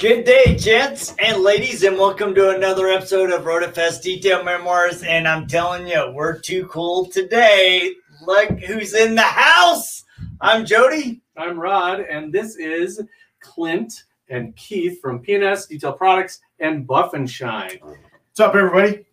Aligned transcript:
Good 0.00 0.24
day, 0.24 0.56
gents 0.56 1.14
and 1.18 1.42
ladies, 1.42 1.82
and 1.82 1.98
welcome 1.98 2.34
to 2.34 2.56
another 2.56 2.88
episode 2.88 3.30
of 3.30 3.42
RotoFest 3.42 4.00
Detail 4.00 4.42
Memoirs. 4.42 5.02
And 5.02 5.28
I'm 5.28 5.46
telling 5.46 5.86
you, 5.86 6.10
we're 6.14 6.38
too 6.38 6.66
cool 6.68 7.04
today. 7.04 7.92
Look 8.26 8.48
who's 8.60 8.94
in 8.94 9.14
the 9.14 9.20
house. 9.20 10.04
I'm 10.40 10.64
Jody. 10.64 11.20
I'm 11.36 11.60
Rod, 11.60 12.00
and 12.00 12.32
this 12.32 12.56
is 12.56 13.02
Clint 13.40 14.04
and 14.30 14.56
Keith 14.56 15.02
from 15.02 15.22
PNS 15.22 15.68
Detail 15.68 15.92
Products 15.92 16.40
and 16.60 16.86
Buff 16.86 17.12
and 17.12 17.30
Shine. 17.30 17.78
What's 17.82 18.40
up, 18.40 18.54
everybody? 18.54 19.04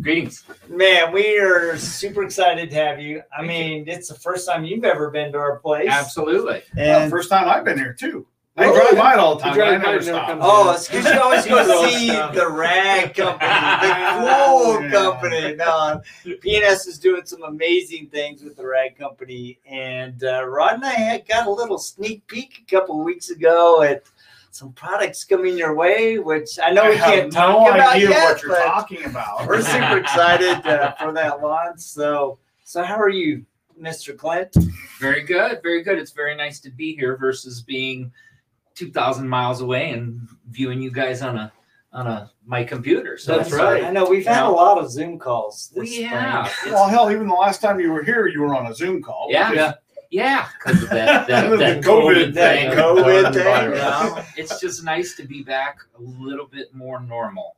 Greetings. 0.00 0.44
Man, 0.70 1.12
we 1.12 1.38
are 1.38 1.76
super 1.76 2.24
excited 2.24 2.70
to 2.70 2.76
have 2.76 2.98
you. 2.98 3.20
I 3.36 3.42
mean, 3.42 3.86
it's 3.86 4.08
the 4.08 4.14
first 4.14 4.48
time 4.48 4.64
you've 4.64 4.84
ever 4.84 5.10
been 5.10 5.32
to 5.32 5.38
our 5.38 5.58
place. 5.58 5.90
Absolutely. 5.90 6.62
Well, 6.74 7.02
And 7.02 7.10
first 7.10 7.28
time 7.28 7.46
I've 7.46 7.66
been 7.66 7.76
here 7.76 7.92
too. 7.92 8.26
I 8.56 8.64
Really? 8.64 8.80
drive 8.90 8.96
by 8.98 9.12
it 9.14 9.18
all 9.18 9.36
the 9.36 9.42
time. 9.42 9.56
You 9.56 9.62
I 9.62 9.70
never 9.72 9.84
never 9.84 10.02
stop. 10.02 10.38
Oh, 10.42 10.72
it's 10.72 10.88
because 10.88 11.06
you 11.14 11.20
always 11.20 11.46
go 11.46 11.64
Throw 11.64 11.88
see 11.88 12.08
the 12.08 12.48
rag 12.50 13.14
company, 13.14 13.48
the 13.48 13.94
cool 14.18 14.82
Yeah. 14.82 14.90
company. 14.90 15.54
No, 15.54 16.02
PNS 16.24 16.88
is 16.88 16.98
doing 16.98 17.22
some 17.24 17.42
amazing 17.44 18.08
things 18.08 18.42
with 18.42 18.56
the 18.56 18.66
rag 18.66 18.98
company, 18.98 19.60
and 19.66 20.22
uh, 20.24 20.44
Rod 20.46 20.74
and 20.74 20.84
I 20.84 20.90
had 20.92 21.28
got 21.28 21.46
a 21.46 21.50
little 21.50 21.78
sneak 21.78 22.26
peek 22.26 22.64
a 22.66 22.70
couple 22.70 22.98
of 22.98 23.04
weeks 23.06 23.30
ago 23.30 23.82
at 23.82 24.02
some 24.50 24.72
products 24.72 25.24
coming 25.24 25.56
your 25.56 25.76
way, 25.76 26.18
which 26.18 26.58
I 26.62 26.72
know 26.72 26.82
I 26.82 26.90
we 26.90 26.96
have 26.96 27.08
can't 27.14 27.32
talk 27.32 27.66
no 27.68 27.72
about 27.72 27.94
idea 27.94 28.10
yet, 28.10 28.24
what 28.24 28.42
you're 28.42 28.50
but 28.50 28.64
talking 28.64 29.04
about. 29.04 29.46
we're 29.46 29.62
super 29.62 29.98
excited 30.00 30.66
uh, 30.66 30.92
for 30.96 31.12
that 31.12 31.40
launch. 31.40 31.78
So, 31.78 32.38
so 32.64 32.82
how 32.82 32.98
are 33.00 33.08
you, 33.10 33.46
Mr. 33.80 34.14
Clint? 34.18 34.52
Very 34.98 35.22
good. 35.22 35.62
Very 35.62 35.84
good. 35.84 35.98
It's 36.00 36.10
very 36.10 36.34
nice 36.34 36.58
to 36.60 36.70
be 36.70 36.96
here 36.96 37.16
versus 37.16 37.62
being 37.62 38.10
2,000 38.74 39.28
miles 39.28 39.60
away 39.60 39.90
and 39.90 40.26
viewing 40.48 40.80
you 40.80 40.90
guys 40.90 41.22
on 41.22 41.36
a 41.36 41.52
on 41.92 42.06
a 42.06 42.30
my 42.46 42.62
computer. 42.62 43.18
So 43.18 43.36
That's 43.36 43.50
right. 43.52 43.82
I 43.82 43.90
know 43.90 44.08
we've 44.08 44.24
had 44.26 44.44
a 44.44 44.48
lot 44.48 44.78
of 44.78 44.90
Zoom 44.90 45.18
calls. 45.18 45.72
This 45.74 45.90
We 45.90 46.02
have. 46.02 46.48
spring. 46.48 46.74
Well, 46.74 46.88
hell, 46.88 47.10
even 47.10 47.26
the 47.26 47.34
last 47.34 47.60
time 47.60 47.80
you 47.80 47.90
were 47.90 48.04
here, 48.04 48.28
you 48.28 48.40
were 48.42 48.54
on 48.54 48.66
a 48.66 48.74
Zoom 48.74 49.02
call. 49.02 49.26
Yeah. 49.28 49.50
because- 49.50 49.74
Yeah, 50.12 50.46
because 50.58 50.82
of 50.84 50.90
that, 50.90 51.26
that, 51.28 51.50
that 51.58 51.82
COVID 51.82 52.32
COVID, 52.32 52.34
thing. 52.34 52.70
COVID 52.70 53.32
thing. 53.34 53.42
Coronavirus. 53.42 53.74
You 53.74 54.16
know, 54.16 54.24
it's 54.36 54.60
just 54.60 54.84
nice 54.84 55.16
to 55.16 55.24
be 55.24 55.42
back 55.42 55.78
a 55.98 56.00
little 56.02 56.46
bit 56.46 56.72
more 56.74 57.00
normal. 57.00 57.56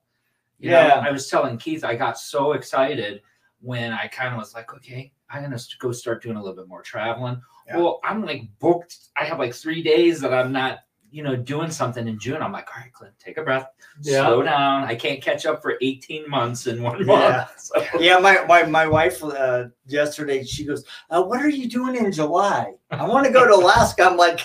You 0.58 0.70
know, 0.70 0.80
Yeah. 0.86 1.04
I 1.06 1.10
was 1.10 1.28
telling 1.28 1.58
Keith, 1.58 1.84
I 1.84 1.94
got 1.94 2.18
so 2.18 2.52
excited 2.52 3.20
when 3.60 3.92
I 3.92 4.06
kind 4.08 4.32
of 4.32 4.38
was 4.38 4.54
like, 4.54 4.72
okay, 4.74 5.12
I'm 5.28 5.42
gonna 5.42 5.58
go 5.78 5.92
start 5.92 6.22
doing 6.22 6.36
a 6.36 6.40
little 6.40 6.56
bit 6.56 6.68
more 6.68 6.82
traveling. 6.82 7.40
Yeah. 7.66 7.76
Well, 7.78 8.00
I'm 8.02 8.24
like 8.24 8.42
booked. 8.60 8.96
I 9.16 9.24
have 9.24 9.38
like 9.38 9.54
three 9.54 9.82
days 9.82 10.20
that 10.20 10.32
I'm 10.34 10.52
not, 10.52 10.80
you 11.12 11.22
know, 11.22 11.36
doing 11.36 11.70
something 11.70 12.08
in 12.08 12.18
June. 12.18 12.40
I'm 12.42 12.52
like, 12.52 12.68
all 12.74 12.82
right, 12.82 12.92
Clint, 12.92 13.12
take 13.18 13.36
a 13.36 13.42
breath, 13.42 13.66
Yeah. 14.00 14.24
slow 14.24 14.42
down. 14.42 14.84
I 14.84 14.94
can't 14.94 15.22
catch 15.22 15.44
up 15.44 15.60
for 15.60 15.74
18 15.82 16.28
months 16.28 16.66
in 16.66 16.82
one 16.82 17.00
Yeah. 17.00 17.04
month. 17.06 17.50
So, 17.58 17.84
Yeah, 18.00 18.18
my 18.18 18.44
my, 18.46 18.62
my 18.64 18.86
wife 18.86 19.22
uh, 19.22 19.64
yesterday 19.86 20.42
she 20.42 20.64
goes, 20.64 20.84
uh, 21.10 21.22
"What 21.22 21.40
are 21.42 21.48
you 21.50 21.68
doing 21.68 21.96
in 21.96 22.10
July? 22.10 22.72
I 22.90 23.06
want 23.06 23.26
to 23.26 23.32
go 23.32 23.46
to 23.46 23.54
Alaska." 23.54 24.04
I'm 24.04 24.16
like, 24.16 24.40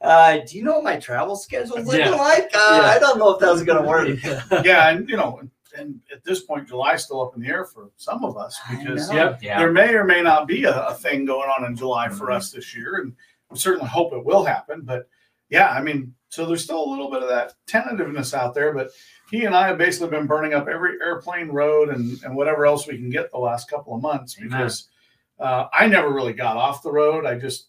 uh, 0.00 0.38
"Do 0.46 0.56
you 0.56 0.62
know 0.64 0.74
what 0.76 0.84
my 0.84 0.96
travel 0.96 1.34
schedule's 1.36 1.86
looking 1.86 2.00
Yeah. 2.06 2.10
like? 2.14 2.50
Uh, 2.54 2.78
Yeah. 2.82 2.88
I 2.88 2.98
don't 3.00 3.18
know 3.18 3.30
if 3.34 3.40
that's 3.40 3.62
gonna 3.64 3.86
work." 3.86 4.08
yeah, 4.64 4.88
and 4.90 5.08
you 5.08 5.16
know, 5.16 5.40
and 5.76 6.00
at 6.12 6.22
this 6.22 6.40
point, 6.44 6.68
July's 6.68 7.02
still 7.04 7.20
up 7.22 7.34
in 7.34 7.42
the 7.42 7.48
air 7.48 7.64
for 7.64 7.90
some 7.96 8.24
of 8.24 8.36
us 8.36 8.58
because. 8.70 9.12
Yep. 9.12 9.42
yeah, 9.42 9.58
there 9.58 9.72
may 9.72 9.92
or 9.94 10.04
may 10.04 10.22
not 10.22 10.46
be 10.46 10.64
a, 10.64 10.86
a 10.86 10.94
thing 10.94 11.24
going 11.24 11.48
on 11.50 11.64
in 11.64 11.74
July 11.76 12.08
for 12.08 12.26
Mm-hmm. 12.26 12.36
us 12.36 12.52
this 12.52 12.76
year, 12.76 12.96
and 13.02 13.12
we 13.50 13.58
certainly 13.58 13.88
hope 13.88 14.12
it 14.12 14.24
will 14.24 14.44
happen. 14.44 14.82
But 14.82 15.08
yeah, 15.52 15.68
I 15.68 15.82
mean, 15.82 16.14
so 16.30 16.46
there's 16.46 16.64
still 16.64 16.82
a 16.82 16.90
little 16.90 17.10
bit 17.10 17.22
of 17.22 17.28
that 17.28 17.52
tentativeness 17.66 18.32
out 18.32 18.54
there, 18.54 18.72
but 18.72 18.88
he 19.30 19.44
and 19.44 19.54
I 19.54 19.66
have 19.68 19.76
basically 19.76 20.08
been 20.08 20.26
burning 20.26 20.54
up 20.54 20.66
every 20.66 20.92
airplane 21.02 21.48
road 21.48 21.90
and, 21.90 22.20
and 22.24 22.34
whatever 22.34 22.64
else 22.66 22.86
we 22.86 22.96
can 22.96 23.10
get 23.10 23.30
the 23.30 23.38
last 23.38 23.68
couple 23.68 23.94
of 23.94 24.00
months 24.02 24.34
because 24.34 24.88
uh, 25.38 25.66
I 25.72 25.86
never 25.88 26.10
really 26.12 26.32
got 26.32 26.56
off 26.56 26.82
the 26.82 26.90
road. 26.90 27.26
I 27.26 27.38
just 27.38 27.68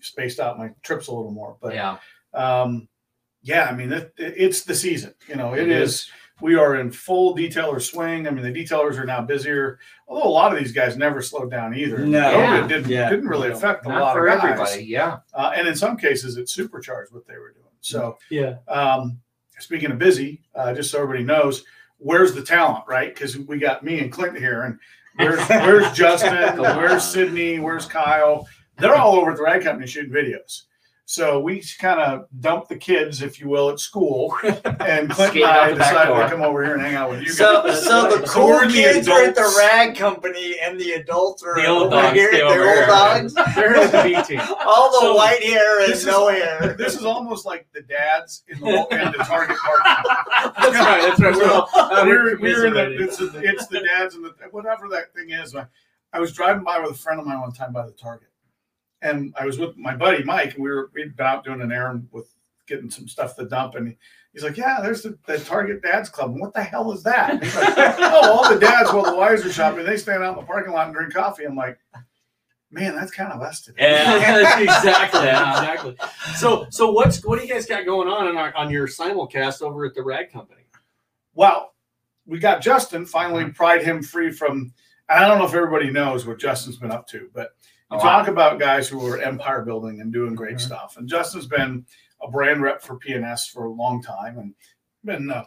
spaced 0.00 0.40
out 0.40 0.58
my 0.58 0.70
trips 0.82 1.06
a 1.06 1.12
little 1.14 1.30
more. 1.30 1.56
But 1.62 1.74
yeah. 1.74 1.96
um, 2.34 2.88
yeah, 3.42 3.64
I 3.64 3.74
mean, 3.74 3.92
it, 3.92 4.12
it- 4.18 4.34
it's 4.36 4.62
the 4.64 4.74
season. 4.74 5.14
You 5.28 5.36
know, 5.36 5.54
it 5.54 5.68
is. 5.68 6.10
We 6.42 6.56
are 6.56 6.74
in 6.76 6.90
full 6.90 7.36
detailer 7.36 7.80
swing. 7.80 8.26
I 8.26 8.30
mean, 8.30 8.42
the 8.42 8.52
detailers 8.52 8.98
are 8.98 9.04
now 9.04 9.22
busier. 9.22 9.78
Although 10.08 10.28
a 10.28 10.30
lot 10.30 10.52
of 10.52 10.58
these 10.58 10.72
guys 10.72 10.96
never 10.96 11.22
slowed 11.22 11.50
down 11.50 11.74
either. 11.74 11.98
No. 12.04 12.18
COVID 12.20 12.32
Yeah. 12.62 12.66
didn't, 12.66 12.88
Yeah. 12.90 13.08
didn't 13.10 13.28
really 13.28 13.48
No. 13.48 13.54
affect 13.54 13.86
a 13.86 13.88
Not 13.88 14.00
lot 14.00 14.12
for 14.14 14.26
of 14.26 14.34
guys. 14.40 14.50
everybody. 14.50 14.84
Yeah. 14.84 15.18
Uh, 15.32 15.52
and 15.54 15.68
in 15.68 15.76
some 15.76 15.96
cases, 15.96 16.36
it 16.36 16.48
supercharged 16.48 17.12
what 17.12 17.26
they 17.26 17.38
were 17.38 17.52
doing. 17.52 17.62
So, 17.80 18.18
Yeah. 18.28 18.56
um, 18.68 19.20
speaking 19.60 19.92
of 19.92 19.98
busy, 19.98 20.42
uh, 20.56 20.74
just 20.74 20.90
so 20.90 21.00
everybody 21.00 21.24
knows, 21.24 21.64
where's 21.98 22.34
the 22.34 22.42
talent, 22.42 22.84
right? 22.88 23.14
Because 23.14 23.38
we 23.38 23.58
got 23.58 23.84
me 23.84 24.00
and 24.00 24.10
Clint 24.10 24.36
here, 24.36 24.62
and 24.62 24.78
where's 25.16 25.38
where's 25.48 25.92
Justin, 25.92 26.58
where's 26.58 27.04
Sydney, 27.04 27.60
where's 27.60 27.86
Kyle? 27.86 28.48
They're 28.78 28.96
all 28.96 29.14
over 29.16 29.30
at 29.30 29.36
the 29.36 29.42
rag 29.44 29.62
company 29.62 29.86
shooting 29.86 30.12
videos. 30.12 30.62
So 31.12 31.40
we 31.40 31.62
kind 31.78 32.00
of 32.00 32.24
dumped 32.40 32.70
the 32.70 32.76
kids, 32.76 33.20
if 33.20 33.38
you 33.38 33.46
will, 33.46 33.68
at 33.68 33.78
school, 33.78 34.34
and 34.42 35.10
Clint 35.10 35.36
and 35.36 35.44
I 35.44 35.68
the 35.72 35.74
decided 35.76 36.14
to 36.14 36.26
come 36.30 36.40
over 36.40 36.64
here 36.64 36.72
and 36.72 36.80
hang 36.80 36.94
out 36.94 37.10
with 37.10 37.20
you 37.20 37.28
So, 37.28 37.64
guys. 37.64 37.84
so 37.84 38.16
the 38.16 38.26
So 38.26 38.32
cool 38.32 38.46
we're 38.46 38.66
the 38.66 38.72
kids 38.72 39.08
are 39.08 39.22
at 39.22 39.34
the 39.34 39.54
rag 39.58 39.94
company, 39.94 40.56
and 40.62 40.80
the 40.80 40.92
adults 40.92 41.42
are 41.42 41.54
The 41.54 41.66
old 41.66 41.92
over 41.92 41.96
dogs 42.00 42.14
here. 42.18 42.30
The 42.32 42.40
old 42.44 42.54
here. 42.54 42.86
dogs, 42.86 43.34
They're 43.54 43.74
in 43.74 43.90
the 43.90 44.02
B 44.02 44.22
team. 44.26 44.40
all 44.64 44.90
the 44.90 45.00
So, 45.00 45.14
white 45.14 45.42
hair 45.42 45.80
and 45.82 45.92
this 45.92 46.00
is- 46.00 46.06
no 46.06 46.28
hair. 46.28 46.74
This 46.78 46.94
is 46.96 47.04
almost 47.04 47.44
like 47.44 47.66
the 47.74 47.82
dads 47.82 48.44
in 48.48 48.58
the, 48.60 48.68
in 48.92 49.12
the 49.12 49.18
Target 49.18 49.58
parking 49.58 50.12
That's 50.62 50.74
right. 50.78 51.02
That's 51.02 51.20
right. 51.20 51.36
We're 51.36 51.50
all, 51.52 51.68
uh, 51.74 52.04
we're, 52.06 52.40
we're 52.40 52.64
in 52.68 52.72
the 52.72 52.90
it's, 53.04 53.20
it's 53.20 53.66
the 53.66 53.80
dads 53.80 54.14
and 54.14 54.24
the 54.24 54.30
whatever 54.50 54.88
that 54.88 55.12
thing 55.14 55.28
is. 55.28 55.54
I, 55.54 55.66
I 56.14 56.20
was 56.20 56.32
driving 56.32 56.64
by 56.64 56.78
with 56.78 56.92
a 56.92 56.94
friend 56.94 57.20
of 57.20 57.26
mine 57.26 57.38
one 57.42 57.52
time 57.52 57.74
by 57.74 57.84
the 57.84 57.92
Target, 57.92 58.28
and 59.02 59.34
I 59.38 59.44
was 59.44 59.58
with 59.58 59.76
my 59.76 59.94
buddy 59.94 60.22
Mike, 60.24 60.54
and 60.54 60.62
we 60.62 60.70
were 60.70 60.90
we'd 60.94 61.16
been 61.16 61.26
out 61.26 61.44
doing 61.44 61.60
an 61.60 61.72
errand 61.72 62.08
with 62.12 62.32
getting 62.66 62.90
some 62.90 63.08
stuff 63.08 63.36
to 63.36 63.44
dump, 63.44 63.74
and 63.74 63.94
he's 64.32 64.44
like, 64.44 64.56
"Yeah, 64.56 64.78
there's 64.80 65.02
the, 65.02 65.18
the 65.26 65.38
Target 65.38 65.82
Dads 65.82 66.08
Club. 66.08 66.30
And 66.30 66.40
what 66.40 66.54
the 66.54 66.62
hell 66.62 66.92
is 66.92 67.02
that?" 67.02 67.30
And 67.30 67.42
he's 67.42 67.56
like, 67.56 67.74
"Oh, 67.76 68.32
all 68.32 68.52
the 68.52 68.58
dads 68.58 68.92
while 68.92 69.04
the 69.04 69.16
wives 69.16 69.44
are 69.44 69.52
shopping, 69.52 69.84
they 69.84 69.96
stand 69.96 70.22
out 70.22 70.34
in 70.34 70.40
the 70.40 70.46
parking 70.46 70.72
lot 70.72 70.86
and 70.86 70.94
drink 70.94 71.12
coffee." 71.12 71.44
I'm 71.44 71.56
like, 71.56 71.78
"Man, 72.70 72.94
that's 72.94 73.10
kind 73.10 73.32
of 73.32 73.42
us 73.42 73.60
today." 73.60 73.82
Yeah, 73.82 74.58
exactly, 74.60 75.28
exactly. 75.28 75.96
So, 76.36 76.66
so 76.70 76.90
what's 76.92 77.24
what 77.24 77.38
do 77.38 77.46
you 77.46 77.52
guys 77.52 77.66
got 77.66 77.84
going 77.84 78.08
on 78.08 78.28
on, 78.28 78.36
our, 78.36 78.54
on 78.54 78.70
your 78.70 78.86
simulcast 78.86 79.62
over 79.62 79.84
at 79.84 79.94
the 79.94 80.02
Rag 80.02 80.32
Company? 80.32 80.62
Well, 81.34 81.74
we 82.26 82.38
got 82.38 82.62
Justin 82.62 83.04
finally 83.04 83.44
uh-huh. 83.44 83.52
pried 83.54 83.82
him 83.82 84.02
free 84.02 84.30
from. 84.30 84.72
I 85.08 85.26
don't 85.26 85.38
know 85.38 85.44
if 85.44 85.52
everybody 85.52 85.90
knows 85.90 86.24
what 86.24 86.38
Justin's 86.38 86.76
been 86.76 86.92
up 86.92 87.06
to, 87.08 87.28
but 87.34 87.50
you 87.92 87.98
Oh, 87.98 88.00
talk 88.02 88.28
about 88.28 88.58
guys 88.58 88.88
who 88.88 89.04
are 89.06 89.18
empire 89.20 89.62
building 89.62 90.00
and 90.00 90.12
doing 90.12 90.34
great 90.34 90.56
Mhm. 90.56 90.60
stuff. 90.60 90.96
And 90.96 91.08
Justin's 91.08 91.46
been 91.46 91.84
a 92.22 92.30
brand 92.30 92.62
rep 92.62 92.82
for 92.82 92.96
PNS 92.96 93.46
for 93.48 93.64
a 93.64 93.70
long 93.70 94.02
time 94.02 94.38
and 94.38 94.54
been, 95.04 95.30
uh, 95.30 95.44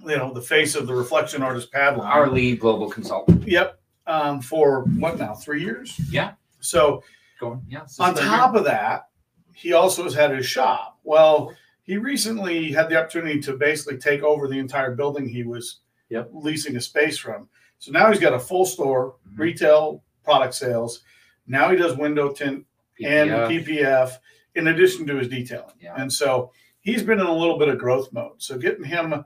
you 0.00 0.16
know, 0.16 0.32
the 0.32 0.42
face 0.42 0.74
of 0.74 0.86
the 0.86 0.94
Reflection 0.94 1.42
Artist 1.42 1.72
pad 1.72 1.96
line. 1.96 2.10
Our 2.10 2.28
lead 2.28 2.60
global 2.60 2.90
consultant. 2.90 3.46
Yep. 3.48 3.80
Um, 4.06 4.40
for 4.42 4.82
what 4.98 5.18
now? 5.18 5.34
Three 5.34 5.62
years. 5.62 5.98
Yeah. 6.10 6.32
So 6.60 7.02
Going. 7.40 7.62
Yeah. 7.68 7.86
on 7.98 8.14
top 8.14 8.54
of 8.54 8.64
that, 8.64 9.08
he 9.54 9.72
also 9.72 10.02
has 10.04 10.12
had 10.14 10.32
his 10.32 10.44
shop. 10.44 10.98
Well, 11.04 11.54
he 11.84 11.96
recently 11.96 12.72
had 12.72 12.88
the 12.90 12.98
opportunity 13.00 13.40
to 13.40 13.56
basically 13.56 13.96
take 13.98 14.22
over 14.22 14.48
the 14.48 14.58
entire 14.58 14.94
building 14.94 15.28
he 15.28 15.44
was 15.44 15.80
Yep. 16.10 16.30
leasing 16.34 16.76
a 16.76 16.80
space 16.80 17.16
from. 17.16 17.48
So 17.78 17.92
now 17.92 18.10
he's 18.10 18.20
got 18.20 18.34
a 18.34 18.38
full 18.38 18.66
store, 18.66 19.16
Mhm. 19.28 19.38
retail 19.38 20.02
product 20.22 20.54
sales. 20.54 21.02
Now 21.46 21.70
he 21.70 21.76
does 21.76 21.96
window 21.96 22.32
tint 22.32 22.64
and 23.04 23.30
PPF. 23.30 23.66
PPF 23.66 24.10
in 24.54 24.68
addition 24.68 25.06
to 25.06 25.16
his 25.16 25.28
detailing. 25.28 25.74
Yeah. 25.80 25.94
And 25.96 26.12
so 26.12 26.52
he's 26.80 27.02
been 27.02 27.20
in 27.20 27.26
a 27.26 27.32
little 27.36 27.58
bit 27.58 27.68
of 27.68 27.78
growth 27.78 28.12
mode. 28.12 28.40
So 28.42 28.56
getting 28.58 28.84
him 28.84 29.24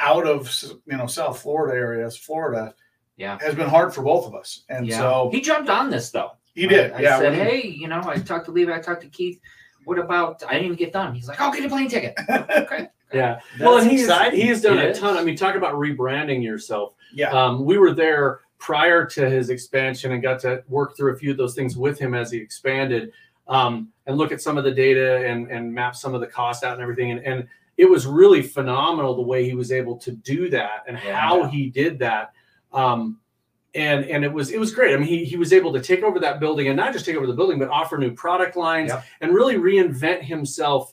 out 0.00 0.26
of 0.26 0.52
you 0.86 0.96
know 0.96 1.06
South 1.06 1.40
Florida 1.40 1.76
areas, 1.78 2.16
Florida, 2.16 2.74
Yeah. 3.16 3.38
has 3.40 3.54
been 3.54 3.68
hard 3.68 3.94
for 3.94 4.02
both 4.02 4.26
of 4.26 4.34
us. 4.34 4.64
And 4.68 4.86
yeah. 4.86 4.98
so 4.98 5.28
he 5.32 5.40
jumped 5.40 5.68
on 5.70 5.90
this 5.90 6.10
though. 6.10 6.32
he 6.54 6.66
did. 6.66 6.92
I, 6.92 6.96
I 6.98 7.00
yeah. 7.00 7.18
said, 7.18 7.32
we- 7.32 7.38
hey, 7.38 7.66
you 7.68 7.88
know, 7.88 8.02
I 8.04 8.16
talked 8.16 8.46
to 8.46 8.50
Levi, 8.52 8.74
I 8.74 8.80
talked 8.80 9.02
to 9.02 9.08
Keith. 9.08 9.40
What 9.84 9.98
about? 9.98 10.42
I 10.48 10.52
didn't 10.52 10.66
even 10.66 10.76
get 10.76 10.92
done. 10.92 11.12
He's 11.14 11.26
like, 11.28 11.40
I'll 11.40 11.52
get 11.52 11.64
a 11.64 11.68
plane 11.68 11.88
ticket. 11.88 12.14
okay. 12.30 12.86
Yeah. 13.12 13.40
That's 13.58 13.60
well, 13.60 13.78
and 13.78 13.90
he's 13.90 14.02
exciting. 14.02 14.40
he 14.40 14.46
has 14.46 14.62
done 14.62 14.78
It 14.78 14.84
a 14.84 14.88
is. 14.90 14.98
ton. 15.00 15.16
I 15.16 15.24
mean, 15.24 15.36
talk 15.36 15.54
about 15.56 15.74
rebranding 15.74 16.42
yourself. 16.42 16.94
yeah. 17.12 17.30
Um, 17.30 17.64
we 17.64 17.78
were 17.78 17.92
there 17.92 18.40
prior 18.62 19.04
to 19.04 19.28
his 19.28 19.50
expansion 19.50 20.12
and 20.12 20.22
got 20.22 20.38
to 20.38 20.62
work 20.68 20.96
through 20.96 21.12
a 21.12 21.16
few 21.16 21.32
of 21.32 21.36
those 21.36 21.52
things 21.56 21.76
with 21.76 21.98
him 21.98 22.14
as 22.14 22.30
he 22.30 22.38
expanded 22.38 23.12
um, 23.48 23.88
and 24.06 24.16
look 24.16 24.30
at 24.30 24.40
some 24.40 24.56
of 24.56 24.62
the 24.62 24.70
data 24.70 25.26
and, 25.26 25.50
and 25.50 25.74
map 25.74 25.96
some 25.96 26.14
of 26.14 26.20
the 26.20 26.26
cost 26.28 26.62
out 26.62 26.74
and 26.74 26.80
everything. 26.80 27.10
And, 27.10 27.20
and 27.26 27.48
it 27.76 27.86
was 27.86 28.06
really 28.06 28.40
phenomenal 28.40 29.16
the 29.16 29.22
way 29.32 29.44
he 29.44 29.54
was 29.56 29.72
able 29.72 29.96
to 29.96 30.12
do 30.12 30.48
that 30.50 30.84
and 30.86 30.96
Yeah. 31.04 31.18
how 31.18 31.44
he 31.46 31.70
did 31.70 31.98
that. 31.98 32.32
Um, 32.72 33.18
and 33.74 34.04
and 34.04 34.22
it 34.22 34.32
was 34.32 34.50
it 34.50 34.60
was 34.60 34.70
great. 34.72 34.94
I 34.94 34.98
mean, 34.98 35.08
he, 35.08 35.24
he 35.24 35.36
was 35.36 35.52
able 35.52 35.72
to 35.72 35.80
take 35.80 36.02
over 36.04 36.20
that 36.20 36.38
building 36.38 36.68
and 36.68 36.76
not 36.76 36.92
just 36.92 37.04
take 37.06 37.16
over 37.16 37.26
the 37.26 37.32
building, 37.32 37.58
but 37.58 37.68
offer 37.68 37.96
new 37.98 38.12
product 38.12 38.54
lines 38.54 38.90
Yep. 38.90 39.04
and 39.22 39.34
really 39.34 39.56
reinvent 39.56 40.22
himself 40.22 40.92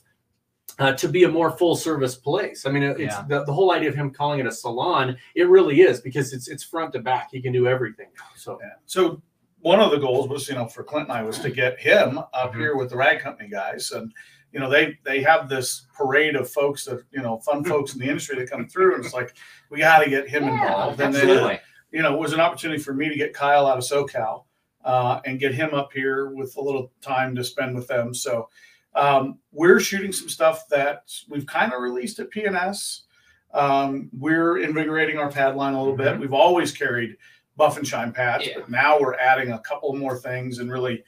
uh, 0.80 0.92
to 0.94 1.08
be 1.08 1.24
a 1.24 1.28
more 1.28 1.50
full 1.56 1.76
service 1.76 2.16
place. 2.16 2.66
I 2.66 2.70
mean, 2.70 2.82
it- 2.82 2.98
it's 3.00 3.14
Yeah. 3.14 3.24
the, 3.28 3.44
the 3.44 3.52
whole 3.52 3.70
idea 3.72 3.88
of 3.90 3.94
him 3.94 4.10
calling 4.10 4.40
it 4.40 4.46
a 4.46 4.50
salon. 4.52 5.16
It 5.34 5.48
really 5.48 5.82
is 5.82 6.00
because 6.00 6.32
it's 6.32 6.48
it's 6.48 6.64
front 6.64 6.92
to 6.94 6.98
back. 7.00 7.28
He 7.30 7.40
can 7.40 7.52
do 7.52 7.66
everything 7.68 8.08
now. 8.18 8.24
So 8.34 8.58
Yeah. 8.62 8.70
So 8.86 9.22
one 9.60 9.78
of 9.78 9.90
the 9.90 9.98
goals 9.98 10.28
was, 10.28 10.48
you 10.48 10.54
know, 10.54 10.66
for 10.66 10.82
Clint 10.82 11.08
and 11.08 11.16
I 11.18 11.22
was 11.22 11.38
to 11.40 11.50
get 11.50 11.78
him 11.78 12.18
up 12.18 12.32
Mhm. 12.54 12.56
here 12.56 12.76
with 12.76 12.88
the 12.90 12.96
rag 12.96 13.20
company 13.20 13.48
guys. 13.50 13.92
And, 13.92 14.10
you 14.52 14.58
know, 14.58 14.70
they 14.70 14.98
they 15.04 15.20
have 15.22 15.48
this 15.50 15.86
parade 15.94 16.34
of 16.34 16.50
folks 16.50 16.86
that, 16.86 17.02
you 17.10 17.20
know, 17.20 17.38
fun 17.40 17.62
folks 17.72 17.92
in 17.92 18.00
the 18.00 18.08
industry 18.08 18.36
that 18.38 18.50
come 18.50 18.66
through. 18.66 18.94
And 18.96 19.04
it's 19.04 19.12
like, 19.14 19.34
we 19.70 19.78
got 19.78 20.02
to 20.02 20.08
get 20.08 20.28
him 20.30 20.44
Yeah, 20.44 20.52
involved. 20.54 21.00
And 21.00 21.14
then, 21.14 21.22
absolutely. 21.28 21.60
you 21.92 22.00
know, 22.02 22.14
it 22.14 22.18
was 22.18 22.32
an 22.32 22.40
opportunity 22.40 22.82
for 22.82 22.94
me 22.94 23.08
to 23.10 23.16
get 23.16 23.34
Kyle 23.34 23.66
out 23.66 23.76
of 23.76 23.84
SoCal 23.84 24.44
uh, 24.84 25.20
and 25.26 25.38
get 25.38 25.52
him 25.52 25.74
up 25.74 25.92
here 25.92 26.30
with 26.30 26.56
a 26.56 26.60
little 26.62 26.90
time 27.02 27.34
to 27.36 27.44
spend 27.44 27.74
with 27.76 27.86
them. 27.86 28.14
So 28.14 28.48
um, 28.94 29.38
we're 29.52 29.80
shooting 29.80 30.12
some 30.12 30.28
stuff 30.28 30.68
that 30.68 31.10
we've 31.28 31.46
kind 31.46 31.72
of 31.72 31.80
released 31.80 32.18
at 32.18 32.30
PNS. 32.30 33.02
Um, 33.52 34.10
we're 34.16 34.58
invigorating 34.58 35.18
our 35.18 35.30
pad 35.30 35.56
line 35.56 35.74
a 35.74 35.78
little 35.78 35.96
bit. 35.96 36.18
We've 36.18 36.32
always 36.34 36.72
carried 36.72 37.16
buff 37.56 37.76
and 37.76 37.86
shine 37.86 38.12
pads, 38.12 38.46
Yeah. 38.46 38.60
but 38.60 38.70
now 38.70 38.98
we're 39.00 39.16
adding 39.16 39.52
a 39.52 39.58
couple 39.60 39.94
more 39.94 40.16
things 40.18 40.58
and 40.58 40.70
really 40.70 41.04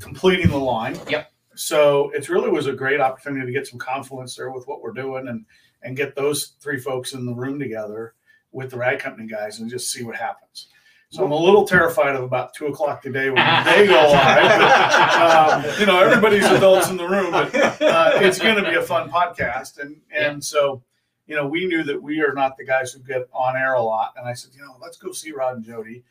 completing 0.00 0.48
the 0.50 0.56
line. 0.58 0.98
Yep. 1.08 1.30
So 1.56 2.10
it 2.10 2.28
really 2.28 2.50
was 2.50 2.66
a 2.66 2.72
great 2.72 3.00
opportunity 3.00 3.46
to 3.46 3.52
get 3.52 3.66
some 3.66 3.78
confluence 3.78 4.34
there 4.34 4.50
with 4.50 4.66
what 4.66 4.82
we're 4.82 4.92
doing 4.92 5.28
and 5.28 5.44
and 5.82 5.96
get 5.96 6.16
those 6.16 6.54
three 6.60 6.80
folks 6.80 7.12
in 7.12 7.26
the 7.26 7.34
room 7.34 7.58
together 7.58 8.14
with 8.52 8.70
the 8.70 8.76
rag 8.76 8.98
company 8.98 9.28
guys 9.28 9.60
and 9.60 9.68
just 9.68 9.92
see 9.92 10.02
what 10.02 10.16
happens. 10.16 10.68
So 11.14 11.24
I'm 11.24 11.30
a 11.30 11.36
little 11.38 11.64
terrified 11.64 12.16
of 12.16 12.24
about 12.24 12.54
two 12.54 12.66
o'clock 12.66 13.00
today 13.00 13.30
when 13.30 13.36
they 13.64 13.86
go 13.86 13.92
live. 14.10 14.60
But, 15.14 15.64
um, 15.64 15.80
you 15.80 15.86
know, 15.86 16.00
everybody's 16.00 16.44
adults 16.44 16.90
in 16.90 16.96
the 16.96 17.06
room, 17.06 17.30
but 17.30 17.54
uh, 17.54 18.12
it's 18.16 18.40
going 18.40 18.56
to 18.56 18.68
be 18.68 18.74
a 18.76 18.82
fun 18.82 19.08
podcast. 19.10 19.78
And 19.78 20.00
and 20.10 20.42
so, 20.42 20.82
you 21.28 21.36
know, 21.36 21.46
we 21.46 21.66
knew 21.66 21.84
that 21.84 22.02
we 22.02 22.20
are 22.20 22.32
not 22.34 22.56
the 22.56 22.64
guys 22.64 22.92
who 22.92 22.98
get 23.00 23.28
on 23.32 23.56
air 23.56 23.74
a 23.74 23.82
lot. 23.82 24.14
And 24.16 24.26
I 24.28 24.32
said, 24.32 24.50
you 24.56 24.62
know, 24.62 24.76
let's 24.82 24.96
go 24.96 25.12
see 25.12 25.30
Rod 25.30 25.54
and 25.54 25.64
Jody 25.64 26.02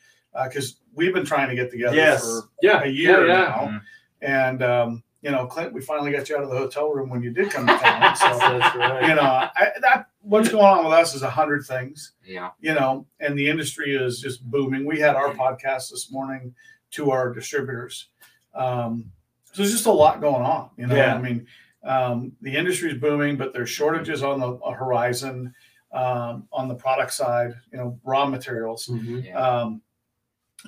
because 0.44 0.76
we've 0.94 1.12
been 1.12 1.26
trying 1.26 1.50
to 1.50 1.54
get 1.54 1.70
together 1.70 1.94
Yes. 1.94 2.22
for 2.24 2.48
yeah, 2.62 2.82
a 2.82 2.88
year 2.88 3.26
yeah, 3.26 3.34
yeah. 3.34 3.44
now. 3.44 3.56
Mhm. 3.68 3.80
And 4.22 4.62
um, 4.62 5.02
you 5.24 5.30
know, 5.30 5.46
Clint, 5.46 5.72
we 5.72 5.80
finally 5.80 6.12
got 6.12 6.28
you 6.28 6.36
out 6.36 6.42
of 6.44 6.50
the 6.50 6.56
hotel 6.58 6.90
room 6.90 7.08
when 7.08 7.22
you 7.22 7.30
did 7.32 7.50
come 7.50 7.66
to 7.66 7.76
town. 7.78 8.14
So 8.16 8.26
That's 8.38 8.76
right. 8.76 9.08
you 9.08 9.14
know, 9.14 9.22
I, 9.22 9.70
that 9.80 10.06
what's 10.20 10.48
going 10.50 10.64
on 10.64 10.84
with 10.84 10.92
us 10.94 11.14
is 11.14 11.22
a 11.22 11.30
hundred 11.30 11.64
things 11.64 12.12
Yeah. 12.24 12.50
you 12.60 12.74
know, 12.74 13.06
and 13.20 13.36
the 13.38 13.48
industry 13.48 13.94
is 13.96 14.20
just 14.20 14.44
booming. 14.50 14.84
We 14.84 15.00
had 15.00 15.16
our 15.16 15.30
podcast 15.34 15.90
this 15.90 16.12
morning 16.12 16.54
to 16.92 17.10
our 17.10 17.32
distributors. 17.32 18.08
Um, 18.54 19.10
so 19.52 19.62
there's 19.62 19.72
just 19.72 19.86
a 19.86 19.92
lot 19.92 20.20
going 20.20 20.44
on. 20.44 20.70
You 20.76 20.86
know, 20.88 20.94
Yeah. 20.96 21.14
I 21.14 21.20
mean, 21.20 21.46
um, 21.82 22.32
the 22.40 22.56
industry 22.56 22.92
is 22.92 22.98
booming, 22.98 23.36
but 23.36 23.52
there's 23.52 23.70
shortages 23.70 24.22
on 24.22 24.40
the 24.40 24.56
horizon 24.72 25.54
um, 25.92 26.48
on 26.52 26.68
the 26.68 26.74
product 26.74 27.12
side. 27.12 27.54
You 27.72 27.78
know, 27.78 28.00
raw 28.04 28.26
materials 28.26 28.86
Mhm. 28.88 29.24
Yeah. 29.26 29.38
um, 29.38 29.80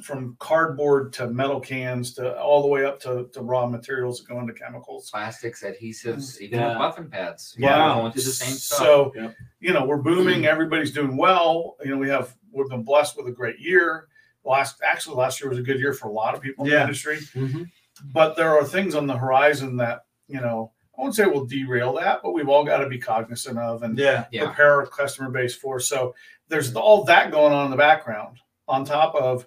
from 0.02 0.36
cardboard 0.38 1.12
to 1.14 1.26
metal 1.28 1.58
cans 1.60 2.12
to 2.14 2.38
all 2.38 2.60
the 2.62 2.68
way 2.68 2.84
up 2.84 3.00
to, 3.00 3.28
to 3.32 3.40
raw 3.40 3.66
materials 3.66 4.18
that 4.20 4.28
go 4.28 4.38
into 4.40 4.52
chemicals. 4.52 5.10
Plastics, 5.10 5.62
adhesives, 5.64 6.38
even 6.40 6.58
Yeah. 6.60 6.68
with 6.68 6.76
buffing 6.78 7.10
pads. 7.10 7.56
Wow. 7.58 7.96
We're 7.96 8.00
going 8.02 8.12
through 8.12 8.22
the 8.22 8.30
same 8.30 8.54
stuff. 8.54 8.78
So, 8.78 9.12
Yep. 9.16 9.34
you 9.60 9.72
know, 9.72 9.84
we're 9.86 9.96
booming. 10.02 10.46
Everybody's 10.46 10.92
doing 10.92 11.16
well. 11.16 11.76
You 11.84 11.92
know, 11.92 11.98
we 11.98 12.08
have 12.10 12.36
we've 12.52 12.68
been 12.68 12.82
blessed 12.84 13.16
with 13.16 13.26
a 13.26 13.32
great 13.32 13.58
year. 13.58 14.08
Last 14.44 14.80
actually, 14.82 15.16
last 15.16 15.40
year 15.40 15.48
was 15.50 15.58
a 15.58 15.62
good 15.62 15.78
year 15.80 15.92
for 15.92 16.08
a 16.08 16.12
lot 16.12 16.34
of 16.34 16.40
people 16.42 16.64
in 16.64 16.70
the 16.70 16.76
Yeah. 16.76 16.82
industry. 16.82 17.18
Mhm. 17.34 17.66
But 18.12 18.36
there 18.36 18.50
are 18.56 18.64
things 18.64 18.94
on 18.94 19.06
the 19.06 19.16
horizon 19.16 19.76
that 19.78 20.04
you 20.28 20.40
know 20.40 20.72
I 20.98 21.02
won't 21.02 21.14
say 21.14 21.26
will 21.26 21.44
derail 21.44 21.92
that, 21.94 22.20
but 22.22 22.32
we've 22.32 22.48
all 22.48 22.64
got 22.64 22.78
to 22.78 22.88
be 22.88 22.98
cognizant 22.98 23.58
of 23.58 23.82
and 23.82 23.98
Yeah. 23.98 24.26
Yeah. 24.30 24.46
prepare 24.46 24.74
our 24.80 24.86
customer 24.86 25.28
base 25.30 25.54
for. 25.54 25.78
So 25.80 26.14
there's 26.48 26.74
all 26.74 27.04
that 27.04 27.30
going 27.30 27.52
on 27.52 27.66
in 27.66 27.70
the 27.70 27.76
background 27.76 28.38
on 28.68 28.84
top 28.84 29.14
of, 29.14 29.46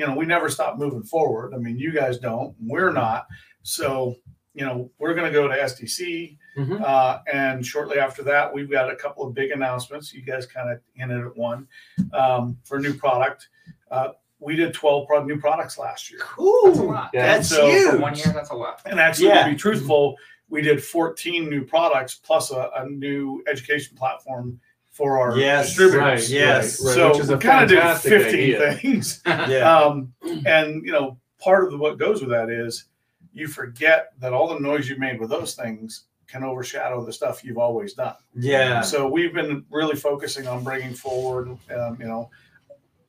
you 0.00 0.06
know, 0.06 0.14
we 0.14 0.24
never 0.24 0.48
stop 0.48 0.78
moving 0.78 1.02
forward. 1.02 1.52
I 1.54 1.58
mean, 1.58 1.78
you 1.78 1.92
guys 1.92 2.16
don't, 2.18 2.54
we're 2.58 2.90
not. 2.90 3.26
So, 3.62 4.14
you 4.54 4.64
know, 4.64 4.90
we're 4.98 5.12
going 5.12 5.30
to 5.30 5.38
go 5.38 5.46
to 5.46 5.54
SDC. 5.54 6.38
Mhm. 6.56 6.80
Uh, 6.82 7.18
and 7.30 7.64
shortly 7.64 7.98
after 7.98 8.22
that, 8.22 8.52
we've 8.52 8.70
got 8.70 8.90
a 8.90 8.96
couple 8.96 9.26
of 9.26 9.34
big 9.34 9.50
announcements. 9.50 10.14
You 10.14 10.22
guys 10.22 10.46
kind 10.46 10.70
of 10.70 10.80
hinted 10.94 11.20
at 11.26 11.36
one 11.36 11.68
um, 12.14 12.56
for 12.64 12.78
a 12.78 12.80
new 12.80 12.94
product. 12.94 13.48
Uh, 13.90 14.08
we 14.38 14.56
did 14.56 14.72
12 14.72 15.06
pro- 15.06 15.22
new 15.24 15.38
products 15.38 15.76
last 15.78 16.10
year. 16.10 16.20
That's 16.64 16.78
a 16.78 16.82
lot. 16.82 17.10
Yeah. 17.12 17.26
that's 17.36 17.50
So, 17.50 17.66
huge. 17.68 17.90
For 17.90 17.98
one 17.98 18.14
year, 18.14 18.32
that's 18.32 18.48
a 18.50 18.54
lot. 18.54 18.80
And 18.86 18.98
actually, 18.98 19.28
Yeah. 19.28 19.44
to 19.44 19.50
be 19.50 19.56
truthful, 19.56 20.16
we 20.48 20.62
did 20.62 20.82
14 20.82 21.50
new 21.50 21.62
products 21.66 22.14
plus 22.14 22.50
a, 22.50 22.70
a 22.74 22.88
new 22.88 23.42
education 23.46 23.96
platform 23.98 24.58
for 24.90 25.18
our 25.18 25.36
Yes. 25.38 25.68
distributors. 25.68 26.00
Right, 26.00 26.28
Yes. 26.28 26.80
right, 26.82 26.88
right, 26.88 26.94
so 26.94 27.08
which 27.10 27.18
is 27.20 27.30
we 27.30 27.38
kind 27.38 27.62
of 27.64 27.68
did 27.70 27.78
fantastic 27.78 28.10
15 28.12 28.34
idea. 28.40 28.74
things. 28.74 29.22
Yeah. 29.26 29.76
Um, 29.86 30.12
and, 30.46 30.84
you 30.84 30.92
know, 30.92 31.18
part 31.38 31.64
of 31.64 31.70
the, 31.70 31.78
what 31.78 31.98
goes 31.98 32.20
with 32.20 32.30
that 32.30 32.50
is 32.50 32.86
you 33.32 33.46
forget 33.46 34.08
that 34.18 34.32
all 34.32 34.48
the 34.48 34.58
noise 34.58 34.88
you 34.88 34.96
made 34.96 35.20
with 35.20 35.30
those 35.30 35.54
things 35.54 36.06
can 36.26 36.44
overshadow 36.44 37.04
the 37.04 37.12
stuff 37.12 37.42
you've 37.44 37.58
always 37.58 37.94
done. 37.94 38.14
Yeah. 38.34 38.80
So 38.82 39.08
we've 39.08 39.32
been 39.32 39.64
really 39.70 39.96
focusing 39.96 40.46
on 40.46 40.62
bringing 40.64 40.94
forward, 40.94 41.48
um, 41.74 41.96
you 42.00 42.06
know, 42.06 42.30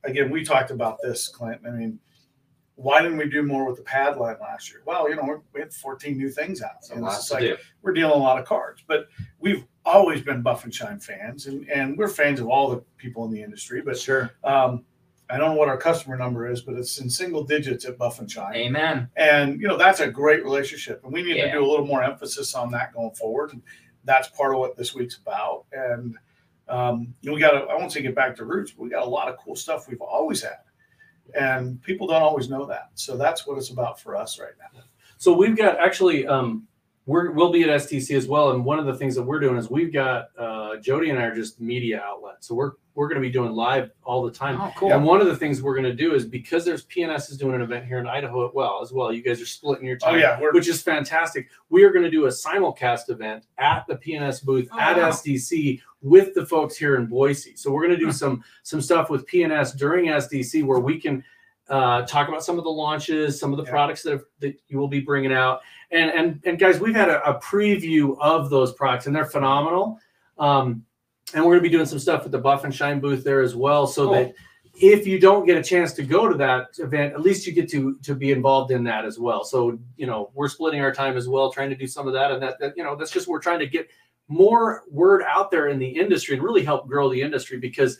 again, 0.03 0.29
we 0.31 0.43
talked 0.43 0.71
about 0.71 0.97
this, 1.03 1.27
Clint. 1.27 1.61
I 1.67 1.71
mean, 1.71 1.99
why 2.75 3.01
didn't 3.01 3.17
we 3.17 3.29
do 3.29 3.43
more 3.43 3.67
with 3.67 3.77
the 3.77 3.83
pad 3.83 4.17
line 4.17 4.37
last 4.41 4.71
year? 4.71 4.81
Well, 4.85 5.07
you 5.09 5.15
know, 5.15 5.23
we- 5.23 5.35
we 5.53 5.59
had 5.59 5.71
14 5.73 6.17
new 6.17 6.29
things 6.29 6.61
out. 6.63 6.71
It's 6.79 6.89
a 6.89 6.93
And 6.93 7.03
lot 7.03 7.17
it's 7.17 7.29
like, 7.31 7.41
do. 7.41 7.57
we're 7.83 7.93
dealing 7.93 8.13
a 8.19 8.23
lot 8.23 8.39
of 8.39 8.45
cards, 8.45 8.83
but 8.87 9.07
we've 9.39 9.65
always 9.85 10.21
been 10.21 10.41
Buff 10.41 10.63
and 10.63 10.73
Shine 10.73 10.99
fans, 10.99 11.47
and, 11.47 11.67
and 11.69 11.97
we're 11.97 12.07
fans 12.07 12.39
of 12.39 12.47
all 12.47 12.69
the 12.69 12.77
people 12.97 13.25
in 13.25 13.31
the 13.31 13.41
industry. 13.41 13.81
But 13.81 13.97
Sure. 13.97 14.31
um, 14.43 14.83
I 15.29 15.37
don't 15.37 15.51
know 15.53 15.59
what 15.59 15.69
our 15.69 15.77
customer 15.77 16.17
number 16.17 16.49
is, 16.51 16.61
but 16.61 16.75
it's 16.75 16.99
in 16.99 17.09
single 17.09 17.43
digits 17.43 17.85
at 17.85 17.97
Buff 17.97 18.19
and 18.19 18.29
Shine, 18.29 18.53
Amen. 18.55 19.09
and 19.15 19.61
you 19.61 19.67
know 19.67 19.77
that's 19.77 20.01
a 20.01 20.09
great 20.09 20.43
relationship, 20.43 21.03
and 21.03 21.13
we 21.13 21.23
need 21.23 21.37
Yeah. 21.37 21.45
to 21.47 21.51
do 21.53 21.65
a 21.65 21.69
little 21.69 21.85
more 21.85 22.03
emphasis 22.03 22.53
on 22.53 22.69
that 22.71 22.93
going 22.93 23.11
forward. 23.11 23.53
And 23.53 23.61
that's 24.03 24.27
part 24.29 24.53
of 24.53 24.59
what 24.59 24.75
this 24.75 24.93
week's 24.93 25.17
about. 25.17 25.65
And 25.71 26.17
um, 26.67 27.13
you 27.21 27.29
know, 27.29 27.33
we 27.35 27.39
got 27.41 27.51
to 27.51 27.59
I 27.65 27.75
won't 27.75 27.91
say 27.91 28.01
get 28.01 28.13
back 28.15 28.35
to 28.37 28.45
roots, 28.45 28.71
but 28.71 28.83
we 28.83 28.89
got 28.89 29.03
a 29.03 29.09
lot 29.09 29.29
of 29.29 29.37
cool 29.37 29.55
stuff 29.55 29.87
we've 29.87 30.01
always 30.01 30.41
had, 30.43 30.57
and 31.33 31.81
people 31.81 32.07
don't 32.07 32.21
always 32.21 32.49
know 32.49 32.65
that. 32.65 32.89
So 32.95 33.15
that's 33.17 33.47
what 33.47 33.57
it's 33.57 33.69
about 33.69 33.99
for 33.99 34.15
us 34.15 34.39
right 34.39 34.53
now. 34.59 34.81
So 35.17 35.33
we've 35.33 35.55
got 35.55 35.77
actually, 35.79 36.27
um, 36.27 36.67
we're 37.11 37.31
we'll 37.31 37.51
be 37.51 37.63
at 37.63 37.69
SDC 37.69 38.15
as 38.15 38.27
well, 38.27 38.51
and 38.51 38.63
one 38.63 38.79
of 38.79 38.85
the 38.85 38.95
things 38.95 39.15
that 39.15 39.23
we're 39.23 39.39
doing 39.39 39.57
is 39.57 39.69
we've 39.69 39.91
got 39.93 40.29
uh, 40.37 40.77
Jody 40.77 41.09
and 41.09 41.19
I 41.19 41.23
are 41.23 41.35
just 41.35 41.59
media 41.59 42.01
outlets, 42.03 42.47
so 42.47 42.55
we're 42.55 42.71
we're 42.95 43.07
going 43.07 43.21
to 43.21 43.25
be 43.27 43.31
doing 43.31 43.51
live 43.53 43.91
all 44.03 44.21
the 44.23 44.31
time. 44.31 44.59
Oh, 44.59 44.71
cool. 44.75 44.91
And 44.91 45.05
one 45.05 45.21
of 45.21 45.27
the 45.27 45.35
things 45.35 45.61
we're 45.61 45.75
going 45.75 45.85
to 45.85 45.93
do 45.93 46.13
is 46.13 46.25
because 46.25 46.65
there's 46.65 46.85
PNS 46.87 47.31
is 47.31 47.37
doing 47.37 47.55
an 47.55 47.61
event 47.61 47.85
here 47.85 47.99
in 47.99 48.07
Idaho 48.07 48.45
as 48.47 48.53
well, 48.53 48.79
as 48.81 48.91
well. 48.91 49.13
You 49.13 49.21
guys 49.23 49.41
are 49.41 49.45
splitting 49.45 49.85
your 49.85 49.95
time, 49.97 50.15
Oh 50.15 50.21
time, 50.21 50.41
yeah, 50.41 50.49
which 50.51 50.67
is 50.67 50.81
fantastic. 50.81 51.47
We 51.69 51.83
are 51.83 51.91
going 51.91 52.03
to 52.03 52.11
do 52.11 52.25
a 52.25 52.29
simulcast 52.29 53.09
event 53.09 53.45
at 53.57 53.85
the 53.87 53.95
PNS 53.95 54.43
booth 54.43 54.67
Oh, 54.73 54.79
at 54.79 54.97
wow. 54.97 55.09
SDC 55.09 55.79
with 56.01 56.33
the 56.33 56.45
folks 56.45 56.75
here 56.75 56.97
in 56.97 57.05
Boise. 57.05 57.55
So 57.55 57.71
we're 57.71 57.85
going 57.87 57.97
to 57.97 58.05
do 58.05 58.07
Hmm. 58.07 58.11
some 58.11 58.43
some 58.63 58.81
stuff 58.81 59.09
with 59.09 59.25
PNS 59.25 59.77
during 59.77 60.07
SDC 60.07 60.65
where 60.65 60.79
we 60.79 60.99
can 60.99 61.23
uh, 61.69 62.01
talk 62.01 62.27
about 62.27 62.43
some 62.43 62.57
of 62.57 62.65
the 62.65 62.69
launches, 62.69 63.39
some 63.39 63.53
of 63.53 63.57
the 63.57 63.63
Yeah. 63.63 63.69
products 63.71 64.03
that, 64.03 64.11
have, 64.11 64.23
that 64.39 64.59
you 64.67 64.77
will 64.77 64.89
be 64.89 64.99
bringing 64.99 65.31
out, 65.31 65.61
and 65.91 66.09
and 66.11 66.41
and 66.45 66.59
guys, 66.59 66.79
we've 66.79 66.95
had 66.95 67.09
a, 67.09 67.23
a 67.29 67.39
preview 67.39 68.17
of 68.19 68.49
those 68.49 68.73
products, 68.73 69.07
and 69.07 69.15
they're 69.15 69.25
phenomenal. 69.25 69.99
Um, 70.37 70.85
and 71.33 71.43
we're 71.45 71.51
going 71.51 71.63
to 71.63 71.69
be 71.69 71.75
doing 71.75 71.85
some 71.85 71.99
stuff 71.99 72.25
at 72.25 72.31
the 72.31 72.37
Buff 72.37 72.63
and 72.63 72.73
Shine 72.73 72.99
booth 72.99 73.23
there 73.23 73.41
as 73.41 73.55
well, 73.55 73.87
so 73.87 74.05
Cool. 74.05 74.13
that 74.13 74.33
if 74.73 75.05
you 75.05 75.19
don't 75.19 75.45
get 75.45 75.57
a 75.57 75.63
chance 75.63 75.93
to 75.93 76.03
go 76.03 76.27
to 76.27 76.35
that 76.37 76.67
event, 76.79 77.13
at 77.13 77.21
least 77.21 77.45
you 77.45 77.53
get 77.53 77.69
to 77.71 77.97
to 78.03 78.15
be 78.15 78.31
involved 78.31 78.71
in 78.71 78.83
that 78.85 79.05
as 79.05 79.19
well. 79.19 79.43
So 79.43 79.79
you 79.97 80.07
know, 80.07 80.31
we're 80.33 80.47
splitting 80.47 80.81
our 80.81 80.93
time 80.93 81.17
as 81.17 81.27
well, 81.27 81.51
trying 81.51 81.69
to 81.69 81.75
do 81.75 81.87
some 81.87 82.07
of 82.07 82.13
that, 82.13 82.31
and 82.31 82.41
that, 82.41 82.59
that 82.59 82.73
you 82.75 82.83
know, 82.83 82.95
that's 82.95 83.11
just 83.11 83.27
we're 83.27 83.39
trying 83.39 83.59
to 83.59 83.67
get 83.67 83.89
more 84.27 84.83
word 84.89 85.23
out 85.27 85.51
there 85.51 85.67
in 85.67 85.77
the 85.77 85.87
industry 85.87 86.35
and 86.35 86.43
really 86.43 86.63
help 86.63 86.87
grow 86.87 87.09
the 87.09 87.21
industry 87.21 87.57
because 87.57 87.97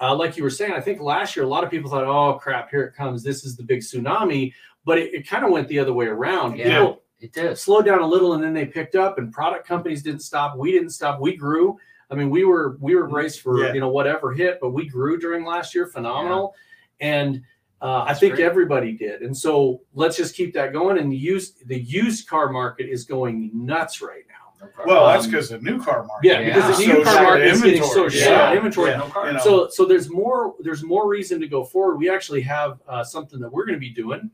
uh, 0.00 0.14
like 0.14 0.36
you 0.36 0.42
were 0.42 0.50
saying, 0.50 0.72
I 0.72 0.80
think 0.80 1.00
last 1.00 1.36
year 1.36 1.44
a 1.44 1.48
lot 1.48 1.64
of 1.64 1.70
people 1.70 1.90
thought, 1.90 2.04
"Oh 2.04 2.38
crap, 2.38 2.70
here 2.70 2.82
it 2.82 2.94
comes! 2.94 3.22
This 3.22 3.44
is 3.44 3.56
the 3.56 3.62
big 3.62 3.80
tsunami." 3.80 4.52
But 4.84 4.98
it, 4.98 5.14
it 5.14 5.28
kind 5.28 5.44
of 5.44 5.52
went 5.52 5.68
the 5.68 5.78
other 5.78 5.92
way 5.92 6.06
around. 6.06 6.58
Yeah. 6.58 6.64
People 6.64 7.01
It 7.22 7.32
did. 7.32 7.56
slowed 7.56 7.86
down 7.86 8.00
a 8.00 8.06
little, 8.06 8.34
and 8.34 8.42
then 8.42 8.52
they 8.52 8.66
picked 8.66 8.96
up. 8.96 9.16
And 9.18 9.32
product 9.32 9.66
companies 9.66 10.02
didn't 10.02 10.20
stop. 10.22 10.56
We 10.58 10.72
didn't 10.72 10.90
stop. 10.90 11.20
We 11.20 11.36
grew. 11.36 11.78
I 12.10 12.14
mean, 12.14 12.28
we 12.28 12.44
were 12.44 12.76
we 12.80 12.94
were 12.94 13.06
braced 13.06 13.40
for 13.40 13.64
Yeah. 13.64 13.72
you 13.72 13.80
know 13.80 13.88
whatever 13.88 14.32
hit, 14.32 14.58
but 14.60 14.70
we 14.70 14.86
grew 14.88 15.18
during 15.18 15.44
last 15.44 15.74
year, 15.74 15.86
phenomenal. 15.86 16.54
And 17.00 17.42
uh, 17.80 18.04
I 18.06 18.14
think 18.14 18.34
great. 18.34 18.44
everybody 18.44 18.92
did. 18.92 19.22
And 19.22 19.36
so 19.36 19.80
let's 19.94 20.16
just 20.16 20.34
keep 20.36 20.52
that 20.54 20.72
going. 20.72 20.98
And 20.98 21.10
the 21.10 21.16
used 21.16 21.66
the 21.68 21.80
used 21.80 22.28
car 22.28 22.50
market 22.50 22.88
is 22.90 23.04
going 23.04 23.50
nuts 23.54 24.02
right 24.02 24.24
now. 24.28 24.34
No 24.60 24.66
problem. 24.72 24.94
well, 24.96 25.06
that's 25.06 25.24
Um, 25.24 25.30
because 25.30 25.48
the 25.48 25.58
new 25.58 25.82
car 25.82 26.04
market. 26.04 26.28
Yeah, 26.28 26.44
because 26.44 26.76
the 26.78 26.84
So 26.84 26.92
new 26.92 27.04
car 27.04 27.22
market 27.22 27.46
is 27.46 27.62
getting 27.62 27.82
so 27.82 27.88
inventory. 28.04 28.10
short 28.10 28.30
Yeah. 28.30 28.54
inventory. 28.56 28.90
Yeah. 28.90 28.98
no 28.98 29.06
cars. 29.08 29.26
you 29.28 29.32
know. 29.34 29.42
So 29.44 29.68
so 29.70 29.84
there's 29.84 30.10
more 30.10 30.54
there's 30.60 30.82
more 30.84 31.08
reason 31.08 31.40
to 31.40 31.48
go 31.48 31.64
forward. 31.64 31.96
We 31.96 32.10
actually 32.10 32.42
have 32.42 32.80
uh, 32.88 33.02
something 33.04 33.40
that 33.40 33.50
we're 33.52 33.64
going 33.64 33.76
to 33.76 33.80
be 33.80 33.90
doing. 33.90 34.30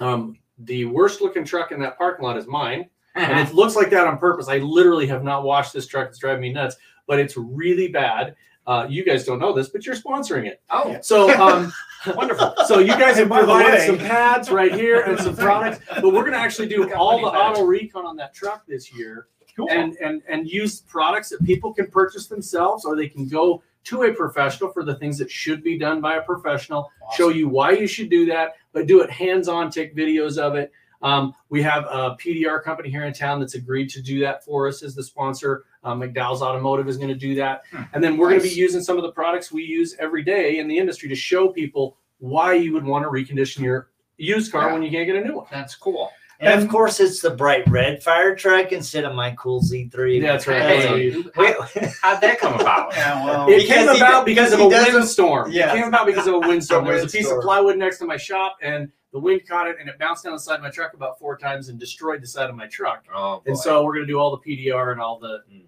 Um, 0.00 0.36
the 0.64 0.84
worst 0.86 1.20
looking 1.20 1.44
truck 1.44 1.72
in 1.72 1.80
that 1.80 1.96
parking 1.98 2.24
lot 2.24 2.36
is 2.36 2.46
mine. 2.46 2.88
and 3.14 3.40
it 3.48 3.54
looks 3.54 3.74
like 3.76 3.90
that 3.90 4.06
on 4.06 4.18
purpose. 4.18 4.48
I 4.48 4.58
literally 4.58 5.06
have 5.08 5.24
not 5.24 5.42
washed 5.42 5.72
this 5.72 5.86
truck. 5.86 6.08
It's 6.08 6.18
driving 6.18 6.42
me 6.42 6.52
nuts, 6.52 6.76
but 7.06 7.18
it's 7.18 7.36
really 7.36 7.88
bad. 7.88 8.36
Uh, 8.66 8.86
you 8.88 9.04
guys 9.04 9.24
don't 9.24 9.40
know 9.40 9.52
this, 9.52 9.68
but 9.70 9.84
you're 9.84 9.96
sponsoring 9.96 10.46
it. 10.46 10.60
oh, 10.70 10.96
So, 11.02 11.28
um, 11.42 11.72
wonderful. 12.14 12.54
so 12.66 12.78
you 12.78 12.88
guys 12.92 13.16
have 13.16 13.30
And 13.30 13.30
provided 13.32 13.80
some 13.84 13.98
pads 13.98 14.50
right 14.50 14.72
here 14.72 15.00
and 15.00 15.18
some 15.18 15.34
products, 15.48 15.80
but 15.88 16.04
we're 16.12 16.20
going 16.20 16.32
to 16.32 16.38
actually 16.38 16.68
do 16.68 16.92
all 16.94 17.20
the 17.20 17.30
plenty 17.30 17.38
auto 17.38 17.62
recon 17.64 18.06
on 18.06 18.16
that 18.16 18.32
truck 18.32 18.64
this 18.66 18.94
year 18.96 19.26
Cool. 19.56 19.68
and 19.70 19.96
and 19.96 20.22
and 20.28 20.48
use 20.48 20.82
products 20.82 21.30
that 21.30 21.42
people 21.44 21.74
can 21.74 21.88
purchase 21.90 22.28
themselves 22.28 22.84
or 22.84 22.94
they 22.94 23.08
can 23.08 23.26
go 23.26 23.60
to 23.84 24.02
a 24.04 24.12
professional 24.12 24.70
for 24.72 24.84
the 24.84 24.94
things 24.96 25.18
that 25.18 25.30
should 25.30 25.62
be 25.62 25.78
done 25.78 26.00
by 26.00 26.16
a 26.16 26.22
professional 26.22 26.90
show 27.16 27.28
you 27.28 27.48
why 27.48 27.70
you 27.70 27.86
should 27.86 28.10
do 28.10 28.26
that 28.26 28.54
but 28.72 28.86
do 28.86 29.00
it 29.00 29.10
hands-on 29.10 29.70
take 29.70 29.96
videos 29.96 30.38
of 30.38 30.54
it 30.54 30.70
um, 31.02 31.34
we 31.48 31.62
have 31.62 31.84
a 31.84 32.14
pdr 32.20 32.62
company 32.62 32.90
here 32.90 33.04
in 33.04 33.12
town 33.12 33.40
that's 33.40 33.54
agreed 33.54 33.88
to 33.88 34.02
do 34.02 34.20
that 34.20 34.44
for 34.44 34.68
us 34.68 34.82
as 34.82 34.94
the 34.94 35.02
sponsor 35.02 35.64
uh, 35.82 35.94
mcdowell's 35.94 36.42
automotive 36.42 36.88
is 36.88 36.96
going 36.98 37.08
to 37.08 37.14
do 37.14 37.34
that 37.34 37.62
Hmm. 37.72 37.82
and 37.94 38.04
then 38.04 38.16
we're 38.16 38.28
going 38.28 38.40
to 38.42 38.46
be 38.48 38.54
using 38.54 38.82
some 38.82 38.96
of 38.98 39.02
the 39.02 39.12
products 39.12 39.50
we 39.50 39.62
use 39.64 39.96
every 39.98 40.22
day 40.22 40.58
in 40.58 40.68
the 40.68 40.78
industry 40.78 41.08
to 41.08 41.14
show 41.14 41.48
people 41.48 41.96
why 42.18 42.52
you 42.52 42.72
would 42.74 42.84
want 42.84 43.02
to 43.04 43.08
recondition 43.08 43.60
your 43.60 43.88
used 44.18 44.52
car 44.52 44.66
Yeah. 44.66 44.72
when 44.74 44.82
you 44.82 44.90
can't 44.90 45.06
get 45.06 45.16
a 45.16 45.24
new 45.26 45.36
one 45.36 45.46
That's 45.50 45.74
cool. 45.74 46.10
And 46.40 46.62
of 46.62 46.68
course, 46.70 47.00
it's 47.00 47.20
the 47.20 47.30
bright 47.30 47.68
red 47.68 48.02
fire 48.02 48.34
truck 48.34 48.72
instead 48.72 49.04
of 49.04 49.14
my 49.14 49.32
cool 49.32 49.60
Z3. 49.62 50.22
That's 50.22 50.46
right. 50.46 50.62
Hey, 50.62 51.22
Wait, 51.36 51.56
how'd 52.00 52.20
that 52.22 52.38
come 52.38 52.54
about? 52.60 52.94
Yeah, 52.94 53.24
well, 53.24 53.48
It 53.50 53.58
Because 53.62 53.68
came 53.86 53.94
he- 53.94 54.00
about 54.00 54.24
because, 54.24 54.50
because 54.50 54.52
of 54.54 54.60
a 54.60 54.94
windstorm. 54.94 55.52
Yeah. 55.52 55.72
It 55.72 55.76
came 55.76 55.88
about 55.88 56.06
because 56.06 56.26
of 56.26 56.34
a 56.34 56.38
windstorm. 56.48 56.84
A 56.84 56.88
There 56.92 57.02
was 57.02 57.12
a 57.14 57.16
piece 57.18 57.30
of 57.30 57.40
plywood 57.42 57.76
next 57.76 57.98
to 57.98 58.06
my 58.06 58.16
shop, 58.16 58.56
and 58.62 58.90
the 59.12 59.18
wind 59.18 59.42
caught 59.46 59.66
it, 59.68 59.76
and 59.80 59.88
it 59.88 59.98
bounced 59.98 60.24
down 60.24 60.32
the 60.32 60.38
side 60.38 60.54
of 60.56 60.62
my 60.62 60.70
truck 60.70 60.94
about 60.94 61.18
four 61.18 61.36
times 61.36 61.68
and 61.68 61.78
destroyed 61.78 62.22
the 62.22 62.26
side 62.26 62.48
of 62.48 62.56
my 62.56 62.66
truck. 62.68 63.04
Oh, 63.14 63.42
And 63.44 63.58
so 63.58 63.84
we're 63.84 63.94
going 63.94 64.06
to 64.06 64.12
do 64.12 64.18
all 64.18 64.30
the 64.36 64.38
PDR 64.56 64.92
and 64.92 65.00
all 65.00 65.18
the. 65.18 65.40
Hmm. 65.50 65.58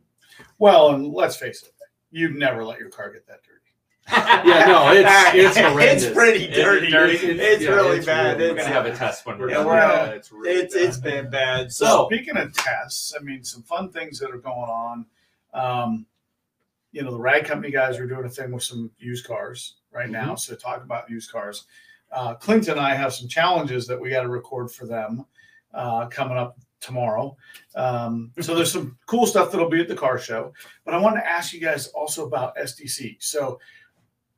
well, 0.59 0.95
and 0.95 1.13
let's 1.13 1.37
face 1.37 1.63
it, 1.65 1.73
you'd 2.11 2.35
never 2.37 2.65
let 2.65 2.79
your 2.79 2.89
car 2.89 3.13
get 3.13 3.27
that 3.27 3.43
dirty. 3.43 3.52
Yeah, 4.45 4.67
no, 4.67 4.91
it's 4.93 5.09
it's 5.35 5.57
horrendous. 5.57 6.05
It's 6.05 6.15
pretty 6.15 6.45
Is 6.47 6.59
it 6.59 6.63
dirty. 6.63 6.91
dirty? 6.91 7.15
It's, 7.17 7.63
Yeah, 7.63 7.71
really 7.71 7.99
it's 7.99 8.07
bad. 8.07 8.39
really 8.39 8.51
we're 8.53 8.57
It's, 8.59 8.65
gonna 8.67 8.75
have 8.75 8.87
a 8.87 8.97
test 8.97 9.25
when 9.25 9.39
we're 9.39 9.51
Yeah, 9.51 9.57
done. 9.59 9.67
well, 9.67 10.11
it's 10.13 10.33
really 10.33 10.51
it's 10.51 10.75
bad. 10.75 10.83
it's 10.85 10.97
been 10.99 11.31
bad. 11.31 11.73
So 11.73 11.85
So 11.87 12.07
speaking 12.11 12.37
of 12.37 12.53
tests, 12.55 13.15
I 13.19 13.23
mean, 13.23 13.45
some 13.45 13.63
fun 13.63 13.91
things 13.91 14.19
that 14.19 14.31
are 14.31 14.39
going 14.39 14.69
on. 14.69 15.07
Um, 15.55 16.07
you 16.91 17.03
know, 17.03 17.13
the 17.13 17.19
rag 17.21 17.45
company 17.45 17.71
guys 17.73 17.99
are 17.99 18.07
doing 18.07 18.25
a 18.25 18.29
thing 18.29 18.51
with 18.53 18.65
some 18.65 18.91
used 18.99 19.27
cars 19.27 19.77
right 19.93 20.11
now. 20.11 20.35
So 20.35 20.55
talk 20.57 20.83
about 20.83 21.09
used 21.09 21.31
cars. 21.31 21.65
Uh, 22.11 22.35
Clint 22.35 22.69
and 22.69 22.79
I 22.81 22.95
have 22.95 23.15
some 23.15 23.29
challenges 23.29 23.87
that 23.87 23.99
we 23.99 24.11
got 24.11 24.23
to 24.23 24.29
record 24.29 24.71
for 24.71 24.87
them 24.87 25.25
uh, 25.73 26.07
coming 26.09 26.37
up 26.37 26.59
tomorrow. 26.81 27.35
Um, 27.77 28.33
so 28.41 28.55
there's 28.55 28.73
some 28.73 28.99
cool 29.07 29.25
stuff 29.27 29.51
that'll 29.53 29.71
be 29.71 29.81
at 29.81 29.89
the 29.89 29.95
car 29.95 30.19
show. 30.19 30.53
But 30.85 30.93
I 30.95 30.99
want 30.99 31.17
to 31.17 31.27
ask 31.27 31.53
you 31.55 31.61
guys 31.61 31.87
also 31.89 32.27
about 32.27 32.57
SDC. 32.57 33.17
So 33.23 33.59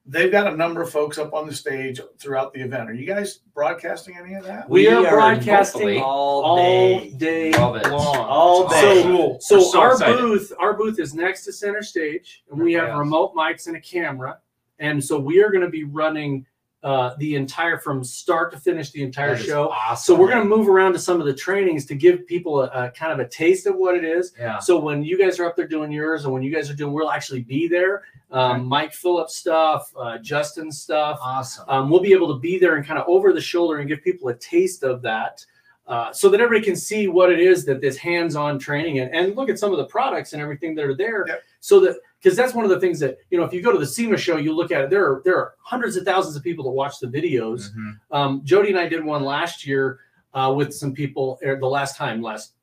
they've 0.06 0.30
got 0.30 0.52
a 0.52 0.56
number 0.56 0.82
of 0.82 0.90
folks 0.90 1.16
up 1.18 1.32
on 1.32 1.46
the 1.46 1.54
stage 1.54 2.00
throughout 2.18 2.52
the 2.52 2.60
event. 2.60 2.90
Are 2.90 2.94
you 2.94 3.06
guys 3.06 3.38
broadcasting 3.54 4.16
any 4.18 4.34
of 4.34 4.44
that? 4.44 4.68
We 4.68 4.86
are 4.88 4.96
hopefully 4.96 5.10
broadcasting 5.16 6.02
all 6.02 6.42
all 6.42 6.56
day, 6.56 7.10
day 7.16 7.52
long. 7.52 8.16
all 8.16 8.68
day. 8.68 9.02
cool. 9.04 9.38
So, 9.40 9.60
so 9.60 9.80
our 9.80 9.92
excited. 9.92 10.18
booth, 10.18 10.52
our 10.58 10.74
booth 10.74 10.98
is 10.98 11.14
next 11.14 11.44
to 11.44 11.52
center 11.52 11.82
stage, 11.82 12.44
and 12.50 12.60
we 12.60 12.72
have 12.74 12.88
Yes. 12.88 12.98
remote 12.98 13.34
mics 13.34 13.66
and 13.66 13.76
a 13.76 13.80
camera, 13.80 14.38
and 14.78 15.02
so 15.02 15.18
we 15.18 15.42
are 15.42 15.50
going 15.50 15.64
to 15.64 15.70
be 15.70 15.84
running 15.84 16.44
uh, 16.84 17.14
the 17.18 17.34
entire 17.34 17.78
from 17.78 18.04
start 18.04 18.52
to 18.52 18.58
finish 18.60 18.90
the 18.90 19.02
entire 19.02 19.36
show. 19.36 19.70
awesome. 19.70 20.14
So 20.14 20.20
we're 20.20 20.28
going 20.28 20.42
to 20.42 20.56
move 20.56 20.68
around 20.68 20.92
to 20.92 20.98
some 20.98 21.18
of 21.18 21.26
the 21.26 21.32
trainings 21.34 21.86
to 21.86 21.94
give 21.94 22.26
people 22.26 22.60
a, 22.62 22.66
a 22.68 22.90
kind 22.90 23.10
of 23.10 23.18
a 23.18 23.26
taste 23.28 23.66
of 23.66 23.74
what 23.76 23.96
it 23.96 24.04
is. 24.04 24.34
Yeah. 24.38 24.58
So 24.58 24.78
when 24.78 25.02
you 25.02 25.18
guys 25.18 25.40
are 25.40 25.46
up 25.46 25.56
there 25.56 25.66
doing 25.66 25.90
yours, 25.90 26.24
and 26.24 26.32
when 26.34 26.42
you 26.42 26.52
guys 26.54 26.68
are 26.70 26.74
doing, 26.74 26.92
we'll 26.92 27.10
actually 27.10 27.42
be 27.42 27.66
there. 27.68 28.04
Um, 28.30 28.66
Mike 28.66 28.92
Phillips 28.92 29.34
stuff, 29.36 29.92
uh, 29.98 30.18
Justin 30.18 30.70
stuff. 30.70 31.18
Awesome. 31.22 31.64
Um, 31.68 31.88
we'll 31.90 32.00
be 32.00 32.12
able 32.12 32.28
to 32.34 32.38
be 32.38 32.58
there 32.58 32.76
and 32.76 32.86
kind 32.86 32.98
of 32.98 33.06
over 33.08 33.32
the 33.32 33.40
shoulder 33.40 33.78
and 33.78 33.88
give 33.88 34.02
people 34.04 34.28
a 34.28 34.34
taste 34.34 34.82
of 34.82 35.00
that. 35.02 35.44
Uh, 35.86 36.10
so 36.12 36.30
that 36.30 36.40
everybody 36.40 36.64
can 36.64 36.76
see 36.76 37.08
what 37.08 37.30
it 37.30 37.38
is 37.38 37.66
that 37.66 37.78
this 37.80 37.98
hands-on 37.98 38.58
training 38.58 39.00
and, 39.00 39.14
and 39.14 39.36
look 39.36 39.50
at 39.50 39.58
some 39.58 39.70
of 39.70 39.76
the 39.76 39.84
products 39.84 40.32
and 40.32 40.40
everything 40.40 40.74
that 40.74 40.82
are 40.82 40.94
there 40.96 41.26
Yep. 41.28 41.42
so 41.60 41.78
that 41.80 41.96
because 42.24 42.36
that's 42.36 42.54
one 42.54 42.64
of 42.64 42.70
the 42.70 42.80
things 42.80 42.98
that 43.00 43.18
you 43.30 43.36
know 43.38 43.44
if 43.44 43.52
you 43.52 43.60
go 43.62 43.70
to 43.70 43.78
the 43.78 43.86
SEMA 43.86 44.16
show 44.16 44.38
you 44.38 44.52
look 44.54 44.72
at 44.72 44.80
it 44.82 44.90
there 44.90 45.04
are 45.04 45.20
there 45.24 45.36
are 45.36 45.54
hundreds 45.60 45.96
of 45.96 46.04
thousands 46.04 46.34
of 46.36 46.42
people 46.42 46.64
that 46.64 46.70
watch 46.70 46.98
the 46.98 47.06
videos 47.06 47.68
Mhm. 47.76 47.92
um, 48.10 48.40
Jody 48.44 48.70
and 48.70 48.78
I 48.78 48.88
did 48.88 49.04
one 49.04 49.22
last 49.22 49.66
year 49.66 50.00
uh, 50.32 50.52
with 50.56 50.72
some 50.74 50.92
people 50.94 51.38
er, 51.44 51.56
the 51.60 51.66
last 51.66 51.96
time 51.96 52.22
last 52.22 52.54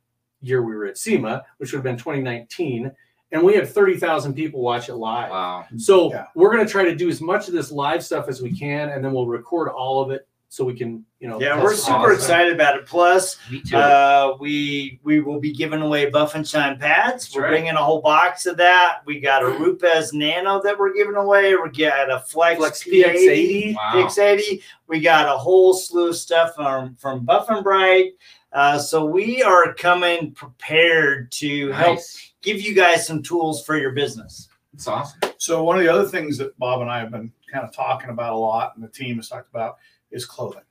year 0.41 0.63
we 0.63 0.75
were 0.75 0.85
at 0.87 0.97
SEMA 0.97 1.43
which 1.57 1.71
would 1.71 1.77
have 1.77 1.83
been 1.83 1.97
2019 1.97 2.91
and 3.33 3.41
we 3.41 3.53
had 3.55 3.65
30,000 3.65 4.33
people 4.33 4.59
watch 4.61 4.89
it 4.89 4.95
live 4.95 5.29
Wow. 5.29 5.65
so 5.77 6.11
Yeah. 6.11 6.25
we're 6.35 6.51
going 6.53 6.65
to 6.65 6.71
try 6.71 6.83
to 6.83 6.95
do 6.95 7.07
as 7.07 7.21
much 7.21 7.47
of 7.47 7.53
this 7.53 7.71
live 7.71 8.03
stuff 8.03 8.27
as 8.27 8.41
we 8.41 8.51
can, 8.51 8.89
and 8.89 9.05
then 9.05 9.13
we'll 9.13 9.27
record 9.27 9.69
all 9.69 10.01
of 10.01 10.11
it 10.11 10.27
so 10.51 10.65
we 10.65 10.73
can, 10.73 11.05
you 11.21 11.29
know. 11.29 11.39
Yeah, 11.39 11.63
we're 11.63 11.73
super 11.73 11.97
awesome. 11.97 12.11
excited 12.11 12.51
about 12.53 12.75
it. 12.75 12.85
Plus, 12.85 13.37
Me 13.49 13.61
too. 13.61 13.77
uh, 13.77 14.35
we 14.37 14.99
we 15.01 15.21
will 15.21 15.39
be 15.39 15.53
giving 15.53 15.81
away 15.81 16.09
Buff 16.09 16.35
and 16.35 16.45
Shine 16.45 16.77
pads. 16.77 17.23
That's 17.23 17.35
we're 17.35 17.43
right. 17.43 17.51
bringing 17.51 17.71
a 17.71 17.77
whole 17.81 18.01
box 18.01 18.45
of 18.45 18.57
that. 18.57 18.99
We 19.05 19.21
got 19.21 19.43
a 19.43 19.45
Rupes 19.47 20.11
Nano 20.11 20.61
that 20.61 20.77
we're 20.77 20.93
giving 20.93 21.15
away. 21.15 21.55
We 21.55 21.69
got 21.69 22.11
a 22.11 22.19
Flex, 22.19 22.59
Flex 22.59 22.83
PX80. 22.83 23.75
Wow. 23.75 23.91
P80. 23.93 24.61
We 24.87 24.99
got 24.99 25.33
a 25.33 25.37
whole 25.37 25.73
slew 25.73 26.09
of 26.09 26.17
stuff 26.17 26.53
from 26.53 26.95
from 26.95 27.23
Buff 27.23 27.49
and 27.49 27.63
Bright. 27.63 28.11
Uh, 28.51 28.77
so 28.77 29.05
we 29.05 29.41
are 29.41 29.73
coming 29.73 30.33
prepared 30.33 31.31
to 31.31 31.71
help 31.71 31.99
give 32.41 32.59
you 32.59 32.75
guys 32.75 33.07
some 33.07 33.23
tools 33.23 33.63
for 33.63 33.77
your 33.77 33.91
business. 33.91 34.49
It's 34.73 34.85
awesome. 34.85 35.17
So 35.37 35.63
one 35.63 35.77
of 35.77 35.83
the 35.85 35.89
other 35.89 36.09
things 36.09 36.37
that 36.39 36.59
Bob 36.59 36.81
and 36.81 36.89
I 36.89 36.99
have 36.99 37.11
been 37.11 37.31
kind 37.49 37.65
of 37.65 37.73
talking 37.73 38.09
about 38.09 38.33
a 38.33 38.37
lot, 38.37 38.73
and 38.75 38.83
the 38.83 38.89
team 38.89 39.15
has 39.15 39.29
talked 39.29 39.49
about, 39.49 39.77
is 40.11 40.25
clothing. 40.25 40.63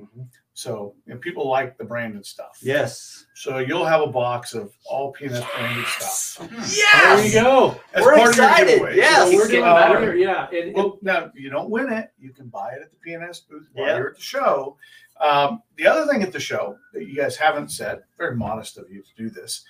Mhm. 0.00 0.26
So 0.54 0.94
you 1.06 1.14
know, 1.14 1.20
people 1.20 1.48
like 1.48 1.76
the 1.78 1.84
branded 1.84 2.24
stuff. 2.26 2.58
Yes. 2.62 3.26
So 3.34 3.58
you'll 3.58 3.84
have 3.84 4.00
a 4.00 4.06
box 4.06 4.54
of 4.54 4.72
all 4.86 5.12
PNS 5.12 5.44
branded 5.56 5.86
stuff. 5.86 6.48
Yes. 6.50 6.92
There 7.16 7.26
you 7.26 7.32
go. 7.32 7.80
As 7.92 8.02
We're 8.04 8.16
part 8.16 8.30
of 8.30 8.36
your 8.36 8.44
excited. 8.46 8.66
giveaway. 8.68 8.96
Yes. 8.96 9.18
So 9.18 9.24
we're 9.24 9.30
doing 9.48 9.48
getting 9.50 9.64
that 9.64 9.88
better. 9.92 10.00
here. 10.00 10.14
Yeah. 10.16 10.46
And, 10.48 10.56
and- 10.68 10.74
Well, 10.74 10.98
now 11.02 11.30
you 11.34 11.50
don't 11.50 11.70
win 11.70 11.92
it. 11.92 12.10
You 12.18 12.32
can 12.32 12.48
buy 12.48 12.72
it 12.72 12.82
at 12.82 12.90
the 12.90 12.96
PNS 13.04 13.40
booth 13.48 13.68
while 13.72 13.86
Yeah. 13.86 13.96
you're 13.98 14.08
at 14.10 14.16
the 14.16 14.22
show. 14.22 14.76
Um, 15.20 15.62
the 15.76 15.86
other 15.86 16.10
thing 16.10 16.22
at 16.24 16.32
the 16.32 16.40
show 16.40 16.76
that 16.92 17.04
you 17.06 17.14
guys 17.16 17.36
haven't 17.36 17.70
said, 17.70 18.02
very 18.18 18.36
modest 18.36 18.78
of 18.78 18.90
you 18.90 19.02
to 19.02 19.14
do 19.16 19.30
this. 19.30 19.64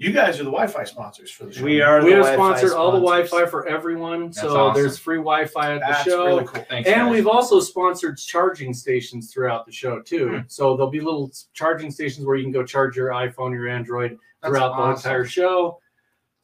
You 0.00 0.12
guys 0.12 0.36
are 0.38 0.44
the 0.44 0.50
Wi-Fi 0.50 0.84
sponsors 0.84 1.28
for 1.32 1.46
the 1.46 1.52
show. 1.52 1.64
We 1.64 1.80
are 1.80 2.00
we 2.04 2.10
the 2.10 2.16
have 2.18 2.24
Wi-Fi 2.26 2.58
sponsored 2.60 2.78
all 2.78 2.92
the. 2.92 3.00
Wi-Fi 3.00 3.46
for 3.46 3.66
everyone, 3.66 4.26
That's 4.26 4.40
so 4.40 4.56
awesome. 4.56 4.80
there's 4.80 4.96
free 4.96 5.16
Wi-Fi 5.16 5.74
at 5.74 5.80
the 5.80 5.86
That's 5.88 6.04
show. 6.04 6.24
really 6.24 6.44
cool. 6.44 6.64
Thanks, 6.68 6.88
and 6.88 7.06
guys. 7.06 7.10
we've 7.12 7.26
also 7.26 7.58
sponsored 7.58 8.16
charging 8.16 8.72
stations 8.72 9.32
throughout 9.32 9.66
the 9.66 9.72
show 9.72 10.00
too. 10.00 10.28
Hmm. 10.28 10.38
So 10.46 10.76
there'll 10.76 10.90
be 10.90 11.00
little 11.00 11.32
charging 11.52 11.90
stations 11.90 12.24
where 12.24 12.36
you 12.36 12.44
can 12.44 12.52
go 12.52 12.64
charge 12.64 12.96
your 12.96 13.08
iPhone, 13.08 13.52
your 13.52 13.66
Android 13.66 14.16
That's 14.40 14.52
throughout 14.52 14.76
the 14.76 14.90
entire 14.94 15.26
show. 15.26 15.80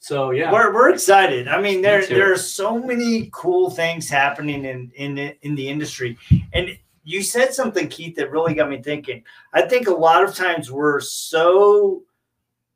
So 0.00 0.32
yeah, 0.32 0.52
We're, 0.52 0.75
we're 0.75 0.90
excited. 0.90 1.46
I 1.46 1.61
mean, 1.61 1.80
there 1.80 2.00
Me 2.00 2.06
there 2.08 2.32
are 2.32 2.37
so 2.37 2.76
many 2.76 3.30
cool 3.32 3.70
things 3.70 4.08
happening 4.08 4.64
in 4.64 4.90
in 4.96 5.14
the, 5.14 5.38
in 5.46 5.54
the 5.54 5.68
industry, 5.68 6.18
and 6.52 6.76
you 7.04 7.23
said 7.23 7.54
something, 7.54 7.87
Keith, 7.87 8.16
that 8.16 8.32
really 8.32 8.54
got 8.54 8.68
me 8.68 8.82
thinking. 8.82 9.23
I 9.52 9.62
think 9.62 9.87
a 9.87 9.92
lot 9.94 10.25
of 10.25 10.34
times 10.34 10.73
we're 10.73 10.99
so 11.00 12.02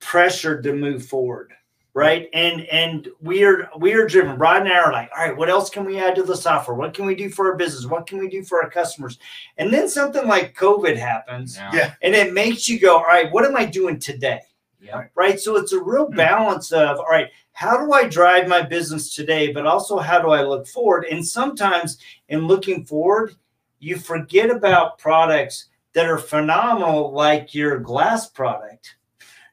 pressured 0.00 0.62
to 0.64 0.72
move 0.72 1.04
forward, 1.04 1.52
right? 1.94 2.28
And 2.32 2.62
and 2.66 3.08
we 3.20 3.44
are 3.44 3.68
we 3.78 3.94
are 3.94 4.06
driven. 4.06 4.38
Rod 4.38 4.62
and 4.62 4.72
I 4.72 4.78
are 4.78 4.92
like, 4.92 5.10
all 5.16 5.26
right, 5.26 5.36
what 5.36 5.48
else 5.48 5.70
can 5.70 5.84
we 5.84 5.98
add 5.98 6.14
to 6.16 6.22
the 6.22 6.36
software? 6.36 6.76
What 6.76 6.94
can 6.94 7.06
we 7.06 7.14
do 7.14 7.30
for 7.30 7.50
our 7.50 7.56
business? 7.56 7.86
What 7.86 8.06
can 8.06 8.18
we 8.18 8.28
do 8.28 8.42
for 8.42 8.62
our 8.62 8.70
customers? 8.70 9.18
And 9.56 9.72
then 9.72 9.88
something 9.88 10.26
like 10.26 10.56
COVID 10.56 10.96
happens, 10.96 11.56
Yeah. 11.56 11.70
Yeah. 11.72 11.94
and 12.02 12.14
it 12.14 12.32
makes 12.32 12.68
you 12.68 12.78
go, 12.78 12.96
all 12.96 13.04
right, 13.04 13.32
what 13.32 13.44
am 13.44 13.56
I 13.56 13.64
doing 13.64 13.98
today? 13.98 14.40
Yeah. 14.80 15.04
right? 15.16 15.40
So 15.40 15.56
it's 15.56 15.72
a 15.72 15.82
real 15.82 16.06
hmm. 16.06 16.16
balance 16.16 16.70
of, 16.70 16.98
all 16.98 17.08
right, 17.10 17.28
how 17.52 17.84
do 17.84 17.92
I 17.92 18.06
drive 18.06 18.46
my 18.46 18.62
business 18.62 19.12
today, 19.12 19.52
but 19.52 19.66
also 19.66 19.98
how 19.98 20.20
do 20.20 20.30
I 20.30 20.42
look 20.42 20.68
forward? 20.68 21.06
And 21.10 21.26
sometimes 21.26 21.98
in 22.28 22.46
looking 22.46 22.84
forward, 22.84 23.34
you 23.80 23.96
forget 23.98 24.50
about 24.50 24.98
products 24.98 25.66
that 25.92 26.06
are 26.06 26.18
phenomenal, 26.18 27.12
like 27.12 27.54
your 27.54 27.78
glass 27.78 28.28
product. 28.28 28.94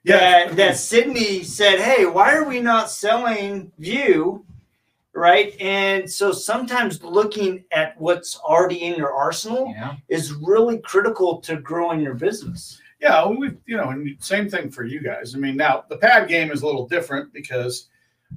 Yeah. 0.05 0.17
That, 0.17 0.55
that 0.55 0.77
Sydney 0.77 1.43
said, 1.43 1.79
hey, 1.79 2.05
why 2.05 2.35
are 2.35 2.47
we 2.47 2.59
not 2.59 2.89
selling 2.91 3.71
View? 3.79 4.45
Right. 5.13 5.59
And 5.59 6.09
so 6.09 6.31
sometimes 6.31 7.01
looking 7.01 7.63
at 7.71 7.99
what's 7.99 8.37
already 8.37 8.83
in 8.83 8.95
your 8.95 9.13
arsenal 9.13 9.73
Yeah. 9.75 9.95
is 10.09 10.33
really 10.33 10.77
critical 10.79 11.39
to 11.41 11.55
growing 11.57 12.01
your 12.01 12.13
business. 12.13 12.79
Yeah, 13.01 13.27
we 13.27 13.51
you 13.65 13.77
know, 13.77 13.89
and 13.89 14.15
same 14.19 14.49
thing 14.49 14.71
for 14.71 14.83
you 14.83 15.01
guys. 15.01 15.35
I 15.35 15.37
mean, 15.37 15.57
now 15.57 15.83
the 15.89 15.97
pad 15.97 16.27
game 16.27 16.49
is 16.51 16.61
a 16.61 16.65
little 16.65 16.87
different 16.87 17.31
because 17.33 17.87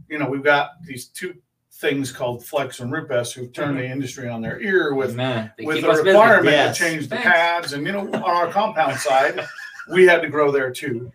you 0.08 0.18
know 0.18 0.28
we've 0.28 0.44
got 0.44 0.70
these 0.84 1.06
two 1.06 1.34
things 1.72 2.10
called 2.12 2.44
Flex 2.44 2.80
and 2.80 2.92
Rupes 2.92 3.32
who've 3.32 3.52
turned 3.52 3.78
mm-hmm. 3.78 3.86
the 3.86 3.90
industry 3.90 4.28
on 4.28 4.42
their 4.42 4.60
ear 4.60 4.94
with 4.94 5.14
Man, 5.14 5.52
with 5.60 5.80
the 5.82 5.88
requirement 5.88 6.46
Yes. 6.50 6.76
to 6.76 6.84
change 6.84 7.08
the 7.08 7.16
Thanks. 7.16 7.28
pads, 7.28 7.72
and 7.72 7.86
you 7.86 7.92
know, 7.92 8.00
on 8.00 8.22
our 8.22 8.48
compound 8.48 8.98
side, 8.98 9.40
we 9.92 10.06
had 10.06 10.20
to 10.22 10.28
grow 10.28 10.50
there 10.50 10.72
too. 10.72 11.10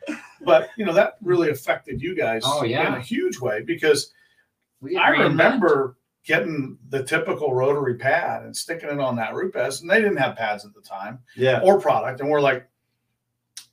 But 0.45 0.69
you 0.77 0.85
know 0.85 0.93
that 0.93 1.15
really 1.21 1.49
affected 1.49 2.01
you 2.01 2.15
guys 2.15 2.41
Oh, 2.45 2.63
yeah. 2.63 2.87
in 2.87 2.93
a 2.95 3.01
huge 3.01 3.39
way 3.39 3.61
because 3.61 4.13
We 4.81 4.97
I 4.97 5.09
agree 5.11 5.25
on 5.25 5.37
that. 5.37 5.43
remember 5.45 5.97
getting 6.25 6.77
the 6.89 7.03
typical 7.03 7.53
rotary 7.53 7.95
pad 7.95 8.43
and 8.43 8.55
sticking 8.55 8.89
it 8.89 8.99
on 8.99 9.15
that 9.17 9.33
root 9.33 9.53
pads, 9.53 9.81
and 9.81 9.89
they 9.89 9.99
didn't 9.99 10.17
have 10.17 10.35
pads 10.37 10.65
at 10.65 10.73
the 10.73 10.81
time 10.81 11.19
Yeah. 11.35 11.59
or 11.63 11.79
product, 11.81 12.21
and 12.21 12.29
we're 12.29 12.39
like, 12.41 12.65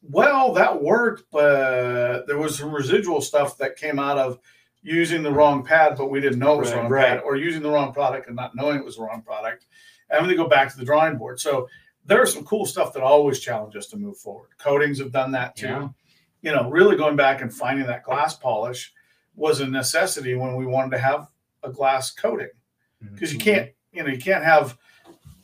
well, 0.03 0.53
that 0.55 0.83
worked, 0.83 1.25
but 1.31 2.27
there 2.27 2.39
was 2.39 2.57
some 2.59 2.73
residual 2.75 3.21
stuff 3.21 3.57
that 3.59 3.77
came 3.77 3.99
out 3.99 4.19
of 4.19 4.39
using 4.83 5.23
the 5.23 5.31
wrong 5.31 5.63
pad, 5.63 5.95
but 5.97 6.11
we 6.11 6.21
didn't 6.21 6.39
know 6.39 6.55
it 6.55 6.61
was 6.61 6.71
Right, 6.73 6.77
wrong 6.83 6.91
right. 6.91 7.07
pad, 7.09 7.23
or 7.25 7.37
using 7.37 7.63
the 7.63 7.71
wrong 7.71 7.93
product 7.93 8.27
and 8.29 8.35
not 8.35 8.55
knowing 8.57 8.79
it 8.79 8.85
was 8.85 8.97
the 8.97 9.03
wrong 9.03 9.21
product, 9.23 9.67
having 10.11 10.29
to 10.31 10.37
go 10.37 10.49
back 10.49 10.71
to 10.73 10.79
the 10.79 10.85
drawing 10.85 11.19
board. 11.19 11.39
So 11.39 11.69
there's 12.07 12.33
some 12.33 12.45
cool 12.45 12.65
stuff 12.65 12.95
that 12.95 13.03
always 13.03 13.41
challenges 13.41 13.85
us 13.85 13.91
to 13.91 13.99
move 13.99 14.17
forward. 14.17 14.49
Coatings 14.59 14.99
have 14.99 15.13
done 15.13 15.33
that 15.33 15.55
too. 15.55 15.67
Yeah. 15.67 15.89
You 16.43 16.53
know, 16.53 16.71
really 16.71 16.97
going 16.97 17.17
back 17.17 17.43
and 17.43 17.53
finding 17.53 17.87
that 17.87 18.05
glass 18.05 18.35
polish 18.35 18.93
was 19.35 19.61
a 19.61 19.67
necessity 19.67 20.35
when 20.35 20.57
we 20.57 20.67
wanted 20.67 20.91
to 20.93 20.99
have 20.99 21.29
a 21.63 21.71
glass 21.71 22.11
coating 22.13 22.49
because 23.13 23.33
you 23.33 23.39
Mhm. 23.39 23.43
can't, 23.43 23.71
you 23.93 24.03
know, 24.03 24.09
you 24.09 24.19
can't 24.19 24.45
have 24.45 24.77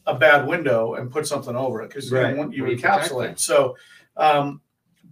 a 0.06 0.14
bad 0.14 0.46
window 0.46 0.94
and 0.94 1.10
put 1.10 1.26
something 1.26 1.56
over 1.56 1.82
it 1.82 1.88
because 1.88 2.10
Right. 2.12 2.30
you, 2.32 2.36
want- 2.38 2.52
you 2.54 2.62
Where 2.62 2.72
you 2.72 2.76
protect 2.78 3.10
encapsulate. 3.10 3.30
it. 3.32 3.40
So, 3.40 3.76
um, 4.16 4.60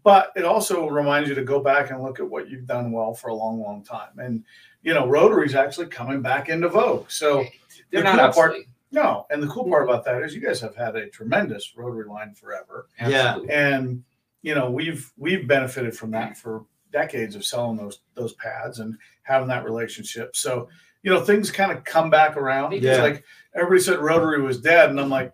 but 0.02 0.32
it 0.36 0.44
also 0.44 0.88
reminds 0.88 1.28
you 1.28 1.34
to 1.34 1.42
go 1.44 1.60
back 1.60 1.90
and 1.90 2.02
look 2.02 2.20
at 2.20 2.28
what 2.28 2.48
you've 2.48 2.66
done 2.66 2.92
well 2.92 3.14
for 3.14 3.28
a 3.28 3.34
long, 3.34 3.60
long 3.60 3.82
time. 3.82 4.18
And 4.18 4.44
you 4.82 4.92
know, 4.92 5.06
rotary's 5.08 5.54
actually 5.54 5.86
coming 5.86 6.20
back 6.20 6.50
into 6.50 6.68
vogue. 6.68 7.10
So 7.10 7.42
They're 7.90 8.02
the 8.02 8.12
not 8.12 8.16
cool 8.16 8.32
part- 8.34 8.50
obsolete. 8.50 8.68
no, 8.92 9.26
and 9.30 9.42
the 9.42 9.46
cool 9.46 9.64
part 9.66 9.82
about 9.84 10.04
that 10.04 10.22
is 10.22 10.34
you 10.34 10.42
guys 10.42 10.60
have 10.60 10.76
had 10.76 10.94
a 10.94 11.08
tremendous 11.08 11.72
rotary 11.74 12.04
line 12.04 12.34
forever, 12.34 12.86
Yeah. 13.00 13.38
And 13.48 14.04
you 14.44 14.54
know 14.54 14.70
we've 14.70 15.10
we've 15.16 15.48
benefited 15.48 15.96
from 15.96 16.10
that 16.12 16.36
for 16.36 16.66
decades 16.92 17.34
of 17.34 17.44
selling 17.44 17.76
those 17.76 18.00
those 18.14 18.34
pads 18.34 18.78
and 18.78 18.96
having 19.22 19.48
that 19.48 19.64
relationship. 19.64 20.36
So 20.36 20.68
you 21.02 21.10
know 21.10 21.20
things 21.22 21.50
kind 21.50 21.72
of 21.72 21.82
come 21.84 22.10
back 22.10 22.36
around. 22.36 22.74
It's 22.74 22.84
Yeah. 22.84 23.02
like 23.02 23.24
everybody 23.56 23.80
said 23.80 23.98
rotary 24.00 24.42
was 24.42 24.60
dead, 24.60 24.90
and 24.90 25.00
I'm 25.00 25.08
like, 25.08 25.32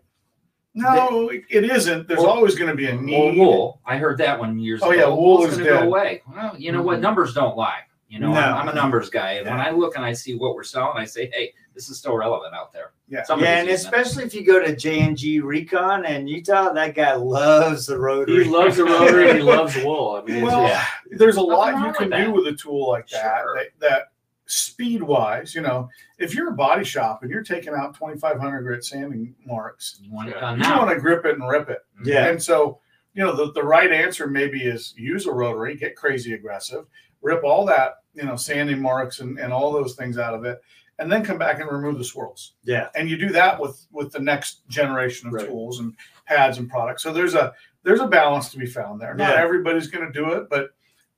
no, 0.75 1.29
it 1.31 1.65
isn't. 1.65 2.07
There's 2.07 2.21
Well- 2.21 2.31
always 2.31 2.55
going 2.55 2.71
to 2.71 2.77
be 2.77 2.87
a 2.87 2.95
need. 2.95 3.37
wool. 3.37 3.81
I 3.85 3.97
heard 3.97 4.19
that 4.19 4.39
one 4.39 4.59
years 4.59 4.81
Oh, 4.83 4.91
ago. 4.93 5.03
Oh 5.05 5.09
yeah, 5.09 5.15
wool 5.15 5.45
is 5.45 5.57
gonna 5.59 5.69
go 5.69 5.79
away. 5.81 6.23
Well, 6.33 6.55
you 6.57 6.71
know 6.71 6.83
what? 6.83 6.99
Mhm. 6.99 7.03
Numbers 7.03 7.35
don't 7.35 7.57
lie. 7.57 7.81
You 8.09 8.21
know, 8.21 8.33
No. 8.33 8.41
I'm, 8.41 8.55
I'm 8.63 8.69
a 8.69 8.75
numbers 8.75 9.11
guy, 9.11 9.33
and 9.35 9.49
when 9.49 9.61
I 9.61 9.71
look 9.71 9.97
and 9.97 10.05
I 10.05 10.13
see 10.13 10.35
what 10.37 10.55
we're 10.55 10.63
selling, 10.65 10.97
I 10.97 11.05
say, 11.05 11.31
hey, 11.33 11.53
this 11.81 11.89
is 11.89 11.97
still 11.99 12.15
relevant 12.15 12.55
out 12.55 12.75
there. 12.75 12.93
Yeah. 13.09 13.23
Somebody's 13.23 13.49
Yeah, 13.49 13.59
and 13.61 13.69
using 13.71 13.87
it. 13.87 13.87
especially 13.87 14.25
if 14.25 14.35
you 14.35 14.45
go 14.45 14.63
to 14.63 14.77
J 14.77 15.01
and 15.01 15.17
G 15.17 15.41
Recon 15.41 16.05
and 16.05 16.29
Utah, 16.29 16.75
that 16.75 16.95
guy 16.95 17.15
loves 17.15 17.87
the 17.87 17.99
rotary. 17.99 18.45
He 18.45 18.51
loves 18.51 18.77
the 18.77 18.85
rotary. 18.85 19.31
and 19.31 19.39
he 19.39 19.43
loves 19.57 19.75
wool. 19.83 20.21
I 20.23 20.31
mean, 20.31 20.45
Well, 20.45 20.69
just- 20.69 20.87
there's 21.19 21.37
a 21.37 21.41
lot 21.43 21.87
you 21.87 21.93
can 21.95 22.11
that. 22.11 22.23
do 22.27 22.33
with 22.33 22.47
a 22.49 22.53
tool 22.53 22.91
like 22.91 23.09
that, 23.09 23.41
Sure. 23.45 23.55
that 23.57 23.67
that 23.81 24.03
speed 24.47 25.01
wise 25.01 25.55
you 25.55 25.61
know 25.61 25.89
if 26.19 26.35
you're 26.35 26.49
a 26.49 26.57
body 26.57 26.83
shop 26.83 27.23
and 27.23 27.31
you're 27.31 27.41
taking 27.45 27.73
out 27.73 27.95
2500 27.95 28.63
grit 28.63 28.85
sanding 28.85 29.33
marks 29.47 30.01
You 30.03 30.13
want 30.13 30.29
Yeah. 30.31 30.57
you 30.57 30.77
want 30.77 30.91
to 30.91 30.99
grip 30.99 31.25
it 31.25 31.37
and 31.39 31.49
rip 31.49 31.71
it 31.71 31.85
mm-hmm. 31.97 32.09
Yeah. 32.09 32.27
and 32.27 32.43
so 32.43 32.81
you 33.15 33.23
know 33.25 33.35
the, 33.37 33.53
the 33.53 33.63
right 33.63 33.93
answer 33.93 34.27
maybe 34.27 34.65
is 34.65 34.93
use 34.97 35.27
a 35.27 35.33
rotary 35.33 35.77
get 35.77 35.95
crazy 35.95 36.33
aggressive 36.35 36.87
rip 37.23 37.45
all 37.45 37.65
that 37.67 37.99
you 38.13 38.25
know 38.25 38.35
sanding 38.35 38.83
marks 38.83 39.21
and, 39.21 39.39
and 39.39 39.53
all 39.53 39.71
those 39.73 39.95
things 39.95 40.19
out 40.19 40.35
of 40.35 40.45
it 40.45 40.61
and 41.01 41.11
then 41.11 41.25
come 41.25 41.39
back 41.39 41.59
and 41.61 41.69
remove 41.71 41.99
the 41.99 42.05
swirls 42.05 42.55
Yeah. 42.63 42.89
and 42.95 43.09
you 43.11 43.17
do 43.17 43.31
that 43.31 43.59
with 43.61 43.87
with 43.91 44.13
the 44.13 44.21
next 44.21 44.69
generation 44.69 45.27
of 45.29 45.33
Right. 45.35 45.47
tools 45.49 45.81
and 45.81 45.97
pads 46.27 46.59
and 46.59 46.69
products 46.71 47.03
so 47.03 47.13
there's 47.13 47.35
a 47.35 47.53
there's 47.83 48.01
a 48.01 48.07
balance 48.07 48.51
to 48.51 48.59
be 48.59 48.67
found 48.67 49.01
there 49.01 49.15
not 49.15 49.31
Yeah. 49.31 49.43
everybody's 49.43 49.89
going 49.89 50.07
to 50.07 50.13
do 50.13 50.33
it 50.35 50.49
but 50.49 50.71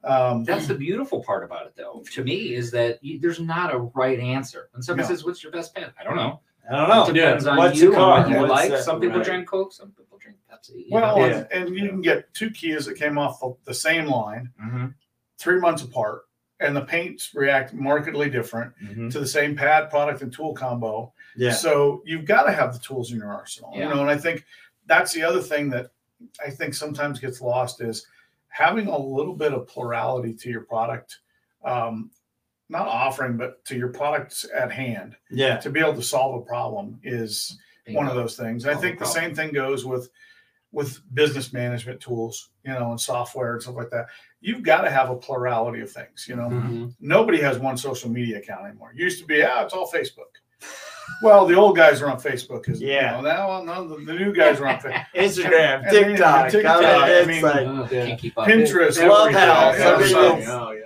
um 0.04 0.44
That's 0.44 0.66
the 0.66 0.74
beautiful 0.74 1.22
part 1.22 1.44
about 1.44 1.66
it, 1.66 1.74
though. 1.76 2.02
To 2.14 2.24
me, 2.24 2.54
is 2.54 2.72
that 2.72 2.98
you, 3.04 3.20
there's 3.20 3.38
not 3.38 3.72
a 3.72 3.78
right 3.94 4.18
answer. 4.18 4.68
When 4.72 4.82
somebody 4.82 5.06
No. 5.08 5.14
says, 5.14 5.24
"What's 5.24 5.44
your 5.44 5.52
best 5.52 5.76
pen?" 5.76 5.92
I 5.96 6.02
don't 6.02 6.16
know. 6.16 6.40
I 6.68 6.74
don't 6.76 6.88
know. 6.88 7.04
It 7.06 7.12
depends 7.14 7.46
on 7.46 7.56
What's 7.56 7.78
you 7.78 7.92
and 7.94 8.02
what 8.02 8.28
you 8.28 8.36
What's 8.38 8.50
like. 8.50 8.70
the- 8.72 8.82
some 8.82 9.00
people 9.00 9.18
right. 9.18 9.24
drink 9.26 9.46
Coke, 9.48 9.72
some 9.72 9.92
people 9.92 10.18
drink 10.18 10.38
Pepsi. 10.52 10.86
Well. 10.90 11.18
Yeah. 11.18 11.24
and, 11.52 11.68
and 11.68 11.76
you 11.76 11.88
can 11.88 12.00
get 12.00 12.34
two 12.34 12.50
keys 12.50 12.86
that 12.86 12.94
came 12.94 13.16
off 13.16 13.38
the, 13.38 13.54
the 13.64 13.74
same 13.74 14.06
line 14.06 14.50
Mhm, 14.60 14.94
three 15.38 15.60
months 15.60 15.84
apart, 15.84 16.22
and 16.62 16.76
the 16.76 16.82
paints 16.84 17.30
react 17.34 17.72
markedly 17.74 18.30
different 18.30 18.72
mhm. 18.82 19.10
to 19.10 19.20
the 19.20 19.26
same 19.26 19.56
pad, 19.56 19.90
product, 19.90 20.22
and 20.22 20.32
tool 20.32 20.54
combo. 20.54 21.12
Yeah. 21.36 21.52
So 21.52 22.02
you've 22.04 22.24
got 22.24 22.44
to 22.44 22.52
have 22.52 22.72
the 22.72 22.78
tools 22.78 23.12
in 23.12 23.18
your 23.18 23.32
arsenal. 23.32 23.72
yeah. 23.74 23.88
You 23.88 23.94
know, 23.94 24.00
and 24.00 24.10
I 24.10 24.16
think 24.16 24.44
that's 24.86 25.12
the 25.12 25.22
other 25.22 25.40
thing 25.40 25.70
that 25.70 25.90
I 26.44 26.50
think 26.50 26.74
sometimes 26.74 27.18
gets 27.18 27.40
lost 27.40 27.80
is 27.80 28.06
having 28.48 28.88
a 28.88 28.98
little 28.98 29.34
bit 29.34 29.52
of 29.52 29.66
plurality 29.66 30.34
to 30.34 30.50
your 30.50 30.62
product. 30.62 31.18
Um, 31.64 32.10
not 32.68 32.88
offering, 32.88 33.36
but 33.36 33.64
to 33.66 33.76
your 33.76 33.88
products 33.88 34.46
at 34.54 34.72
hand 34.72 35.14
Yeah. 35.30 35.58
to 35.58 35.70
be 35.70 35.80
able 35.80 35.94
to 35.94 36.02
solve 36.02 36.40
a 36.40 36.44
problem 36.44 36.98
is 37.02 37.58
one 37.88 38.08
of 38.08 38.14
those 38.14 38.36
things. 38.36 38.66
I 38.66 38.74
think 38.74 38.98
the 38.98 39.04
same 39.04 39.34
thing 39.34 39.52
goes 39.52 39.84
with 39.84 40.10
with 40.72 41.02
business 41.14 41.52
management 41.52 42.00
tools, 42.00 42.48
you 42.64 42.72
know, 42.72 42.90
and 42.92 43.00
software 43.00 43.52
and 43.52 43.62
stuff 43.62 43.74
like 43.74 43.90
that. 43.90 44.06
You've 44.42 44.62
got 44.62 44.82
to 44.82 44.90
have 44.90 45.08
a 45.08 45.14
plurality 45.16 45.80
of 45.80 45.90
things. 45.90 46.26
You 46.28 46.36
know, 46.36 46.48
Mhm. 46.50 46.94
nobody 47.00 47.40
has 47.40 47.58
one 47.58 47.76
social 47.76 48.10
media 48.10 48.38
account 48.38 48.66
anymore. 48.66 48.92
Used 48.94 49.20
to 49.20 49.24
be, 49.26 49.36
yeah, 49.36 49.62
it's 49.64 49.72
all 49.72 49.90
Facebook. 49.90 50.32
Well, 51.22 51.46
the 51.46 51.54
old 51.54 51.76
guys 51.76 52.02
are 52.02 52.10
on 52.10 52.20
Facebook. 52.20 52.68
Is 52.68 52.80
Yeah. 52.80 53.16
You 53.18 53.22
know, 53.22 53.62
now 53.62 53.62
no, 53.62 53.88
the, 53.88 54.04
the 54.04 54.14
new 54.14 54.32
guys 54.32 54.60
are 54.60 54.66
on 54.66 54.78
Facebook. 54.78 55.06
Instagram, 55.14 55.82
And 55.86 55.96
then, 55.96 56.08
TikTok, 56.10 56.50
TikTok, 56.50 56.76
I 56.78 56.80
mean, 56.80 57.02
I 57.02 57.08
it's 57.10 57.28
mean, 57.28 57.42
like 57.42 57.66
Ugh, 57.66 57.92
Yeah. 57.92 58.06
Can't 58.06 58.20
keep 58.20 58.38
up. 58.38 58.48
Pinterest, 58.48 59.04
Clubhouse, 59.06 59.76
everything. 59.78 60.16
everything. 60.16 60.46
So 60.46 60.66
Oh 60.68 60.70
yeah. 60.72 60.80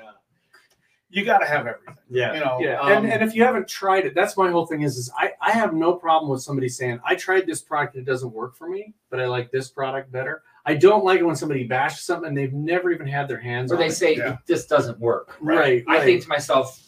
you 1.09 1.25
got 1.25 1.38
to 1.38 1.47
have 1.47 1.66
everything. 1.66 1.95
yeah. 2.11 2.35
You 2.35 2.40
know, 2.40 2.59
Yeah, 2.61 2.81
um, 2.81 2.92
and, 2.92 3.12
and 3.12 3.23
if 3.23 3.35
you 3.35 3.42
haven't 3.45 3.69
tried 3.69 4.05
it, 4.05 4.14
that's 4.14 4.37
my 4.37 4.51
whole 4.51 4.66
thing 4.66 4.83
is, 4.83 4.97
is 4.99 5.11
I, 5.16 5.33
I 5.40 5.53
have 5.53 5.73
no 5.73 5.95
problem 5.95 6.31
with 6.31 6.42
somebody 6.42 6.69
saying, 6.69 7.01
I 7.07 7.14
tried 7.14 7.47
this 7.47 7.62
product 7.62 7.97
it 7.97 8.05
doesn't 8.05 8.33
work 8.33 8.55
for 8.57 8.69
me, 8.69 8.95
but 9.11 9.21
I 9.21 9.27
like 9.27 9.51
this 9.51 9.69
product 9.71 10.12
better. 10.12 10.42
I 10.66 10.74
don't 10.74 11.05
like 11.05 11.20
it 11.20 11.24
when 11.24 11.37
somebody 11.37 11.64
bashes 11.64 12.05
something 12.05 12.29
and 12.29 12.37
they've 12.37 12.52
never 12.52 12.90
even 12.90 13.07
had 13.07 13.29
their 13.29 13.38
hands 13.38 13.70
Or 13.70 13.76
on 13.76 13.81
they 13.81 13.87
it. 13.87 13.92
say 13.92 14.16
Yeah. 14.16 14.33
it 14.35 14.38
just 14.48 14.68
doesn't 14.68 14.98
work. 14.98 15.37
right, 15.40 15.85
I 15.88 16.00
think 16.00 16.22
to 16.22 16.29
myself, 16.29 16.83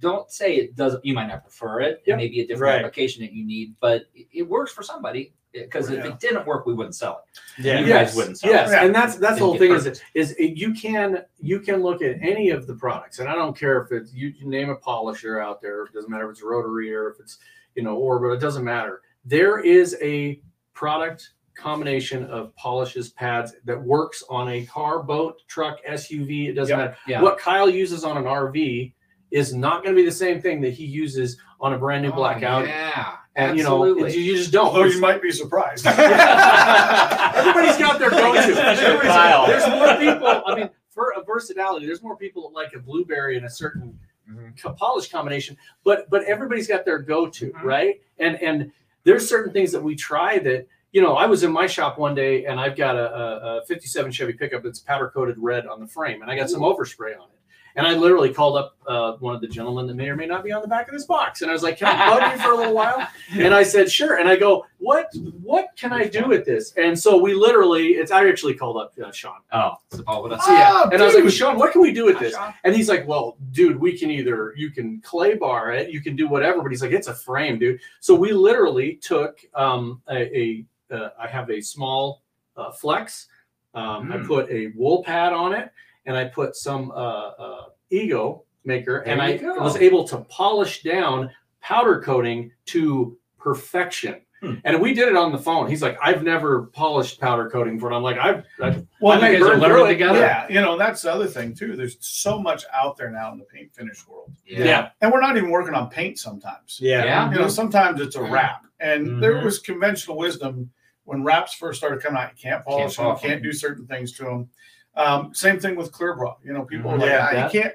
don't 0.00 0.30
say 0.30 0.56
it 0.56 0.76
doesn't. 0.76 1.04
You 1.04 1.14
might 1.14 1.26
not 1.26 1.42
prefer 1.42 1.80
it. 1.80 2.02
Yep. 2.06 2.14
It 2.14 2.16
may 2.16 2.28
be 2.28 2.40
a 2.40 2.46
different 2.46 2.72
Right. 2.74 2.78
application 2.84 3.22
that 3.22 3.32
you 3.32 3.44
need, 3.44 3.74
but 3.80 4.04
it, 4.14 4.26
it 4.32 4.42
works 4.42 4.72
for 4.72 4.82
somebody. 4.82 5.34
Eh, 5.54 5.62
because 5.64 5.90
if 5.90 6.04
Yeah. 6.04 6.12
it 6.12 6.20
didn't 6.20 6.46
work, 6.46 6.64
we 6.64 6.74
wouldn't 6.74 6.94
sell 6.94 7.24
it. 7.26 7.40
Yeah. 7.62 7.80
You 7.80 7.86
yes, 7.86 8.10
guys 8.10 8.16
wouldn't 8.16 8.38
sell 8.38 8.50
yes, 8.50 8.68
it. 8.68 8.72
Yes, 8.72 8.84
and 8.84 8.94
that's 8.94 9.16
that's 9.16 9.38
the 9.38 9.44
whole 9.44 9.54
get 9.54 9.60
thing 9.60 9.72
is 9.72 10.02
is 10.14 10.32
it, 10.32 10.56
you 10.56 10.72
can 10.72 11.24
you 11.38 11.60
can 11.60 11.82
look 11.82 12.02
at 12.02 12.16
any 12.22 12.50
of 12.50 12.66
the 12.66 12.74
products, 12.74 13.18
and 13.18 13.28
I 13.28 13.34
don't 13.34 13.56
care 13.56 13.82
if 13.82 13.92
it's 13.92 14.14
you, 14.14 14.28
you 14.28 14.46
name 14.46 14.70
a 14.70 14.76
polisher 14.76 15.40
out 15.40 15.60
there. 15.60 15.84
It 15.84 15.92
doesn't 15.92 16.10
matter 16.10 16.26
if 16.26 16.32
it's 16.32 16.42
rotary 16.42 16.94
or 16.94 17.08
if 17.10 17.18
it's 17.20 17.38
you 17.74 17.82
know 17.82 17.96
orbit. 17.96 18.32
It 18.32 18.40
doesn't 18.40 18.64
matter. 18.64 19.02
There 19.24 19.60
is 19.60 19.96
a 20.00 20.40
product 20.72 21.30
combination 21.54 22.24
of 22.26 22.54
polishes 22.56 23.10
pads 23.10 23.54
that 23.64 23.80
works 23.82 24.22
on 24.30 24.48
a 24.48 24.64
car, 24.66 25.02
boat, 25.02 25.42
truck, 25.48 25.78
SUV. 25.88 26.48
It 26.48 26.52
doesn't 26.54 26.76
Yep. 26.78 26.88
matter. 26.90 26.96
Yeah. 27.06 27.22
What 27.22 27.38
Kyle 27.38 27.68
uses 27.68 28.04
on 28.04 28.16
an 28.16 28.24
RV 28.24 28.92
is 29.30 29.54
not 29.54 29.82
going 29.84 29.94
to 29.94 30.00
be 30.02 30.04
the 30.06 30.12
same 30.14 30.40
thing 30.40 30.60
that 30.62 30.70
he 30.72 30.84
uses 30.84 31.38
on 31.60 31.72
a 31.74 31.78
brand 31.78 32.02
new 32.02 32.10
Oh, 32.10 32.16
black 32.16 32.42
Audi. 32.42 32.68
Yeah. 32.68 33.16
And 33.36 33.56
you 33.56 33.62
know, 33.62 33.84
absolutely. 33.84 34.16
you 34.18 34.36
just 34.36 34.50
don't. 34.52 34.66
although 34.66 34.84
you 34.84 35.00
might 35.00 35.22
be 35.22 35.30
surprised. 35.30 35.86
Everybody's 35.86 37.76
got 37.78 37.98
their 37.98 38.10
go-to. 38.10 38.38
Everybody's- 38.38 39.02
Kyle. 39.02 39.46
There's 39.46 39.66
more 39.68 39.96
people. 39.96 40.42
I 40.46 40.54
mean, 40.56 40.70
for 40.88 41.14
a 41.16 41.22
versatility, 41.24 41.86
there's 41.86 42.02
more 42.02 42.16
people 42.16 42.42
that 42.48 42.54
like 42.54 42.72
a 42.74 42.80
blueberry 42.80 43.36
and 43.36 43.46
a 43.46 43.50
certain 43.50 43.98
Mhm. 44.30 44.60
co- 44.60 44.72
polish 44.72 45.10
combination. 45.10 45.56
But 45.84 46.10
but 46.10 46.24
everybody's 46.24 46.66
got 46.66 46.84
their 46.84 46.98
go-to, 46.98 47.52
Mhm. 47.52 47.62
right? 47.62 48.00
And 48.18 48.36
and 48.42 48.72
there's 49.04 49.28
certain 49.28 49.52
things 49.52 49.70
that 49.72 49.82
we 49.82 49.94
try 49.94 50.38
that 50.40 50.66
you 50.92 51.00
know. 51.02 51.14
I 51.14 51.26
was 51.26 51.42
in 51.42 51.52
my 51.52 51.66
shop 51.66 51.98
one 51.98 52.14
day 52.14 52.46
and 52.46 52.58
I've 52.60 52.76
got 52.76 52.96
a, 52.96 53.14
a, 53.14 53.58
a 53.58 53.64
57 53.66 54.10
Chevy 54.12 54.32
pickup 54.32 54.62
that's 54.62 54.80
powder 54.80 55.08
coated 55.08 55.36
red 55.38 55.66
on 55.66 55.80
the 55.80 55.86
frame, 55.86 56.22
and 56.22 56.30
I 56.30 56.36
got 56.36 56.50
some 56.50 56.60
overspray 56.62 57.16
on 57.16 57.28
it. 57.28 57.36
And 57.76 57.86
I 57.86 57.94
literally 57.94 58.34
called 58.34 58.56
up 58.56 58.76
uh, 58.88 59.12
one 59.18 59.32
of 59.32 59.40
the 59.40 59.46
gentlemen 59.46 59.86
that 59.86 59.94
may 59.94 60.08
or 60.08 60.16
may 60.16 60.26
not 60.26 60.42
be 60.42 60.50
on 60.50 60.60
the 60.60 60.66
back 60.66 60.88
of 60.88 60.92
this 60.92 61.04
box, 61.04 61.42
and 61.42 61.50
I 61.50 61.54
was 61.54 61.62
like, 61.62 61.78
"Can 61.78 61.86
I 61.86 62.18
bug 62.18 62.32
you 62.32 62.42
for 62.44 62.52
a 62.52 62.56
little 62.56 62.74
while?" 62.74 63.06
And 63.32 63.54
I 63.54 63.62
said, 63.62 63.88
"Sure." 63.88 64.18
And 64.18 64.28
I 64.28 64.34
go, 64.34 64.66
"What? 64.78 65.06
What 65.40 65.68
can 65.76 65.92
I 65.92 66.08
do 66.08 66.26
with 66.26 66.44
this?" 66.44 66.72
And 66.76 66.98
so 66.98 67.16
we 67.16 67.32
literally, 67.32 67.90
it's 67.90 68.10
I 68.10 68.28
actually 68.28 68.54
called 68.54 68.76
up 68.76 68.92
uh, 69.02 69.12
Sean. 69.12 69.36
Oh, 69.52 69.74
it's 69.92 70.02
all 70.08 70.24
with 70.24 70.32
us. 70.32 70.42
Yeah, 70.48 70.72
Oh, 70.74 70.90
and 70.92 71.00
I 71.00 71.06
was 71.06 71.14
like, 71.14 71.22
dude. 71.22 71.32
"Sean, 71.32 71.56
what 71.60 71.70
can 71.70 71.80
we 71.80 71.92
do 71.92 72.04
with 72.06 72.18
this?" 72.18 72.34
And 72.64 72.74
he's 72.74 72.88
like, 72.88 73.06
"Well, 73.06 73.36
dude, 73.52 73.78
we 73.78 73.96
can 73.96 74.10
either 74.10 74.52
you 74.56 74.70
can 74.72 75.00
clay 75.02 75.34
bar 75.36 75.70
it, 75.72 75.90
you 75.90 76.00
can 76.00 76.16
do 76.16 76.26
whatever." 76.26 76.62
But 76.62 76.72
he's 76.72 76.82
like, 76.82 76.90
"It's 76.90 77.06
a 77.06 77.14
frame, 77.14 77.60
dude." 77.60 77.78
So 78.00 78.16
we 78.16 78.32
literally 78.32 78.96
took 78.96 79.38
um, 79.54 80.02
a, 80.10 80.36
a 80.36 80.64
uh, 80.92 81.10
I 81.18 81.26
have 81.28 81.50
a 81.50 81.60
small 81.60 82.22
uh, 82.56 82.70
flex. 82.72 83.28
Um, 83.74 84.10
I 84.12 84.16
Mm. 84.18 84.26
put 84.26 84.50
a 84.50 84.68
wool 84.76 85.02
pad 85.04 85.32
on 85.32 85.52
it, 85.52 85.70
and 86.06 86.16
I 86.16 86.24
put 86.24 86.56
some 86.56 86.90
uh, 86.90 86.94
uh, 86.94 87.64
ego 87.90 88.44
maker, 88.64 88.98
and 88.98 89.22
I 89.22 89.36
go. 89.36 89.54
was 89.60 89.76
able 89.76 90.06
to 90.08 90.18
polish 90.28 90.82
down 90.82 91.30
powder 91.60 92.00
coating 92.00 92.50
to 92.66 93.16
perfection. 93.38 94.20
Hmm. 94.40 94.54
And 94.64 94.80
we 94.80 94.94
did 94.94 95.06
it 95.08 95.16
on 95.16 95.32
the 95.32 95.38
phone. 95.38 95.68
He's 95.68 95.82
like, 95.82 95.98
I've 96.02 96.22
never 96.22 96.62
polished 96.72 97.20
powder 97.20 97.50
coating 97.50 97.78
for 97.78 97.92
it. 97.92 97.94
I'm 97.94 98.02
like, 98.02 98.16
I've, 98.16 98.42
I've 98.62 98.86
Well, 98.98 99.18
I 99.18 99.20
they 99.20 99.32
may 99.32 99.38
guys 99.38 99.42
are 99.42 99.50
burn 99.50 99.60
learning 99.60 99.86
together. 99.88 100.18
Yeah, 100.20 100.46
you 100.48 100.62
know, 100.62 100.78
that's 100.78 101.02
the 101.02 101.12
other 101.12 101.26
thing 101.26 101.54
too. 101.54 101.76
There's 101.76 101.98
so 102.00 102.38
much 102.38 102.64
out 102.72 102.96
there 102.96 103.10
now 103.10 103.32
in 103.32 103.38
the 103.38 103.44
paint 103.44 103.74
finish 103.74 104.06
world. 104.08 104.32
Yeah. 104.46 104.88
And 105.02 105.12
we're 105.12 105.20
not 105.20 105.36
even 105.36 105.50
working 105.50 105.74
on 105.74 105.90
paint 105.90 106.18
sometimes. 106.18 106.78
Yeah. 106.80 107.04
Yeah. 107.04 107.30
You 107.30 107.38
know, 107.38 107.48
sometimes 107.48 108.00
it's 108.00 108.16
a 108.16 108.22
wrap. 108.22 108.64
And 108.80 109.22
there 109.22 109.34
Mhm. 109.34 109.44
was 109.44 109.58
conventional 109.58 110.16
wisdom 110.16 110.70
when 111.04 111.22
wraps 111.24 111.54
first 111.54 111.78
started 111.78 112.00
coming 112.02 112.20
out. 112.22 112.30
You 112.32 112.50
can't 112.50 112.64
polish 112.64 112.96
them, 112.96 113.06
you 113.08 113.16
can't 113.20 113.42
do 113.42 113.52
certain 113.52 113.86
things 113.86 114.12
to 114.12 114.24
them. 114.24 114.48
Um, 114.96 115.34
same 115.34 115.58
thing 115.58 115.76
with 115.76 115.92
clear 115.92 116.14
bra. 116.14 116.36
You 116.44 116.52
know, 116.52 116.64
people 116.64 116.90
are 116.90 116.98
like, 116.98 117.08
Yeah. 117.08 117.28
"Ah, 117.32 117.44
you 117.46 117.50
can't. 117.62 117.74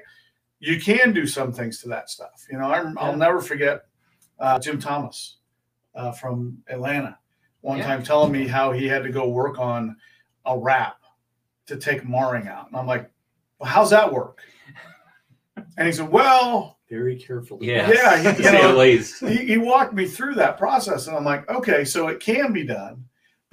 You 0.58 0.80
can 0.80 1.12
do 1.12 1.26
some 1.26 1.52
things 1.52 1.80
to 1.82 1.88
that 1.88 2.08
stuff. 2.08 2.46
You 2.50 2.58
know, 2.58 2.64
I'm, 2.70 2.96
I'll 2.98 3.10
Yeah. 3.10 3.16
never 3.16 3.40
forget 3.40 3.82
uh, 4.38 4.58
Jim 4.58 4.78
Thomas 4.78 5.38
uh, 5.94 6.12
from 6.12 6.58
Atlanta 6.68 7.18
one 7.62 7.78
Yeah. 7.78 7.86
time 7.86 8.02
telling 8.02 8.32
me 8.32 8.46
how 8.46 8.72
he 8.72 8.86
had 8.86 9.02
to 9.02 9.10
go 9.10 9.28
work 9.28 9.58
on 9.58 9.96
a 10.44 10.58
wrap 10.58 10.96
to 11.66 11.76
take 11.76 12.06
marring 12.08 12.46
out, 12.48 12.68
and 12.68 12.76
I'm 12.76 12.86
like, 12.86 13.10
well, 13.58 13.68
how's 13.68 13.90
that 13.90 14.12
work? 14.12 14.40
And 15.76 15.86
he 15.86 15.92
said, 15.92 16.08
well, 16.08 16.78
very 16.88 17.16
carefully. 17.16 17.66
Yeah. 17.66 17.90
Yeah, 17.90 18.32
To 18.32 18.42
you 18.42 18.52
know, 18.52 18.80
he, 19.28 19.46
he 19.46 19.58
walked 19.58 19.92
me 19.94 20.06
through 20.06 20.34
that 20.36 20.56
process 20.58 21.08
and 21.08 21.16
i'm 21.16 21.24
like 21.24 21.48
okay 21.50 21.84
so 21.84 22.06
it 22.08 22.20
can 22.20 22.52
be 22.52 22.64
done 22.64 23.04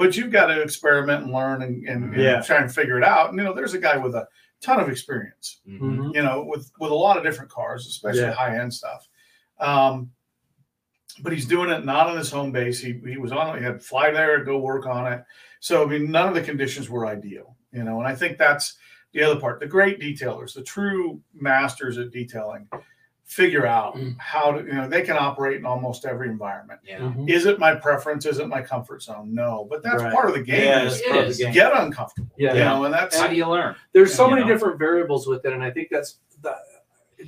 but 0.03 0.17
you've 0.17 0.31
got 0.31 0.47
to 0.47 0.61
experiment 0.61 1.23
and 1.23 1.31
learn 1.33 1.61
and, 1.61 1.87
and, 1.87 2.13
and 2.13 2.21
Yeah. 2.21 2.41
try 2.41 2.57
and 2.57 2.73
figure 2.73 2.97
it 2.97 3.03
out 3.05 3.29
and 3.29 3.37
you 3.37 3.43
know 3.45 3.53
there's 3.53 3.73
a 3.73 3.79
guy 3.79 3.95
with 3.97 4.15
a 4.15 4.27
ton 4.59 4.79
of 4.81 4.89
experience 4.89 5.61
Mhm. 5.67 5.79
Mhm. 5.79 6.15
you 6.15 6.21
know 6.23 6.43
with 6.43 6.69
with 6.79 6.91
a 6.91 6.95
lot 6.95 7.17
of 7.17 7.23
different 7.23 7.49
cars 7.49 7.87
especially 7.87 8.21
Yeah. 8.21 8.33
high 8.33 8.57
end 8.59 8.73
stuff 8.73 9.07
um 9.59 10.11
but 11.21 11.31
he's 11.31 11.45
doing 11.45 11.69
it 11.69 11.85
not 11.85 12.07
on 12.07 12.17
his 12.17 12.29
home 12.31 12.51
base 12.51 12.79
he, 12.81 12.99
he 13.05 13.17
was 13.17 13.31
on 13.31 13.57
he 13.57 13.63
had 13.63 13.79
to 13.79 13.85
fly 13.85 14.11
there 14.11 14.43
go 14.43 14.57
work 14.57 14.85
on 14.85 15.11
it 15.13 15.23
so 15.61 15.83
i 15.83 15.85
mean 15.85 16.11
none 16.11 16.27
of 16.27 16.33
the 16.33 16.41
conditions 16.41 16.89
were 16.89 17.05
ideal 17.07 17.55
you 17.71 17.83
know 17.83 17.99
and 17.99 18.07
i 18.07 18.13
think 18.15 18.37
that's 18.37 18.77
the 19.13 19.23
other 19.23 19.39
part 19.39 19.59
the 19.59 19.67
great 19.67 19.99
detailers 20.01 20.53
the 20.53 20.63
true 20.63 21.21
masters 21.33 21.97
at 21.97 22.11
detailing 22.11 22.67
figure 23.33 23.65
out 23.65 23.95
Mm. 23.95 24.15
how 24.19 24.51
to 24.51 24.63
you 24.63 24.73
know 24.73 24.87
they 24.87 25.01
can 25.01 25.17
operate 25.17 25.57
in 25.57 25.65
almost 25.65 26.05
every 26.05 26.29
environment 26.29 26.79
Yeah. 26.85 26.99
Mhm. 26.99 27.27
is 27.29 27.45
it 27.45 27.57
my 27.57 27.73
preference 27.73 28.25
is 28.27 28.37
it 28.39 28.47
my 28.47 28.61
comfort 28.61 29.01
zone 29.01 29.33
no 29.33 29.65
but 29.69 29.81
that's 29.81 30.03
Right. 30.03 30.13
part 30.13 30.27
of 30.29 30.35
the 30.35 30.41
game 30.41 30.61
Yeah, 30.63 30.83
is 30.83 30.99
it's 30.99 31.07
part 31.09 31.25
of 31.25 31.35
the 31.37 31.43
game. 31.43 31.53
get 31.53 31.71
uncomfortable 31.75 32.29
Yeah. 32.37 32.53
you 32.53 32.59
know 32.59 32.83
and 32.85 32.93
that's 32.93 33.17
How 33.19 33.27
do 33.27 33.35
you 33.35 33.47
learn? 33.47 33.75
There's 33.91 34.13
so 34.13 34.25
You 34.25 34.31
many 34.35 34.41
know? 34.43 34.47
different 34.49 34.77
variables 34.77 35.25
with 35.27 35.45
it, 35.45 35.53
and 35.53 35.63
I 35.63 35.71
think 35.71 35.89
that's 35.89 36.19
the, 36.43 36.55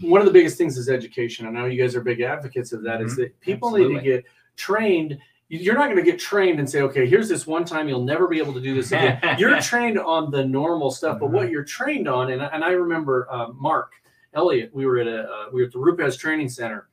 one 0.02 0.22
of 0.22 0.28
the 0.28 0.34
biggest 0.34 0.58
things 0.58 0.78
is 0.78 0.90
education. 0.90 1.48
I 1.48 1.50
know 1.52 1.66
you 1.66 1.82
guys 1.82 1.96
are 1.96 2.02
big 2.02 2.22
advocates 2.22 2.72
of 2.74 2.84
that. 2.84 3.02
Is 3.02 3.16
that 3.16 3.40
people 3.40 3.72
need 3.72 3.94
to 3.96 4.02
get 4.02 4.26
trained. 4.58 5.18
You're 5.48 5.76
not 5.76 5.86
going 5.86 5.98
to 6.04 6.12
get 6.12 6.20
trained 6.20 6.60
and 6.60 6.70
say, 6.70 6.82
okay, 6.82 7.08
here's 7.08 7.30
this 7.30 7.46
one 7.48 7.64
time 7.66 7.88
you'll 7.88 8.04
never 8.04 8.28
be 8.28 8.40
able 8.40 8.54
to 8.54 8.60
do 8.62 8.74
this 8.76 8.92
again. 8.92 9.20
you're 9.40 9.60
trained 9.62 9.98
on 10.00 10.32
the 10.32 10.44
normal 10.44 10.92
stuff, 10.92 11.20
but 11.20 11.30
what 11.32 11.50
you're 11.50 11.64
trained 11.64 12.08
on, 12.10 12.32
and, 12.32 12.42
and 12.42 12.64
I 12.64 12.72
remember 12.72 13.28
uh, 13.32 13.50
Mark 13.54 13.94
Elliott, 14.36 14.70
we 14.74 14.86
were 14.86 15.00
at 15.00 15.08
a 15.08 15.24
uh, 15.24 15.46
we 15.52 15.62
were 15.62 15.68
at 15.68 15.72
the 15.74 15.80
Rupes 15.80 16.18
Training 16.18 16.50
Center, 16.50 16.88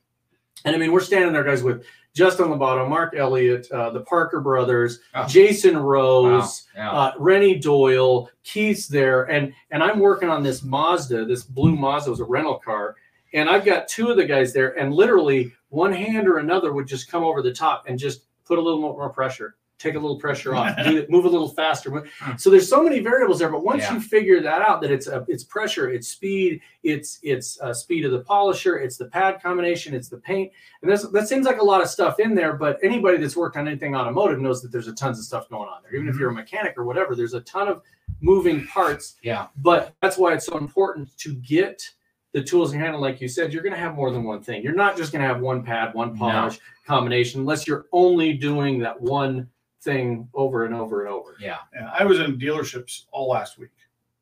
and 0.65 0.75
I 0.75 0.79
mean 0.79 0.91
we're 0.91 1.01
standing 1.01 1.33
there, 1.33 1.43
guys, 1.43 1.61
with 1.63 1.85
Justin 2.15 2.45
Lobato, 2.47 2.87
Mark 2.87 3.15
Elliott, 3.15 3.69
uh, 3.71 3.89
the 3.89 4.01
Parker 4.01 4.39
brothers, 4.39 4.99
Oh. 5.15 5.27
Jason 5.27 5.75
Wow. 5.75 5.81
Rose 5.83 6.63
Yeah. 6.75 6.91
uh, 6.91 7.11
Rennie 7.19 7.59
Doyle, 7.59 8.29
Keith's 8.43 8.87
there, 8.87 9.23
and 9.23 9.53
and 9.71 9.83
I'm 9.83 9.99
working 9.99 10.29
on 10.29 10.41
this 10.43 10.63
Mazda, 10.63 11.25
this 11.25 11.43
blue 11.43 11.75
Mazda 11.75 12.09
was 12.11 12.19
a 12.21 12.25
rental 12.25 12.59
car, 12.59 12.95
and 13.33 13.49
I've 13.49 13.65
got 13.65 13.87
two 13.87 14.09
of 14.09 14.17
the 14.17 14.25
guys 14.25 14.53
there, 14.53 14.77
and 14.79 14.93
literally 14.93 15.51
one 15.69 15.91
hand 15.91 16.27
or 16.27 16.37
another 16.37 16.71
would 16.71 16.87
just 16.87 17.09
come 17.11 17.23
over 17.23 17.41
the 17.41 17.53
top 17.53 17.85
and 17.87 17.97
just 17.99 18.25
put 18.45 18.57
a 18.59 18.61
little 18.61 18.79
more 18.81 19.09
pressure, 19.09 19.55
take 19.83 19.95
a 19.95 19.99
little 19.99 20.17
pressure 20.17 20.55
off, 20.55 20.75
do 20.85 20.97
it, 20.97 21.09
move 21.09 21.25
a 21.25 21.29
little 21.29 21.49
faster. 21.49 22.05
So 22.37 22.49
there's 22.49 22.69
so 22.69 22.81
many 22.81 22.99
variables 22.99 23.39
there, 23.39 23.49
but 23.49 23.63
once 23.63 23.83
Yeah. 23.83 23.95
you 23.95 23.99
figure 23.99 24.41
that 24.41 24.61
out, 24.61 24.81
that 24.81 24.91
it's 24.91 25.07
a, 25.07 25.25
it's 25.27 25.43
pressure, 25.43 25.89
it's 25.91 26.07
speed, 26.07 26.61
it's 26.83 27.19
it's 27.21 27.59
uh, 27.61 27.73
speed 27.73 28.05
of 28.05 28.11
the 28.11 28.21
polisher, 28.21 28.77
it's 28.79 28.97
the 28.97 29.05
pad 29.05 29.41
combination, 29.43 29.93
it's 29.93 30.07
the 30.07 30.17
paint, 30.17 30.51
and 30.81 30.89
there's, 30.89 31.03
that 31.11 31.27
seems 31.27 31.45
like 31.45 31.59
a 31.59 31.63
lot 31.63 31.81
of 31.81 31.89
stuff 31.89 32.19
in 32.19 32.33
there. 32.33 32.53
But 32.53 32.79
anybody 32.81 33.17
that's 33.17 33.35
worked 33.35 33.57
on 33.57 33.67
anything 33.67 33.93
automotive 33.95 34.39
knows 34.39 34.61
that 34.61 34.71
there's 34.71 34.87
a 34.87 34.93
tons 34.93 35.19
of 35.19 35.25
stuff 35.25 35.49
going 35.49 35.67
on 35.69 35.81
there. 35.83 35.93
Even 35.95 36.07
if 36.07 36.15
you're 36.17 36.29
a 36.29 36.33
mechanic 36.33 36.75
or 36.77 36.85
whatever, 36.85 37.13
there's 37.15 37.33
a 37.33 37.41
ton 37.41 37.67
of 37.67 37.81
moving 38.21 38.65
parts. 38.67 39.15
Yeah. 39.21 39.47
But 39.57 39.93
that's 40.01 40.17
why 40.17 40.33
it's 40.33 40.45
so 40.45 40.57
important 40.57 41.15
to 41.19 41.35
get 41.35 41.87
the 42.31 42.41
tools 42.41 42.71
in 42.73 42.79
your 42.79 42.87
hand. 42.87 42.99
Like 42.99 43.21
you 43.21 43.27
said, 43.27 43.53
you're 43.53 43.61
going 43.61 43.73
to 43.73 43.79
have 43.79 43.93
more 43.95 44.09
than 44.11 44.23
one 44.23 44.41
thing. 44.41 44.63
You're 44.63 44.73
not 44.73 44.97
just 44.97 45.11
going 45.11 45.21
to 45.21 45.27
have 45.27 45.39
one 45.41 45.61
pad, 45.63 45.93
one 45.93 46.13
No. 46.13 46.19
polish 46.19 46.59
combination, 46.87 47.41
unless 47.41 47.67
you're 47.67 47.85
only 47.91 48.33
doing 48.33 48.79
that 48.79 48.99
one 48.99 49.47
thing 49.83 50.27
over 50.33 50.65
and 50.65 50.73
over 50.73 51.01
and 51.05 51.13
over. 51.13 51.35
Yeah. 51.39 51.57
Yeah, 51.73 51.91
I 51.97 52.05
was 52.05 52.19
in 52.19 52.39
dealerships 52.39 53.05
all 53.11 53.29
last 53.29 53.57
week 53.57 53.71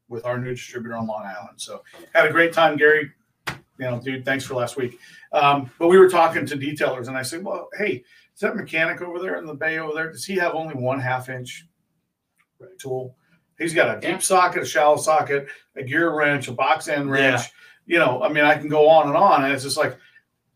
with 0.10 0.26
our 0.26 0.38
new 0.38 0.52
distributor 0.52 0.96
on 0.98 1.08
Long 1.08 1.24
Island. 1.24 1.58
So 1.62 1.84
had 2.14 2.26
a 2.26 2.32
great 2.32 2.54
time, 2.54 2.78
Gary. 2.78 3.12
You 3.48 3.56
know, 3.90 4.00
dude, 4.00 4.26
thanks 4.26 4.44
for 4.46 4.54
last 4.56 4.78
week. 4.78 5.00
Um, 5.32 5.72
but 5.80 5.88
we 5.88 5.98
were 5.98 6.10
talking 6.10 6.46
to 6.46 6.56
detailers, 6.56 7.08
and 7.08 7.18
I 7.18 7.24
said, 7.24 7.44
"Well, 7.44 7.68
hey, 7.78 8.04
is 8.34 8.40
that 8.42 8.56
mechanic 8.56 9.02
over 9.02 9.20
there 9.20 9.38
in 9.38 9.46
the 9.46 9.56
bay 9.56 9.80
over 9.80 9.94
there? 9.94 10.12
Does 10.12 10.26
he 10.26 10.36
have 10.36 10.54
only 10.54 10.76
one 10.76 11.00
half 11.00 11.30
inch 11.30 11.66
tool? 12.80 13.16
He's 13.58 13.74
got 13.74 13.98
a 13.98 14.00
deep 14.00 14.10
Yeah. 14.12 14.18
socket, 14.20 14.64
a 14.64 14.66
shallow 14.66 14.98
socket, 14.98 15.48
a 15.76 15.84
gear 15.84 16.14
wrench, 16.16 16.48
a 16.48 16.52
box 16.52 16.88
end 16.88 17.08
Yeah. 17.10 17.14
wrench. 17.14 17.42
You 17.86 18.00
know, 18.00 18.22
I 18.22 18.30
mean, 18.30 18.44
I 18.44 18.56
can 18.56 18.70
go 18.70 18.88
on 18.88 19.08
and 19.08 19.18
on, 19.18 19.44
and 19.44 19.54
it's 19.54 19.64
just 19.64 19.78
like 19.78 19.98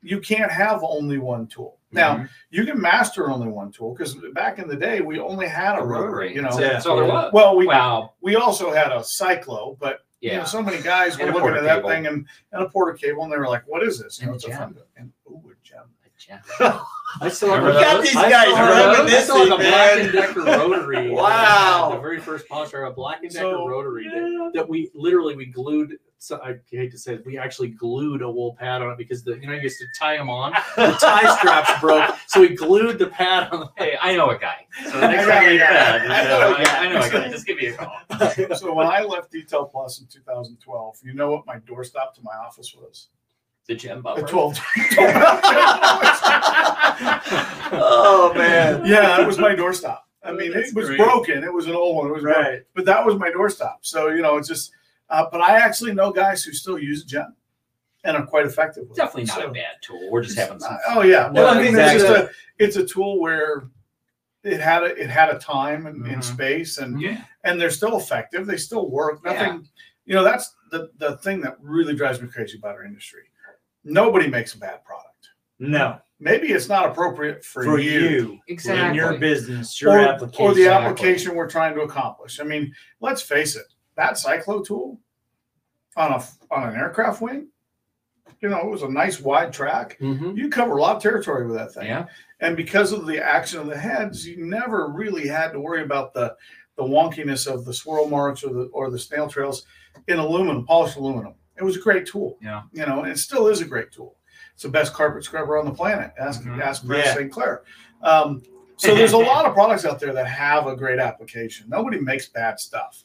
you 0.01 0.19
can't 0.19 0.51
have 0.51 0.83
only 0.83 1.17
one 1.17 1.47
tool. 1.47 1.79
Now, 1.95 2.17
Mhm. 2.17 2.29
you 2.51 2.65
can 2.65 2.79
master 2.79 3.29
only 3.31 3.47
one 3.47 3.71
tool 3.71 3.93
because 3.93 4.15
back 4.33 4.59
in 4.59 4.67
the 4.67 4.75
day 4.75 5.01
we 5.01 5.19
only 5.19 5.47
had 5.47 5.75
a 5.75 5.79
A 5.81 5.85
rotary. 5.85 6.07
rotary. 6.07 6.35
You 6.35 6.41
know, 6.43 6.49
Yeah. 6.59 6.73
That's 6.73 6.85
all 6.85 6.97
there 6.97 7.05
was. 7.05 7.31
well, 7.33 7.55
we 7.55 7.65
wow. 7.67 8.13
we 8.21 8.35
also 8.35 8.71
had 8.71 8.91
a 8.91 8.99
cyclo, 8.99 9.77
but 9.79 10.01
you 10.19 10.31
Yeah. 10.31 10.39
know, 10.39 10.43
so 10.45 10.61
many 10.61 10.81
guys 10.81 11.17
were 11.17 11.25
looking 11.25 11.41
porter 11.41 11.57
at 11.57 11.63
that 11.63 11.75
cable. 11.77 11.89
thing 11.89 12.07
and, 12.07 12.27
and 12.51 12.63
a 12.63 12.69
porter 12.69 12.93
cable, 12.93 13.23
and 13.23 13.31
they 13.31 13.37
were 13.37 13.47
like, 13.47 13.63
"What 13.67 13.83
is 13.83 13.99
this?" 13.99 14.19
You 14.19 14.25
know, 14.27 14.33
And 14.33 14.35
it's 14.35 14.45
a 14.45 14.47
a 14.47 14.51
gem. 14.51 14.59
fun 14.59 14.77
and 14.97 15.11
ooh, 15.29 15.51
a 15.51 15.55
gem. 15.67 15.83
Yeah. 16.29 16.79
I 17.21 17.29
still 17.29 17.49
Remember 17.49 17.73
have 17.73 17.81
got 17.81 17.97
those? 17.97 18.03
these 18.07 18.15
I 18.15 18.29
guys 18.29 18.43
still 18.45 18.55
have 18.55 18.67
those. 18.67 18.77
I 18.77 18.93
reminiscing, 18.97 19.21
still 19.21 19.37
have 19.37 19.51
a 19.59 19.69
Black 19.69 19.99
and 19.99 20.11
Decker 20.11 20.41
rotary. 20.41 21.11
Wow. 21.13 21.91
the 21.93 21.99
very 21.99 22.19
first 22.19 22.47
polisher, 22.49 22.83
a 22.85 22.91
Black 22.91 23.21
and 23.21 23.31
Decker 23.31 23.43
So- 23.51 23.67
rotary 23.67 24.05
that, 24.09 24.51
that 24.55 24.67
we 24.69 24.89
literally 24.95 25.35
we 25.35 25.45
glued. 25.45 25.97
So 26.25 26.41
I 26.41 26.55
hate 26.71 26.89
to 26.89 26.97
say 26.97 27.13
it, 27.13 27.23
we 27.23 27.37
actually 27.37 27.67
glued 27.67 28.23
a 28.23 28.29
wool 28.29 28.55
pad 28.57 28.81
on 28.81 28.91
it 28.91 28.97
because 28.97 29.23
the 29.23 29.33
you 29.39 29.45
know 29.45 29.53
you 29.53 29.61
used 29.61 29.77
to 29.77 29.85
tie 29.95 30.17
them 30.17 30.27
on. 30.27 30.53
The 30.75 30.91
tie 30.93 31.35
straps 31.37 31.79
broke, 31.79 32.15
so 32.25 32.41
we 32.41 32.55
glued 32.55 32.97
the 32.97 33.05
pad 33.05 33.49
on 33.51 33.59
the 33.59 33.69
Hey, 33.77 33.95
I 34.01 34.15
know 34.15 34.31
a 34.31 34.37
guy. 34.39 34.65
So 34.85 34.99
the 34.99 35.07
next 35.07 35.27
time 35.27 35.45
a 35.45 35.49
you're 35.49 35.59
guy. 35.59 35.99
I 35.99 36.23
know 36.23 36.51
a 36.51 36.55
I, 36.55 36.63
guy. 36.63 36.77
I 36.77 36.89
know 36.91 37.01
a 37.01 37.09
guy. 37.11 37.29
Just 37.29 37.45
give 37.45 37.57
me 37.57 37.67
a 37.67 37.73
call. 37.75 38.55
so 38.55 38.73
when 38.73 38.87
I 38.87 39.03
left 39.03 39.31
Detail 39.31 39.65
Plus 39.65 40.01
in 40.01 40.07
2012, 40.07 40.97
you 41.03 41.13
know 41.13 41.29
what 41.29 41.45
my 41.45 41.57
doorstop 41.57 42.15
to 42.15 42.23
my 42.23 42.33
office 42.33 42.73
was? 42.73 43.09
The 43.67 43.75
gem 43.75 43.99
A 43.99 44.01
buffer. 44.01 44.21
12. 44.23 44.59
Oh 47.77 48.33
man. 48.35 48.83
yeah, 48.85 49.21
it 49.21 49.27
was 49.27 49.37
my 49.37 49.53
doorstop. 49.53 49.99
I 50.23 50.29
oh, 50.29 50.33
mean, 50.33 50.53
That's 50.53 50.69
it 50.69 50.75
was 50.75 50.87
great. 50.87 50.97
broken. 50.97 51.43
It 51.43 51.53
was 51.53 51.67
an 51.67 51.75
old 51.75 51.97
one. 51.97 52.07
It 52.07 52.13
was 52.13 52.23
broken. 52.23 52.41
Right. 52.41 52.61
but 52.73 52.85
that 52.85 53.05
was 53.05 53.15
my 53.15 53.29
doorstop. 53.29 53.75
So 53.81 54.07
you 54.07 54.23
know, 54.23 54.37
it's 54.37 54.47
just. 54.47 54.71
Uh, 55.09 55.25
but 55.31 55.41
I 55.41 55.57
actually 55.57 55.93
know 55.93 56.11
guys 56.11 56.43
who 56.43 56.51
still 56.53 56.79
use 56.79 57.03
Gen 57.03 57.33
and 58.03 58.17
are 58.17 58.25
quite 58.25 58.45
effective. 58.45 58.87
With 58.87 58.97
Definitely 58.97 59.23
it. 59.23 59.27
not 59.27 59.37
So- 59.39 59.47
a 59.47 59.51
bad 59.51 59.75
tool. 59.81 60.11
We're 60.11 60.23
just 60.23 60.37
having 60.37 60.59
some. 60.59 60.77
Oh 60.89 61.01
yeah. 61.03 61.29
No, 61.31 61.43
Well, 61.43 61.53
I 61.57 61.61
mean, 61.61 61.75
it's 61.77 61.93
just 62.03 62.05
a 62.05 62.29
it's 62.57 62.75
a 62.77 62.85
tool 62.85 63.19
where 63.19 63.67
it 64.43 64.59
had 64.59 64.83
a 64.83 64.95
it 64.95 65.09
had 65.09 65.29
a 65.29 65.39
time 65.39 65.85
and, 65.87 66.05
and 66.05 66.21
Mhm. 66.21 66.23
space 66.23 66.77
and 66.77 66.99
Yeah. 67.01 67.21
and 67.43 67.59
they're 67.59 67.69
still 67.71 67.97
effective. 67.97 68.45
They 68.45 68.57
still 68.57 68.89
work. 68.89 69.19
Yeah. 69.25 69.33
Nothing. 69.33 69.67
You 70.05 70.15
know, 70.15 70.23
that's 70.23 70.55
the 70.71 70.89
the 70.97 71.17
thing 71.17 71.41
that 71.41 71.57
really 71.61 71.95
drives 71.95 72.21
me 72.21 72.27
crazy 72.27 72.57
about 72.57 72.75
our 72.75 72.83
industry. 72.83 73.23
Nobody 73.83 74.27
makes 74.27 74.53
a 74.55 74.57
bad 74.59 74.83
product. 74.83 75.29
No, 75.59 75.99
Maybe 76.19 76.47
it's 76.53 76.69
not 76.69 76.89
appropriate 76.89 77.43
for, 77.43 77.63
for 77.63 77.77
you, 77.79 77.99
you, 77.99 78.39
Exactly. 78.47 78.87
in 78.89 78.95
your 78.95 79.17
business, 79.17 79.81
your 79.81 79.97
or, 79.97 79.99
application, 79.99 80.45
or 80.45 80.53
the 80.53 80.67
application 80.69 81.35
we're 81.35 81.49
trying 81.49 81.75
to 81.75 81.81
accomplish. 81.81 82.39
I 82.39 82.43
mean, 82.43 82.73
let's 83.01 83.21
face 83.21 83.55
it. 83.57 83.65
That 83.95 84.13
cyclo 84.13 84.65
tool 84.65 84.99
on 85.95 86.11
a 86.13 86.23
on 86.51 86.69
an 86.69 86.75
aircraft 86.75 87.21
wing, 87.21 87.47
you 88.41 88.49
know, 88.49 88.59
it 88.59 88.69
was 88.69 88.83
a 88.83 88.89
nice 88.89 89.19
wide 89.21 89.53
track. 89.53 89.97
Mhm. 89.99 90.35
You 90.35 90.49
cover 90.49 90.77
a 90.77 90.81
lot 90.81 90.95
of 90.97 91.01
territory 91.01 91.45
with 91.47 91.55
that 91.57 91.73
thing. 91.73 91.87
Yeah. 91.87 92.05
and 92.41 92.57
because 92.57 92.91
of 92.91 93.05
the 93.07 93.23
action 93.23 93.59
of 93.61 93.67
the 93.67 93.77
heads, 93.77 94.27
you 94.27 94.45
never 94.45 94.89
really 94.89 95.25
had 95.27 95.53
to 95.53 95.59
worry 95.59 95.83
about 95.83 96.13
the 96.13 96.35
the 96.75 96.83
wonkiness 96.83 97.47
of 97.47 97.63
the 97.63 97.73
swirl 97.73 98.09
marks 98.09 98.43
or 98.43 98.51
the 98.53 98.65
or 98.73 98.89
the 98.91 98.99
snail 98.99 99.29
trails 99.29 99.65
in 100.09 100.19
aluminum, 100.19 100.65
polished 100.65 100.97
aluminum. 100.97 101.35
It 101.57 101.63
was 101.63 101.77
a 101.77 101.79
great 101.79 102.05
tool. 102.05 102.37
Yeah. 102.41 102.63
You 102.73 102.85
know, 102.85 103.03
and 103.03 103.11
it 103.13 103.17
still 103.17 103.47
is 103.47 103.61
a 103.61 103.65
great 103.65 103.89
tool. 103.93 104.17
It's 104.53 104.63
the 104.63 104.69
best 104.69 104.93
carpet 104.93 105.23
scrubber 105.23 105.57
on 105.57 105.63
the 105.65 105.71
planet. 105.73 106.11
Ask 106.19 106.43
Mhm. 106.43 106.59
ask 106.61 106.85
Chris 106.85 107.05
Yeah. 107.05 107.13
St. 107.13 107.31
Clair. 107.31 107.63
Um, 108.01 108.43
so 108.75 108.93
there's 108.95 109.13
a 109.13 109.17
lot 109.17 109.45
of 109.45 109.53
products 109.53 109.85
out 109.85 110.01
there 110.01 110.11
that 110.11 110.27
have 110.27 110.67
a 110.67 110.75
great 110.75 110.99
application. 110.99 111.69
Nobody 111.69 111.97
makes 112.01 112.27
bad 112.27 112.59
stuff. 112.59 113.04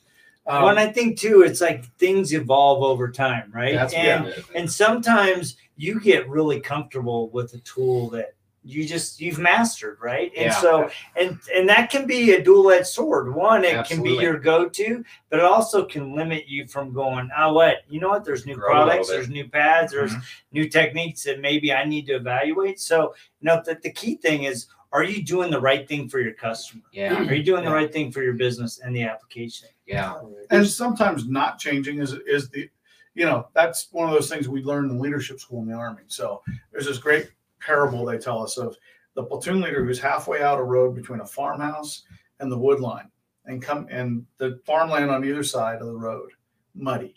Um, 0.50 0.62
Well, 0.62 0.70
and 0.70 0.78
I 0.80 0.90
think 0.92 1.18
too, 1.18 1.42
it's 1.42 1.60
like 1.60 1.84
things 1.96 2.32
evolve 2.34 2.82
over 2.82 3.10
time, 3.10 3.50
right? 3.54 3.74
That's 3.74 3.94
and 3.94 4.34
and 4.54 4.70
sometimes 4.70 5.56
you 5.76 6.00
get 6.00 6.28
really 6.28 6.60
comfortable 6.60 7.30
with 7.30 7.54
a 7.54 7.58
tool 7.58 8.10
that 8.10 8.34
you 8.62 8.86
just 8.86 9.22
you've 9.22 9.38
mastered 9.38 9.96
right 10.02 10.30
and 10.36 10.46
Yeah. 10.46 10.60
so 10.60 10.90
and 11.16 11.38
and 11.56 11.66
that 11.70 11.90
can 11.90 12.06
be 12.06 12.32
a 12.34 12.42
dual-edged 12.44 12.86
sword 12.86 13.34
one 13.34 13.64
it 13.64 13.74
Absolutely. 13.74 14.10
can 14.10 14.18
be 14.18 14.22
your 14.22 14.38
go-to 14.38 15.02
but 15.30 15.38
it 15.38 15.46
also 15.46 15.86
can 15.86 16.14
limit 16.14 16.46
you 16.46 16.66
from 16.66 16.92
going 16.92 17.30
oh 17.38 17.54
what 17.54 17.76
you 17.88 18.00
know 18.00 18.10
what 18.10 18.22
there's 18.22 18.44
new 18.44 18.56
Grow 18.56 18.68
products 18.68 19.08
there's 19.08 19.30
new 19.30 19.48
pads 19.48 19.92
there's 19.92 20.12
Mhm. 20.12 20.22
new 20.52 20.68
techniques 20.68 21.22
that 21.22 21.40
maybe 21.40 21.72
i 21.72 21.86
need 21.86 22.04
to 22.08 22.16
evaluate 22.16 22.78
so 22.78 23.14
you 23.40 23.46
know 23.46 23.62
the, 23.64 23.78
the 23.82 23.90
key 23.92 24.16
thing 24.16 24.42
is 24.44 24.66
are 24.92 25.04
you 25.04 25.22
doing 25.22 25.50
the 25.50 25.60
right 25.60 25.86
thing 25.86 26.08
for 26.08 26.20
your 26.20 26.32
customer? 26.34 26.82
Yeah. 26.92 27.26
are 27.28 27.34
you 27.34 27.42
doing 27.42 27.64
the 27.64 27.70
right 27.70 27.92
thing 27.92 28.10
for 28.10 28.22
your 28.22 28.32
business 28.34 28.80
and 28.80 28.94
the 28.94 29.02
application? 29.02 29.68
Yeah. 29.86 30.20
and 30.50 30.66
sometimes 30.66 31.26
not 31.26 31.58
changing 31.58 32.00
is 32.00 32.12
is 32.26 32.48
the 32.50 32.68
you 33.14 33.24
know 33.24 33.48
that's 33.54 33.88
one 33.92 34.08
of 34.08 34.14
those 34.14 34.28
things 34.28 34.48
we 34.48 34.62
learned 34.62 34.90
in 34.90 34.98
leadership 34.98 35.40
school 35.40 35.62
in 35.62 35.68
the 35.68 35.74
army. 35.74 36.02
So 36.06 36.42
there's 36.72 36.86
this 36.86 36.98
great 36.98 37.30
parable 37.60 38.04
they 38.04 38.18
tell 38.18 38.42
us 38.42 38.56
of 38.56 38.76
the 39.14 39.24
platoon 39.24 39.60
leader 39.60 39.84
who's 39.84 40.00
halfway 40.00 40.42
out 40.42 40.58
a 40.58 40.62
road 40.62 40.94
between 40.94 41.20
a 41.20 41.26
farmhouse 41.26 42.04
and 42.38 42.50
the 42.50 42.58
wood 42.58 42.80
line 42.80 43.10
and 43.46 43.60
come 43.62 43.86
and 43.90 44.24
the 44.38 44.60
farmland 44.64 45.10
on 45.10 45.24
either 45.24 45.42
side 45.42 45.80
of 45.80 45.86
the 45.86 45.96
road 45.96 46.30
muddy. 46.74 47.14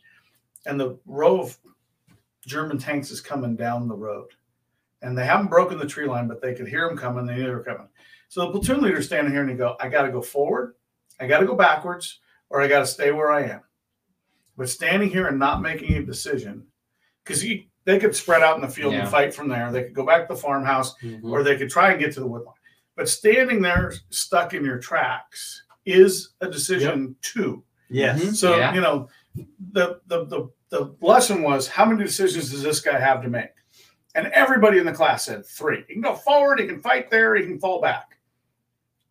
And 0.66 0.80
the 0.80 0.98
row 1.06 1.42
of 1.42 1.58
german 2.46 2.78
tanks 2.78 3.10
is 3.10 3.22
coming 3.22 3.56
down 3.56 3.88
the 3.88 3.96
road 3.96 4.30
and 5.04 5.18
they 5.18 5.26
haven't 5.26 5.48
broken 5.50 5.78
the 5.78 5.86
tree 5.86 6.08
line 6.08 6.28
but 6.28 6.42
they 6.42 6.54
could 6.54 6.68
hear 6.68 6.88
them 6.88 6.98
coming 6.98 7.26
they 7.26 7.36
knew 7.36 7.44
they 7.44 7.50
were 7.50 7.64
coming 7.64 7.88
so 8.30 8.42
the 8.46 8.52
platoon 8.52 8.82
leader's 8.82 9.06
standing 9.06 9.32
here 9.32 9.42
and 9.42 9.50
he 9.52 9.56
go 9.56 9.76
i 9.80 9.88
got 9.88 10.04
to 10.04 10.12
go 10.12 10.22
forward 10.22 10.76
i 11.20 11.28
got 11.28 11.40
to 11.40 11.46
go 11.46 11.56
backwards 11.56 12.20
or 12.50 12.62
I 12.62 12.68
got 12.68 12.80
to 12.82 12.86
stay 12.86 13.12
where 13.12 13.32
I 13.32 13.46
am. 13.46 13.62
But 14.56 14.70
standing 14.70 15.10
here 15.10 15.26
and 15.26 15.40
not 15.40 15.64
making 15.64 15.96
a 15.96 16.04
decision, 16.04 16.68
because 17.24 17.44
they 17.86 17.98
could 17.98 18.16
spread 18.16 18.44
out 18.44 18.58
in 18.58 18.62
the 18.62 18.68
field 18.68 18.94
Yeah. 18.94 19.00
and 19.00 19.10
fight 19.10 19.34
from 19.34 19.48
there. 19.48 19.72
They 19.72 19.86
could 19.86 19.96
go 19.96 20.06
back 20.06 20.28
to 20.28 20.36
the 20.36 20.40
farmhouse, 20.40 20.94
Mhm. 21.02 21.24
or 21.24 21.42
they 21.42 21.58
could 21.58 21.72
try 21.72 21.90
and 21.90 22.00
get 22.00 22.14
to 22.14 22.20
the 22.20 22.28
woodline. 22.28 22.54
But 22.96 23.10
standing 23.10 23.60
there 23.64 23.92
stuck 24.12 24.54
in 24.54 24.64
your 24.64 24.78
tracks 24.78 25.64
is 25.86 26.36
a 26.42 26.48
decision 26.48 27.16
too. 27.24 27.64
yes 27.90 28.22
Mhm. 28.24 28.36
So 28.36 28.56
Yeah. 28.56 28.76
you 28.76 28.82
know, 28.82 29.10
the, 29.72 30.00
the 30.06 30.26
the 30.26 30.50
the 30.70 30.96
lesson 31.02 31.42
was 31.42 31.68
how 31.68 31.86
many 31.86 32.04
decisions 32.04 32.52
does 32.52 32.62
this 32.62 32.82
guy 32.82 33.00
have 33.00 33.24
to 33.24 33.30
make? 33.30 33.50
And 34.16 34.28
everybody 34.28 34.78
in 34.78 34.86
the 34.86 34.92
class 34.94 35.26
said 35.26 35.46
three. 35.46 35.84
He 35.88 35.94
can 35.94 36.02
go 36.02 36.16
forward, 36.16 36.60
he 36.60 36.68
can 36.68 36.82
fight 36.82 37.10
there, 37.10 37.36
he 37.36 37.44
can 37.46 37.60
fall 37.60 37.82
back, 37.82 38.18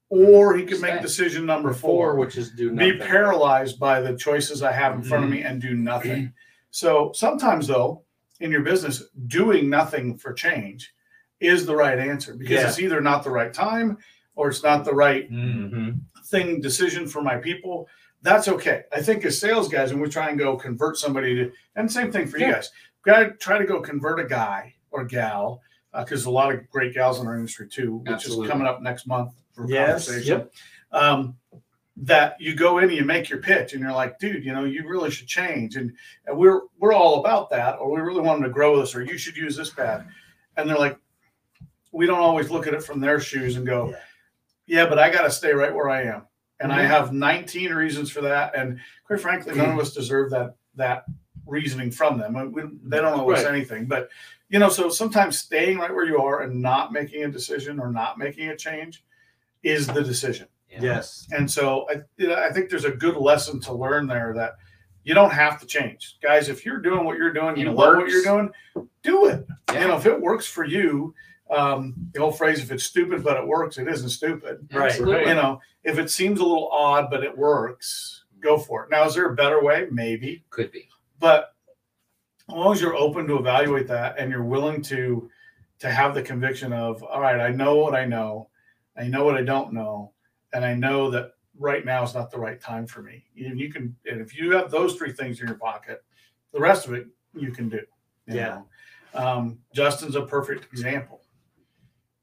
or 0.08 0.56
he 0.56 0.64
can 0.64 0.80
make 0.80 1.00
decision 1.02 1.44
number 1.46 1.72
Four, 1.72 2.16
which 2.16 2.36
is 2.36 2.50
do 2.52 2.70
be 2.72 2.96
paralyzed 2.98 3.78
by 3.80 4.00
the 4.00 4.16
choices 4.16 4.62
I 4.62 4.72
have 4.72 4.94
in 4.94 5.02
front 5.02 5.24
of 5.24 5.30
me 5.30 5.42
and 5.42 5.60
do 5.60 5.74
nothing. 5.74 6.32
So 6.70 7.10
sometimes, 7.14 7.66
though, 7.66 8.02
in 8.40 8.50
your 8.50 8.62
business, 8.62 9.04
doing 9.26 9.68
nothing 9.70 10.16
for 10.16 10.32
change 10.32 10.94
is 11.40 11.66
the 11.66 11.74
right 11.74 11.98
answer 11.98 12.34
because 12.34 12.60
Yeah. 12.60 12.68
it's 12.68 12.78
either 12.78 13.00
not 13.00 13.24
the 13.24 13.30
right 13.30 13.52
time 13.52 13.98
or 14.36 14.48
it's 14.48 14.62
not 14.62 14.84
the 14.84 14.94
right 14.94 15.30
Mm-hmm. 15.30 15.90
thing 16.26 16.60
decision 16.60 17.06
for 17.08 17.20
my 17.22 17.36
people. 17.36 17.88
That's 18.22 18.46
okay. 18.48 18.84
I 18.92 19.02
think 19.02 19.24
as 19.24 19.38
sales 19.38 19.68
guys, 19.68 19.92
when 19.92 20.00
we 20.00 20.08
try 20.08 20.28
and 20.30 20.38
go 20.38 20.56
convert 20.56 20.96
somebody 20.96 21.34
to, 21.34 21.52
and 21.74 21.90
same 21.90 22.12
thing 22.12 22.28
for 22.28 22.38
you 22.38 22.52
guys, 22.52 22.70
got 23.04 23.18
to 23.18 23.30
try 23.32 23.58
to 23.58 23.64
go 23.64 23.80
convert 23.80 24.20
a 24.20 24.24
guy 24.24 24.74
or 24.92 25.05
gal 25.05 25.61
because 25.98 26.24
a 26.24 26.31
lot 26.31 26.52
of 26.55 26.68
great 26.70 26.94
gals 26.94 27.20
in 27.20 27.26
our 27.26 27.35
industry 27.37 27.68
too, 27.68 27.96
which 27.96 28.11
Absolutely. 28.12 28.46
is 28.46 28.50
coming 28.50 28.66
up 28.66 28.81
next 28.81 29.07
month 29.07 29.33
for 29.55 29.68
Yes. 29.68 30.07
conversation 30.07 30.38
Yep. 30.38 30.52
um, 30.92 31.37
that 31.98 32.40
you 32.40 32.55
go 32.55 32.78
in 32.78 32.85
and 32.85 32.94
you 32.94 33.05
make 33.05 33.28
your 33.28 33.40
pitch 33.40 33.74
and 33.74 33.83
you're 33.83 33.92
like, 33.92 34.18
dude, 34.18 34.42
you 34.44 34.52
know, 34.52 34.64
you 34.64 34.88
really 34.88 35.11
should 35.11 35.26
change. 35.26 35.76
And, 35.76 35.92
and 36.26 36.38
we're, 36.38 36.62
we're 36.78 36.94
all 36.94 37.20
about 37.20 37.50
that, 37.50 37.74
or 37.74 37.90
we 37.90 38.00
really 38.00 38.22
want 38.22 38.40
them 38.40 38.48
to 38.48 38.55
grow 38.55 38.81
this, 38.81 38.94
or 38.94 39.02
you 39.02 39.18
should 39.18 39.37
use 39.37 39.55
this 39.57 39.68
pad. 39.68 40.07
And 40.57 40.68
they're 40.68 40.78
like, 40.78 40.98
we 41.92 42.07
don't 42.07 42.18
always 42.20 42.50
look 42.50 42.66
at 42.66 42.72
it 42.72 42.83
from 42.83 42.98
their 43.00 43.20
shoes 43.20 43.57
and 43.57 43.66
go, 43.66 43.90
Yeah. 43.90 43.96
yeah, 44.66 44.87
but 44.88 44.98
I 44.98 45.11
got 45.11 45.22
to 45.24 45.31
stay 45.31 45.52
right 45.52 45.74
where 45.74 45.90
I 45.90 46.05
am. 46.05 46.22
And 46.61 46.72
I 46.72 46.83
Mhm. 46.85 46.87
have 46.88 47.12
19 47.12 47.74
reasons 47.74 48.11
for 48.11 48.22
that. 48.22 48.55
And 48.57 48.81
quite 49.05 49.20
frankly, 49.20 49.55
none 49.55 49.68
of 49.70 49.78
us 49.78 49.92
deserve 49.92 50.31
that, 50.31 50.55
that 50.76 51.05
reasoning 51.46 51.90
from 51.90 52.18
them. 52.18 52.52
We- 52.52 52.62
they 52.85 52.98
don't 53.02 53.18
owe 53.20 53.31
us 53.33 53.44
Right. 53.44 53.52
anything, 53.52 53.85
but 53.85 54.09
you 54.52 54.58
know, 54.58 54.68
so 54.68 54.90
sometimes 54.90 55.38
staying 55.38 55.78
right 55.78 55.92
where 55.92 56.04
you 56.04 56.18
are 56.18 56.42
and 56.42 56.60
not 56.60 56.92
making 56.92 57.24
a 57.24 57.28
decision 57.28 57.80
or 57.80 57.90
not 57.90 58.18
making 58.18 58.50
a 58.50 58.56
change 58.56 59.02
is 59.62 59.86
the 59.86 60.02
decision. 60.02 60.46
yes 60.68 61.26
And 61.32 61.50
so 61.50 61.86
I, 61.90 62.02
you 62.18 62.28
know, 62.28 62.34
I 62.34 62.52
think 62.52 62.68
there's 62.68 62.84
a 62.84 62.90
good 62.90 63.16
lesson 63.16 63.60
to 63.60 63.72
learn 63.72 64.06
there 64.06 64.34
that 64.34 64.56
you 65.04 65.14
don't 65.14 65.32
have 65.32 65.58
to 65.60 65.66
change. 65.66 66.18
Guys, 66.22 66.50
if 66.50 66.66
you're 66.66 66.80
doing 66.80 67.04
what 67.06 67.16
you're 67.16 67.32
doing, 67.32 67.48
And 67.48 67.58
you 67.58 67.70
it 67.70 67.74
love 67.74 67.96
what 67.96 68.08
you're 68.10 68.22
doing, 68.22 68.50
do 69.02 69.26
it. 69.26 69.46
Yeah. 69.72 69.80
You 69.80 69.88
know, 69.88 69.96
if 69.96 70.04
it 70.04 70.20
works 70.20 70.46
for 70.46 70.64
you, 70.64 71.14
um, 71.50 71.94
the 72.12 72.20
old 72.20 72.36
phrase, 72.36 72.60
if 72.60 72.70
it's 72.70 72.84
stupid 72.84 73.24
but 73.24 73.38
it 73.38 73.46
works, 73.46 73.78
it 73.78 73.88
isn't 73.88 74.10
stupid. 74.10 74.68
Right. 74.70 74.90
Absolutely. 74.90 75.28
You 75.28 75.34
know, 75.34 75.60
if 75.82 75.98
it 75.98 76.10
seems 76.10 76.40
a 76.40 76.44
little 76.44 76.68
odd 76.70 77.08
but 77.10 77.24
it 77.24 77.36
works, 77.36 78.24
go 78.40 78.58
for 78.58 78.84
it. 78.84 78.90
Now, 78.90 79.06
is 79.06 79.14
there 79.14 79.30
a 79.30 79.34
better 79.34 79.64
way? 79.64 79.86
Maybe. 79.90 80.44
Could 80.50 80.70
be. 80.70 80.88
But 81.18 81.51
as 82.48 82.55
long 82.55 82.72
as 82.72 82.81
you're 82.81 82.96
open 82.96 83.26
to 83.28 83.38
evaluate 83.38 83.87
that 83.88 84.18
and 84.18 84.31
you're 84.31 84.42
willing 84.44 84.83
to 84.83 85.31
to 85.78 85.90
have 85.90 86.14
the 86.14 86.22
conviction 86.22 86.72
of, 86.72 87.02
all 87.02 87.20
right, 87.20 87.40
I 87.40 87.48
know 87.48 87.74
what 87.76 87.94
I 87.94 88.05
know, 88.05 88.48
I 88.96 89.09
know 89.09 89.24
what 89.24 89.35
I 89.37 89.42
don't 89.42 89.72
know, 89.72 90.12
and 90.52 90.64
I 90.64 90.74
know 90.74 91.11
that 91.11 91.33
right 91.59 91.85
now 91.85 92.05
is 92.05 92.14
not 92.14 92.31
the 92.31 92.38
right 92.38 92.61
time 92.61 92.87
for 92.87 93.02
me. 93.02 93.24
And 93.37 93.59
you 93.59 93.72
can, 93.72 93.96
and 94.07 94.20
if 94.20 94.33
you 94.37 94.52
have 94.52 94.70
those 94.70 94.94
three 94.94 95.11
things 95.11 95.40
in 95.40 95.48
your 95.48 95.57
pocket, 95.59 96.05
the 96.52 96.61
rest 96.61 96.87
of 96.87 96.94
it 96.94 97.09
you 97.35 97.50
can 97.50 97.68
do. 97.68 97.81
you 98.26 98.37
Yeah. 98.37 98.61
Um, 99.12 99.59
Justin's 99.74 100.14
a 100.14 100.22
perfect 100.22 100.72
example. 100.72 101.22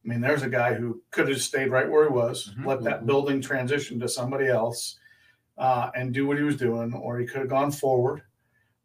I 0.05 0.07
mean, 0.07 0.21
there's 0.21 0.43
a 0.43 0.49
guy 0.49 0.73
who 0.73 1.03
could 1.11 1.27
have 1.27 1.41
stayed 1.41 1.69
right 1.69 1.89
where 1.89 2.05
he 2.07 2.13
was, 2.13 2.53
Mhm. 2.57 2.65
let 2.65 2.81
that 2.83 3.05
building 3.05 3.41
transition 3.41 3.99
to 3.99 4.07
somebody 4.07 4.47
else, 4.47 4.97
uh, 5.57 5.91
and 5.95 6.13
do 6.13 6.25
what 6.25 6.37
he 6.37 6.43
was 6.43 6.55
doing, 6.55 6.93
or 6.93 7.19
he 7.19 7.25
could 7.25 7.41
have 7.41 7.49
gone 7.49 7.71
forward, 7.71 8.21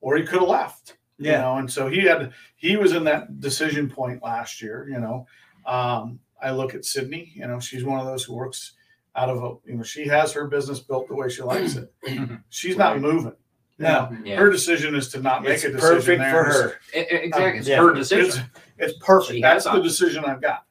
or 0.00 0.16
he 0.16 0.24
could 0.24 0.40
have 0.40 0.48
left. 0.48 0.96
You 1.18 1.30
Yeah. 1.30 1.40
know, 1.42 1.56
and 1.56 1.70
so 1.70 1.88
he 1.88 2.00
had 2.00 2.32
he 2.56 2.76
was 2.76 2.92
in 2.92 3.04
that 3.04 3.40
decision 3.40 3.88
point 3.88 4.22
last 4.22 4.60
year. 4.60 4.88
You 4.88 4.98
know, 5.00 5.26
um, 5.66 6.18
I 6.42 6.50
look 6.50 6.74
at 6.74 6.84
Sydney. 6.84 7.32
You 7.34 7.46
know, 7.46 7.60
she's 7.60 7.84
one 7.84 8.00
of 8.00 8.06
those 8.06 8.24
who 8.24 8.34
works 8.34 8.72
out 9.16 9.28
of 9.30 9.38
a. 9.38 9.54
You 9.70 9.76
know, 9.76 9.82
she 9.84 10.06
has 10.08 10.32
her 10.32 10.46
business 10.48 10.80
built 10.80 11.08
the 11.08 11.14
way 11.14 11.28
she 11.28 11.42
likes 11.42 11.76
it. 11.76 11.92
She's 12.50 12.76
not 12.76 13.00
moving. 13.00 13.32
You 13.78 13.84
No. 13.86 14.16
Yeah. 14.24 14.36
her 14.36 14.50
decision 14.50 14.94
is 14.94 15.08
to 15.10 15.20
not 15.20 15.42
make 15.42 15.52
it's 15.54 15.64
a 15.64 15.72
decision. 15.72 15.96
perfect 15.96 16.18
there. 16.20 16.30
for 16.32 16.44
her 16.44 16.74
E- 16.94 16.98
e- 17.00 17.06
Exactly. 17.24 17.58
It's 17.60 17.68
Yeah. 17.68 17.82
her 17.82 17.92
decision. 17.94 18.44
it's 18.78 18.94
perfect. 18.98 19.34
She 19.36 19.40
That's 19.42 19.64
the 19.64 19.70
options. 19.70 19.98
decision 19.98 20.24
I've 20.24 20.40
got. 20.42 20.64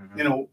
Mhm. 0.00 0.18
You 0.18 0.24
know, 0.24 0.48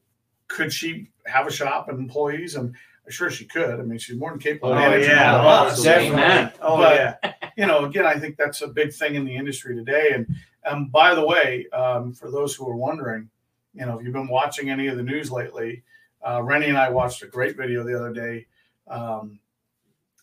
could 0.48 0.72
she 0.74 1.12
have 1.28 1.46
a 1.48 1.52
shop 1.52 1.88
and 1.90 1.98
employees? 2.00 2.56
And 2.56 2.76
I'm 3.06 3.12
sure 3.12 3.30
she 3.32 3.46
could. 3.46 3.80
I 3.80 3.84
mean, 3.84 3.98
she's 4.00 4.18
more 4.18 4.32
than 4.32 4.40
capable. 4.40 4.74
Oh, 4.74 4.78
of 4.78 4.94
oh 4.94 4.96
yeah 4.98 5.42
oh, 5.42 5.84
definitely 5.84 6.08
Amen. 6.14 6.52
oh 6.62 6.78
But- 6.78 6.96
yeah 7.24 7.34
you 7.56 7.66
know, 7.66 7.86
again, 7.86 8.06
I 8.06 8.18
think 8.20 8.38
that's 8.38 8.62
a 8.62 8.68
big 8.68 8.94
thing 8.94 9.16
in 9.16 9.26
the 9.26 9.36
industry 9.36 9.76
today. 9.76 10.12
And 10.14 10.28
um, 10.66 10.88
by 10.88 11.16
the 11.16 11.26
way, 11.26 11.68
um, 11.72 12.14
for 12.14 12.32
those 12.32 12.56
who 12.56 12.68
are 12.70 12.76
wondering, 12.76 13.30
you 13.74 13.86
know, 13.86 13.98
if 13.98 14.04
you've 14.06 14.14
been 14.14 14.28
watching 14.28 14.70
any 14.70 14.88
of 14.88 14.98
the 14.98 15.04
news 15.04 15.32
lately, 15.32 15.84
uh, 16.26 16.42
Rennie 16.42 16.68
and 16.68 16.78
I 16.78 16.90
watched 16.90 17.24
a 17.24 17.28
great 17.28 17.56
video 17.56 17.84
the 17.84 17.96
other 17.96 18.14
day 18.14 18.48
um, 18.88 19.40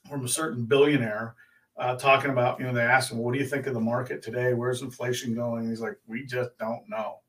from 0.08 0.24
a 0.24 0.28
certain 0.28 0.64
billionaire 0.64 1.34
uh, 1.76 1.96
talking 1.96 2.30
about, 2.30 2.58
you 2.58 2.66
know, 2.66 2.72
they 2.72 2.82
asked 2.82 3.12
him, 3.12 3.18
"What 3.18 3.32
do 3.32 3.40
you 3.40 3.46
think 3.46 3.66
of 3.66 3.74
the 3.74 3.80
market 3.80 4.22
today? 4.22 4.52
Where's 4.52 4.82
inflation 4.82 5.34
going?" 5.34 5.68
He's 5.68 5.80
like, 5.80 5.96
"We 6.06 6.26
just 6.26 6.56
don't 6.58 6.88
know. 6.88 7.20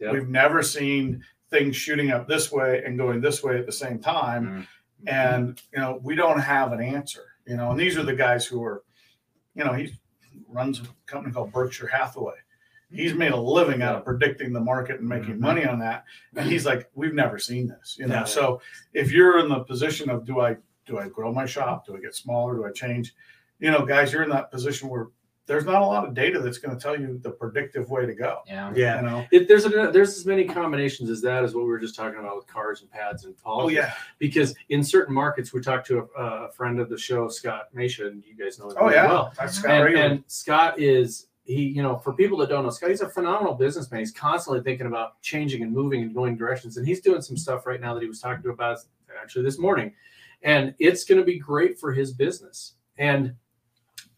Yeah. 0.00 0.12
We've 0.12 0.28
never 0.28 0.62
seen 0.62 1.22
things 1.50 1.76
shooting 1.76 2.10
up 2.10 2.26
this 2.26 2.50
way 2.50 2.82
and 2.84 2.98
going 2.98 3.20
this 3.20 3.42
way 3.42 3.58
at 3.58 3.66
the 3.66 3.72
same 3.72 3.98
time." 3.98 4.66
and 5.06 5.60
you 5.72 5.80
know 5.80 6.00
we 6.02 6.14
don't 6.14 6.38
have 6.38 6.72
an 6.72 6.80
answer 6.80 7.34
you 7.46 7.56
know 7.56 7.70
and 7.70 7.80
these 7.80 7.98
are 7.98 8.04
the 8.04 8.14
guys 8.14 8.46
who 8.46 8.62
are 8.62 8.82
you 9.54 9.64
know 9.64 9.72
he 9.72 9.94
runs 10.48 10.80
a 10.80 10.84
company 11.06 11.32
called 11.32 11.52
berkshire 11.52 11.86
hathaway. 11.86 12.34
He's 12.90 13.14
made 13.14 13.32
a 13.32 13.36
living 13.36 13.80
out 13.80 13.96
of 13.96 14.04
predicting 14.04 14.52
the 14.52 14.60
market 14.60 15.00
and 15.00 15.08
making 15.08 15.36
Mhm. 15.36 15.40
money 15.40 15.64
on 15.64 15.78
that. 15.78 16.04
And 16.36 16.46
he's 16.48 16.66
like 16.66 16.90
we've 16.94 17.14
never 17.14 17.38
seen 17.38 17.66
this 17.66 17.96
you 17.98 18.06
know? 18.06 18.20
No. 18.20 18.24
so 18.24 18.60
if 18.92 19.10
you're 19.12 19.38
in 19.38 19.48
the 19.48 19.60
position 19.60 20.10
of 20.10 20.24
do 20.26 20.40
i 20.40 20.56
do 20.86 20.98
i 20.98 21.08
grow 21.08 21.32
my 21.32 21.46
shop? 21.46 21.86
Do 21.86 21.96
i 21.96 22.00
get 22.00 22.14
smaller? 22.14 22.54
Do 22.56 22.66
i 22.66 22.70
change? 22.70 23.14
You 23.60 23.70
know 23.70 23.86
guys 23.86 24.12
you're 24.12 24.24
in 24.24 24.30
that 24.30 24.50
position 24.50 24.88
where 24.88 25.06
there's 25.46 25.64
not 25.64 25.82
a 25.82 25.86
lot 25.86 26.06
of 26.06 26.14
data 26.14 26.40
that's 26.40 26.58
going 26.58 26.76
to 26.76 26.80
tell 26.80 26.98
you 26.98 27.18
the 27.22 27.30
predictive 27.30 27.90
way 27.90 28.06
to 28.06 28.14
go. 28.14 28.40
Yeah. 28.46 28.72
yeah. 28.74 28.96
You 28.96 29.06
know? 29.06 29.26
It, 29.32 29.48
there's 29.48 29.66
a, 29.66 29.68
there's 29.68 30.16
as 30.16 30.24
many 30.24 30.44
combinations 30.44 31.10
as 31.10 31.20
that 31.22 31.42
as 31.42 31.54
what 31.54 31.64
we 31.64 31.70
were 31.70 31.80
just 31.80 31.96
talking 31.96 32.20
about 32.20 32.36
with 32.36 32.46
cars 32.46 32.82
and 32.82 32.90
pads 32.90 33.24
and 33.24 33.34
oh 33.44 33.68
yeah. 33.68 33.94
Because 34.18 34.54
in 34.68 34.84
certain 34.84 35.14
markets, 35.14 35.52
we 35.52 35.60
talked 35.60 35.86
to 35.88 36.08
a, 36.16 36.22
a 36.22 36.52
friend 36.52 36.78
of 36.78 36.88
the 36.88 36.96
show, 36.98 37.28
Scott 37.28 37.68
Masha, 37.72 38.06
and 38.06 38.22
you 38.24 38.36
guys 38.36 38.58
know 38.58 38.70
him 38.70 38.76
oh 38.78 38.90
yeah. 38.90 39.06
well. 39.06 39.32
that's 39.36 39.56
Scott 39.56 39.88
And, 39.88 39.96
and 39.96 40.24
Scott 40.28 40.78
is 40.78 41.26
he, 41.44 41.62
you 41.62 41.82
know, 41.82 41.98
for 41.98 42.12
people 42.12 42.38
that 42.38 42.48
don't 42.48 42.62
know, 42.62 42.70
Scott, 42.70 42.90
he's 42.90 43.00
a 43.00 43.08
phenomenal 43.08 43.54
businessman. 43.54 44.00
He's 44.00 44.12
constantly 44.12 44.62
thinking 44.62 44.86
about 44.86 45.20
changing 45.22 45.62
and 45.62 45.72
moving 45.72 46.02
and 46.02 46.14
going 46.14 46.36
directions, 46.36 46.76
and 46.76 46.86
he's 46.86 47.00
doing 47.00 47.20
some 47.20 47.36
stuff 47.36 47.66
right 47.66 47.80
now 47.80 47.94
that 47.94 48.02
he 48.02 48.08
was 48.08 48.20
talking 48.20 48.42
to 48.44 48.50
about 48.50 48.78
actually 49.20 49.44
this 49.44 49.58
morning, 49.58 49.92
and 50.42 50.72
it's 50.78 51.04
going 51.04 51.18
to 51.18 51.24
be 51.24 51.38
great 51.38 51.78
for 51.80 51.92
his 51.92 52.12
business. 52.12 52.74
And 52.96 53.34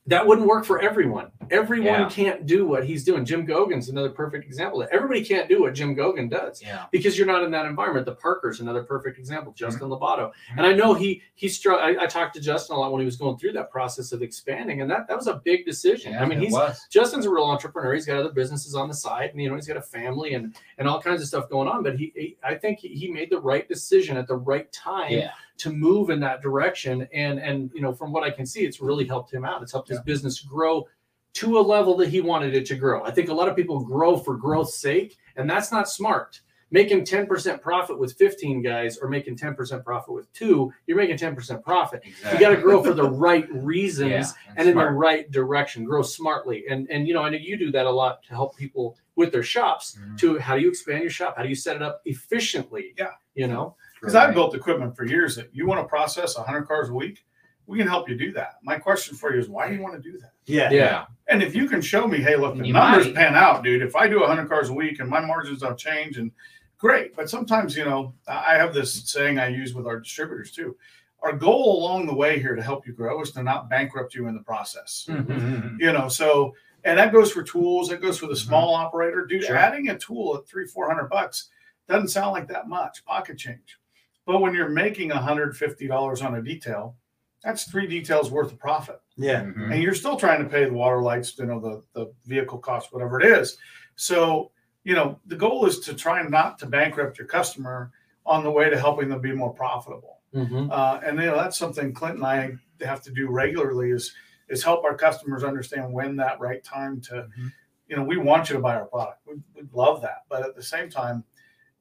that 0.07 0.27
wouldn't 0.27 0.47
work 0.47 0.67
for 0.67 0.81
everyone. 0.81 1.31
Everyone 1.51 1.87
Yeah. 1.87 2.09
can't 2.11 2.45
do 2.47 2.67
what 2.67 2.85
he's 2.85 3.05
doing. 3.05 3.25
Jim 3.25 3.47
Gogan's 3.47 3.89
another 3.89 4.11
perfect 4.11 4.45
example. 4.45 4.81
that. 4.81 4.91
Everybody 4.93 5.25
can't 5.25 5.49
do 5.49 5.63
what 5.63 5.73
Jim 5.73 5.97
Gogan 5.97 6.29
does 6.31 6.63
Yeah. 6.63 6.85
because 6.91 7.17
you're 7.17 7.27
not 7.27 7.43
in 7.43 7.51
that 7.53 7.65
environment. 7.67 8.05
The 8.05 8.15
Parker's 8.15 8.61
another 8.61 8.83
perfect 8.83 9.19
example. 9.19 9.53
Mm-hmm. 9.53 9.65
Justin 9.65 9.89
Lobato, 9.89 10.33
and 10.57 10.67
I 10.67 10.73
know 10.73 10.93
he 10.95 11.23
he 11.35 11.49
struck. 11.49 11.81
I, 11.81 12.05
I 12.05 12.07
talked 12.07 12.35
to 12.35 12.41
Justin 12.41 12.77
a 12.77 12.81
lot 12.81 12.93
when 12.93 13.01
he 13.01 13.07
was 13.07 13.17
going 13.17 13.39
through 13.39 13.53
that 13.53 13.71
process 13.71 14.13
of 14.13 14.21
expanding, 14.23 14.83
and 14.83 14.91
that 14.91 15.09
that 15.09 15.17
was 15.17 15.27
a 15.27 15.41
big 15.45 15.65
decision. 15.65 16.13
Yeah, 16.13 16.23
I 16.23 16.27
mean, 16.27 16.39
he's 16.41 16.53
was. 16.53 16.87
Justin's 16.91 17.25
a 17.27 17.31
real 17.31 17.45
entrepreneur. 17.45 17.95
He's 17.95 18.07
got 18.07 18.19
other 18.19 18.33
businesses 18.33 18.75
on 18.75 18.89
the 18.89 18.95
side, 18.95 19.31
and 19.31 19.41
you 19.41 19.49
know 19.49 19.55
he's 19.55 19.67
got 19.67 19.77
a 19.79 19.83
family 19.83 20.35
and 20.35 20.55
and 20.79 20.87
all 20.87 21.01
kinds 21.01 21.23
of 21.23 21.29
stuff 21.29 21.49
going 21.49 21.69
on. 21.69 21.83
But 21.83 21.99
he, 21.99 22.13
he 22.15 22.37
I 22.43 22.55
think 22.57 22.79
he, 22.81 22.89
he 22.89 23.11
made 23.11 23.31
the 23.31 23.41
right 23.41 23.67
decision 23.69 24.17
at 24.19 24.27
the 24.27 24.37
right 24.37 24.71
time 24.73 25.13
Yeah. 25.13 25.31
To 25.59 25.71
move 25.73 26.11
in 26.11 26.21
that 26.21 26.43
direction. 26.43 27.07
And 27.13 27.39
and 27.39 27.71
you 27.75 27.81
know 27.81 27.93
from 27.93 28.13
what 28.13 28.23
I 28.25 28.31
can 28.31 28.47
see, 28.47 28.65
it's 28.65 28.81
really 28.81 29.07
helped 29.07 29.33
him 29.33 29.45
out. 29.45 29.63
It's 29.63 29.73
helped 29.73 29.89
his 29.89 30.01
business 30.01 30.41
grow 30.41 30.87
to 31.35 31.59
a 31.59 31.61
level 31.61 31.97
that 31.97 32.09
he 32.09 32.21
wanted 32.21 32.55
it 32.55 32.65
to 32.67 32.77
grow. 32.77 33.03
I 33.05 33.11
think 33.11 33.29
a 33.29 33.35
lot 33.35 33.49
of 33.49 33.57
people 33.57 33.81
grow 33.81 34.17
for 34.17 34.37
growth's 34.37 34.79
sake, 34.79 35.17
and 35.37 35.49
that's 35.51 35.73
not 35.73 35.89
smart. 35.89 36.41
Making 36.71 37.05
10% 37.05 37.61
profit 37.61 37.99
with 37.99 38.15
15 38.15 38.61
guys 38.63 38.99
or 38.99 39.09
making 39.09 39.37
10% 39.37 39.85
profit 39.85 40.13
with 40.13 40.33
two, 40.33 40.73
you're 40.87 40.97
making 40.97 41.19
10% 41.19 41.63
profit. 41.63 42.03
You 42.05 42.41
got 42.41 42.51
to 42.51 42.57
grow 42.57 42.83
for 42.83 42.95
the 42.95 43.09
right 43.09 43.47
reasons 43.53 44.11
Yeah, 44.11 44.55
and 44.57 44.69
in 44.69 44.77
the 44.77 44.91
right 44.91 45.31
direction. 45.31 45.85
Grow 45.85 46.03
smartly, 46.03 46.65
and 46.69 46.89
and 46.91 47.07
you 47.07 47.15
know 47.15 47.23
I 47.23 47.31
know 47.31 47.39
you 47.39 47.57
do 47.57 47.71
that 47.73 47.87
a 47.87 47.91
lot 47.91 48.23
to 48.25 48.31
help 48.31 48.57
people 48.57 48.97
with 49.15 49.31
their 49.31 49.45
shops. 49.45 49.97
Mhm. 50.01 50.19
To 50.19 50.39
how 50.39 50.57
do 50.57 50.63
you 50.63 50.69
expand 50.69 51.03
your 51.03 51.11
shop? 51.11 51.37
How 51.37 51.43
do 51.45 51.49
you 51.49 51.55
set 51.55 51.77
it 51.77 51.83
up 51.83 52.01
efficiently? 52.07 52.95
Yeah. 52.99 53.11
you 53.35 53.47
know. 53.49 53.77
Because 54.05 54.15
I've 54.15 54.35
built 54.35 54.55
equipment 54.55 54.97
for 54.97 55.05
years 55.05 55.35
that 55.37 55.49
you 55.53 55.67
want 55.67 55.81
to 55.81 55.89
process 55.89 56.37
100 56.37 56.63
cars 56.67 56.91
a 56.91 56.93
week, 56.95 57.25
we 57.67 57.79
can 57.79 57.87
help 57.89 58.09
you 58.09 58.17
do 58.17 58.31
that. 58.33 58.57
My 58.63 58.79
question 58.79 59.17
for 59.17 59.33
you 59.35 59.41
is 59.41 59.49
why 59.49 59.69
do 59.69 59.75
you 59.75 59.81
want 59.81 59.95
to 59.95 60.01
do 60.13 60.19
that? 60.19 60.33
Yeah. 60.45 60.71
Yeah. 60.71 61.07
And 61.29 61.43
if 61.43 61.55
you 61.55 61.67
can 61.69 61.81
show 61.81 62.07
me, 62.07 62.19
hey, 62.19 62.37
look, 62.37 62.57
the 62.59 62.67
You 62.67 62.75
numbers 62.75 63.07
might. 63.07 63.15
pan 63.15 63.35
out, 63.35 63.65
dude. 63.65 63.81
If 63.81 63.97
I 63.97 64.07
do 64.09 64.21
100 64.21 64.47
cars 64.49 64.69
a 64.69 64.75
week 64.75 65.01
and 65.01 65.09
my 65.09 65.21
margins 65.21 65.61
don't 65.61 65.79
change, 65.79 66.19
and 66.19 66.31
great. 66.77 67.17
But 67.17 67.31
sometimes, 67.31 67.75
you 67.77 67.87
know, 67.87 68.13
I 68.29 68.57
have 68.57 68.75
this 68.75 69.09
saying 69.11 69.39
I 69.39 69.49
use 69.49 69.73
with 69.75 69.87
our 69.87 69.99
distributors 69.99 70.51
too. 70.53 70.77
Our 71.23 71.33
goal 71.33 71.79
along 71.83 72.05
the 72.05 72.15
way 72.15 72.39
here 72.39 72.55
to 72.55 72.63
help 72.63 72.87
you 72.87 72.93
grow 72.93 73.23
is 73.23 73.31
to 73.33 73.43
not 73.43 73.71
bankrupt 73.71 74.15
you 74.15 74.29
in 74.29 74.35
the 74.35 74.43
process. 74.43 75.07
Mhm. 75.09 75.81
You 75.81 75.93
know, 75.95 76.09
so 76.09 76.55
and 76.87 76.99
that 76.99 77.15
goes 77.15 77.33
for 77.33 77.43
tools. 77.43 77.91
It 77.91 78.03
goes 78.03 78.19
for 78.19 78.27
the 78.27 78.37
small 78.37 78.75
operator, 78.75 79.25
dude. 79.25 79.45
Sure. 79.45 79.57
Adding 79.57 79.89
a 79.89 79.99
tool 79.99 80.37
at 80.37 80.47
three, 80.47 80.67
four 80.67 80.87
hundred 80.87 81.09
bucks 81.09 81.49
doesn't 81.89 82.09
sound 82.09 82.33
like 82.33 82.47
that 82.49 82.69
much 82.69 83.03
pocket 83.07 83.39
change. 83.39 83.79
But 84.27 84.41
when 84.41 84.55
you're 84.55 84.69
making 84.69 85.11
$150 85.11 86.25
on 86.25 86.35
a 86.37 86.43
detail, 86.43 86.97
that's 87.43 87.71
three 87.71 87.87
details 87.87 88.31
worth 88.31 88.53
of 88.53 88.59
profit 88.59 89.01
Yeah. 89.17 89.43
Mhm. 89.43 89.73
and 89.73 89.83
you're 89.83 89.95
still 89.95 90.17
trying 90.17 90.43
to 90.43 90.49
pay 90.49 90.65
the 90.65 90.73
water 90.73 91.03
lights, 91.03 91.39
you 91.39 91.45
know, 91.47 91.61
the, 91.61 91.83
the 91.93 92.13
vehicle 92.25 92.59
cost, 92.59 92.93
whatever 92.93 93.21
it 93.21 93.27
is. 93.27 93.59
So, 93.97 94.51
you 94.83 94.95
know, 94.95 95.19
the 95.27 95.37
goal 95.37 95.67
is 95.67 95.81
to 95.81 95.95
try 95.95 96.23
not 96.23 96.59
to 96.61 96.67
bankrupt 96.67 97.19
your 97.19 97.27
customer 97.27 97.93
on 98.25 98.43
the 98.45 98.51
way 98.51 98.71
to 98.71 98.79
helping 98.79 99.11
them 99.11 99.21
be 99.21 99.33
more 99.33 99.53
profitable. 99.53 100.21
Mhm. 100.35 100.71
Uh, 100.71 101.01
and 101.05 101.19
you 101.19 101.27
know, 101.27 101.37
that's 101.37 101.59
something 101.59 101.93
Clint 101.93 102.17
and 102.17 102.25
I 102.27 102.55
have 102.81 103.03
to 103.03 103.11
do 103.13 103.29
regularly 103.31 103.91
is 103.91 104.15
is 104.49 104.63
help 104.63 104.85
our 104.85 104.95
customers 104.95 105.43
understand 105.43 105.91
when 105.91 106.17
that 106.17 106.39
right 106.39 106.63
time 106.63 107.01
to, 107.01 107.15
Mhm. 107.39 107.53
you 107.89 107.97
know, 107.97 108.03
we 108.05 108.19
want 108.19 108.51
you 108.51 108.57
to 108.57 108.61
buy 108.61 108.75
our 108.75 108.85
product. 108.85 109.21
We, 109.27 109.35
we 109.55 109.63
love 109.73 110.03
that, 110.03 110.25
but 110.29 110.43
at 110.43 110.55
the 110.55 110.63
same 110.63 110.91
time, 110.91 111.25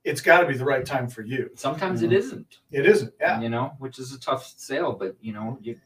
it's 0.03 0.21
got 0.21 0.41
to 0.41 0.47
be 0.47 0.57
the 0.57 0.65
right 0.65 0.85
time 0.85 1.07
for 1.07 1.21
you. 1.21 1.49
Sometimes 1.55 2.01
it 2.01 2.07
mm-hmm. 2.07 2.17
isn't. 2.17 2.57
It 2.71 2.85
isn't. 2.85 3.13
Yeah. 3.19 3.39
You 3.41 3.49
know, 3.49 3.73
which 3.79 3.99
is 3.99 4.13
a 4.13 4.19
tough 4.19 4.53
sale, 4.57 4.93
but 4.93 5.15
you 5.21 5.33
know, 5.33 5.57
you, 5.61 5.79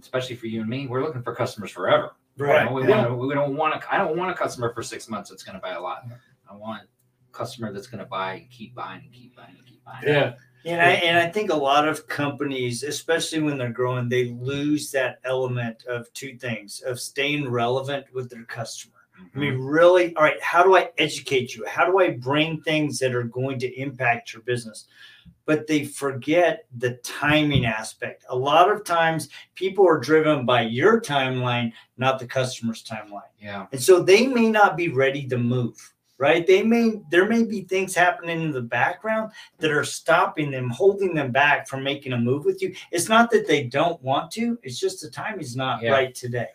especially 0.00 0.36
for 0.36 0.46
you 0.46 0.60
and 0.60 0.70
me, 0.70 0.86
we're 0.86 1.02
looking 1.02 1.22
for 1.22 1.34
customers 1.34 1.70
forever. 1.70 2.14
You 2.36 2.46
Right. 2.46 2.64
know, 2.64 2.72
we 2.72 2.88
yeah. 2.88 3.08
want. 3.08 3.18
We 3.18 3.34
don't 3.34 3.56
want 3.56 3.80
to. 3.80 3.94
I 3.94 3.98
don't 3.98 4.16
want 4.16 4.30
a 4.30 4.34
customer 4.34 4.72
for 4.72 4.82
six 4.82 5.08
months 5.08 5.28
that's 5.28 5.42
going 5.42 5.56
to 5.56 5.60
buy 5.60 5.72
a 5.72 5.80
lot. 5.80 6.04
Yeah. 6.08 6.16
I 6.50 6.54
want 6.54 6.82
a 6.82 7.36
customer 7.36 7.72
that's 7.72 7.86
going 7.86 7.98
to 7.98 8.06
buy 8.06 8.34
and 8.34 8.50
keep 8.50 8.74
buying 8.74 9.02
and 9.04 9.12
keep 9.12 9.36
buying 9.36 9.56
and 9.56 9.66
keep 9.66 9.84
buying. 9.84 10.04
Yeah. 10.06 10.34
And 10.64 10.80
I, 10.80 10.90
and 10.92 11.18
I 11.18 11.28
think 11.28 11.50
a 11.50 11.56
lot 11.56 11.88
of 11.88 12.06
companies, 12.06 12.84
especially 12.84 13.40
when 13.40 13.58
they're 13.58 13.72
growing, 13.72 14.08
they 14.08 14.26
lose 14.26 14.92
that 14.92 15.18
element 15.24 15.84
of 15.86 16.12
two 16.12 16.38
things 16.38 16.80
of 16.82 17.00
staying 17.00 17.50
relevant 17.50 18.06
with 18.14 18.30
their 18.30 18.44
customer. 18.44 19.01
Mm-hmm. 19.28 19.38
I 19.38 19.40
mean, 19.40 19.58
really, 19.60 20.14
all 20.16 20.22
right, 20.22 20.40
how 20.42 20.62
do 20.62 20.76
I 20.76 20.90
educate 20.98 21.54
you? 21.54 21.64
How 21.66 21.84
do 21.86 21.98
I 21.98 22.10
bring 22.10 22.60
things 22.60 22.98
that 22.98 23.14
are 23.14 23.22
going 23.24 23.58
to 23.60 23.80
impact 23.80 24.32
your 24.32 24.42
business? 24.42 24.86
But 25.44 25.66
they 25.66 25.84
forget 25.84 26.66
the 26.78 26.94
timing 27.02 27.66
aspect. 27.66 28.24
A 28.28 28.36
lot 28.36 28.70
of 28.70 28.84
times 28.84 29.28
people 29.54 29.86
are 29.86 29.98
driven 29.98 30.46
by 30.46 30.62
your 30.62 31.00
timeline, 31.00 31.72
not 31.96 32.18
the 32.18 32.26
customer's 32.26 32.84
timeline. 32.84 33.22
Yeah. 33.40 33.66
And 33.72 33.82
so 33.82 34.02
they 34.02 34.26
may 34.26 34.48
not 34.48 34.76
be 34.76 34.88
ready 34.88 35.26
to 35.26 35.38
move, 35.38 35.92
right? 36.18 36.46
They 36.46 36.62
may 36.62 37.00
there 37.10 37.28
may 37.28 37.42
be 37.42 37.62
things 37.62 37.94
happening 37.94 38.40
in 38.42 38.52
the 38.52 38.62
background 38.62 39.32
that 39.58 39.72
are 39.72 39.84
stopping 39.84 40.52
them, 40.52 40.70
holding 40.70 41.12
them 41.14 41.32
back 41.32 41.66
from 41.66 41.82
making 41.82 42.12
a 42.12 42.18
move 42.18 42.44
with 42.44 42.62
you. 42.62 42.72
It's 42.92 43.08
not 43.08 43.30
that 43.32 43.48
they 43.48 43.64
don't 43.64 44.00
want 44.00 44.30
to, 44.32 44.58
it's 44.62 44.78
just 44.78 45.00
the 45.00 45.10
time 45.10 45.40
is 45.40 45.56
not 45.56 45.82
Yeah. 45.82 45.90
right 45.90 46.14
today. 46.14 46.48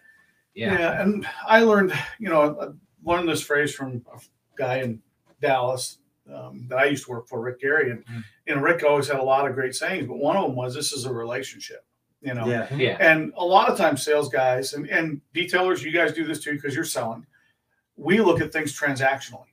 Yeah. 0.58 0.74
Yeah, 0.80 1.02
and 1.02 1.28
I 1.48 1.62
learned, 1.62 1.94
you 2.20 2.30
know, 2.30 2.58
I 2.60 2.68
learned 3.10 3.30
this 3.30 3.42
phrase 3.44 3.74
from 3.76 4.04
a 4.14 4.20
guy 4.58 4.78
in 4.78 5.02
Dallas 5.42 6.00
um, 6.34 6.66
that 6.70 6.80
I 6.80 6.86
used 6.86 7.06
to 7.06 7.12
work 7.12 7.28
for, 7.28 7.40
Rick 7.40 7.62
Gary, 7.62 7.92
and 7.92 8.04
Mm. 8.08 8.24
you 8.48 8.56
know, 8.56 8.62
Rick 8.62 8.84
always 8.84 9.08
had 9.08 9.20
a 9.20 9.24
lot 9.24 9.48
of 9.48 9.54
great 9.54 9.76
sayings, 9.76 10.08
but 10.08 10.18
one 10.18 10.36
of 10.36 10.44
them 10.46 10.56
was, 10.56 10.74
"This 10.76 10.92
is 10.92 11.06
a 11.06 11.14
relationship," 11.14 11.86
you 12.22 12.34
know. 12.34 12.46
Yeah. 12.48 12.68
Yeah. 12.76 12.98
And 13.00 13.32
a 13.38 13.46
lot 13.46 13.70
of 13.70 13.78
times, 13.78 14.04
sales 14.04 14.28
guys 14.30 14.74
and 14.74 14.90
and 14.90 15.22
detailers, 15.34 15.84
you 15.84 15.92
guys 15.92 16.12
do 16.12 16.26
this 16.26 16.42
too 16.44 16.54
because 16.56 16.76
you're 16.76 16.84
selling. 16.84 17.26
We 17.96 18.20
look 18.20 18.42
at 18.42 18.52
things 18.52 18.78
transactionally. 18.78 19.52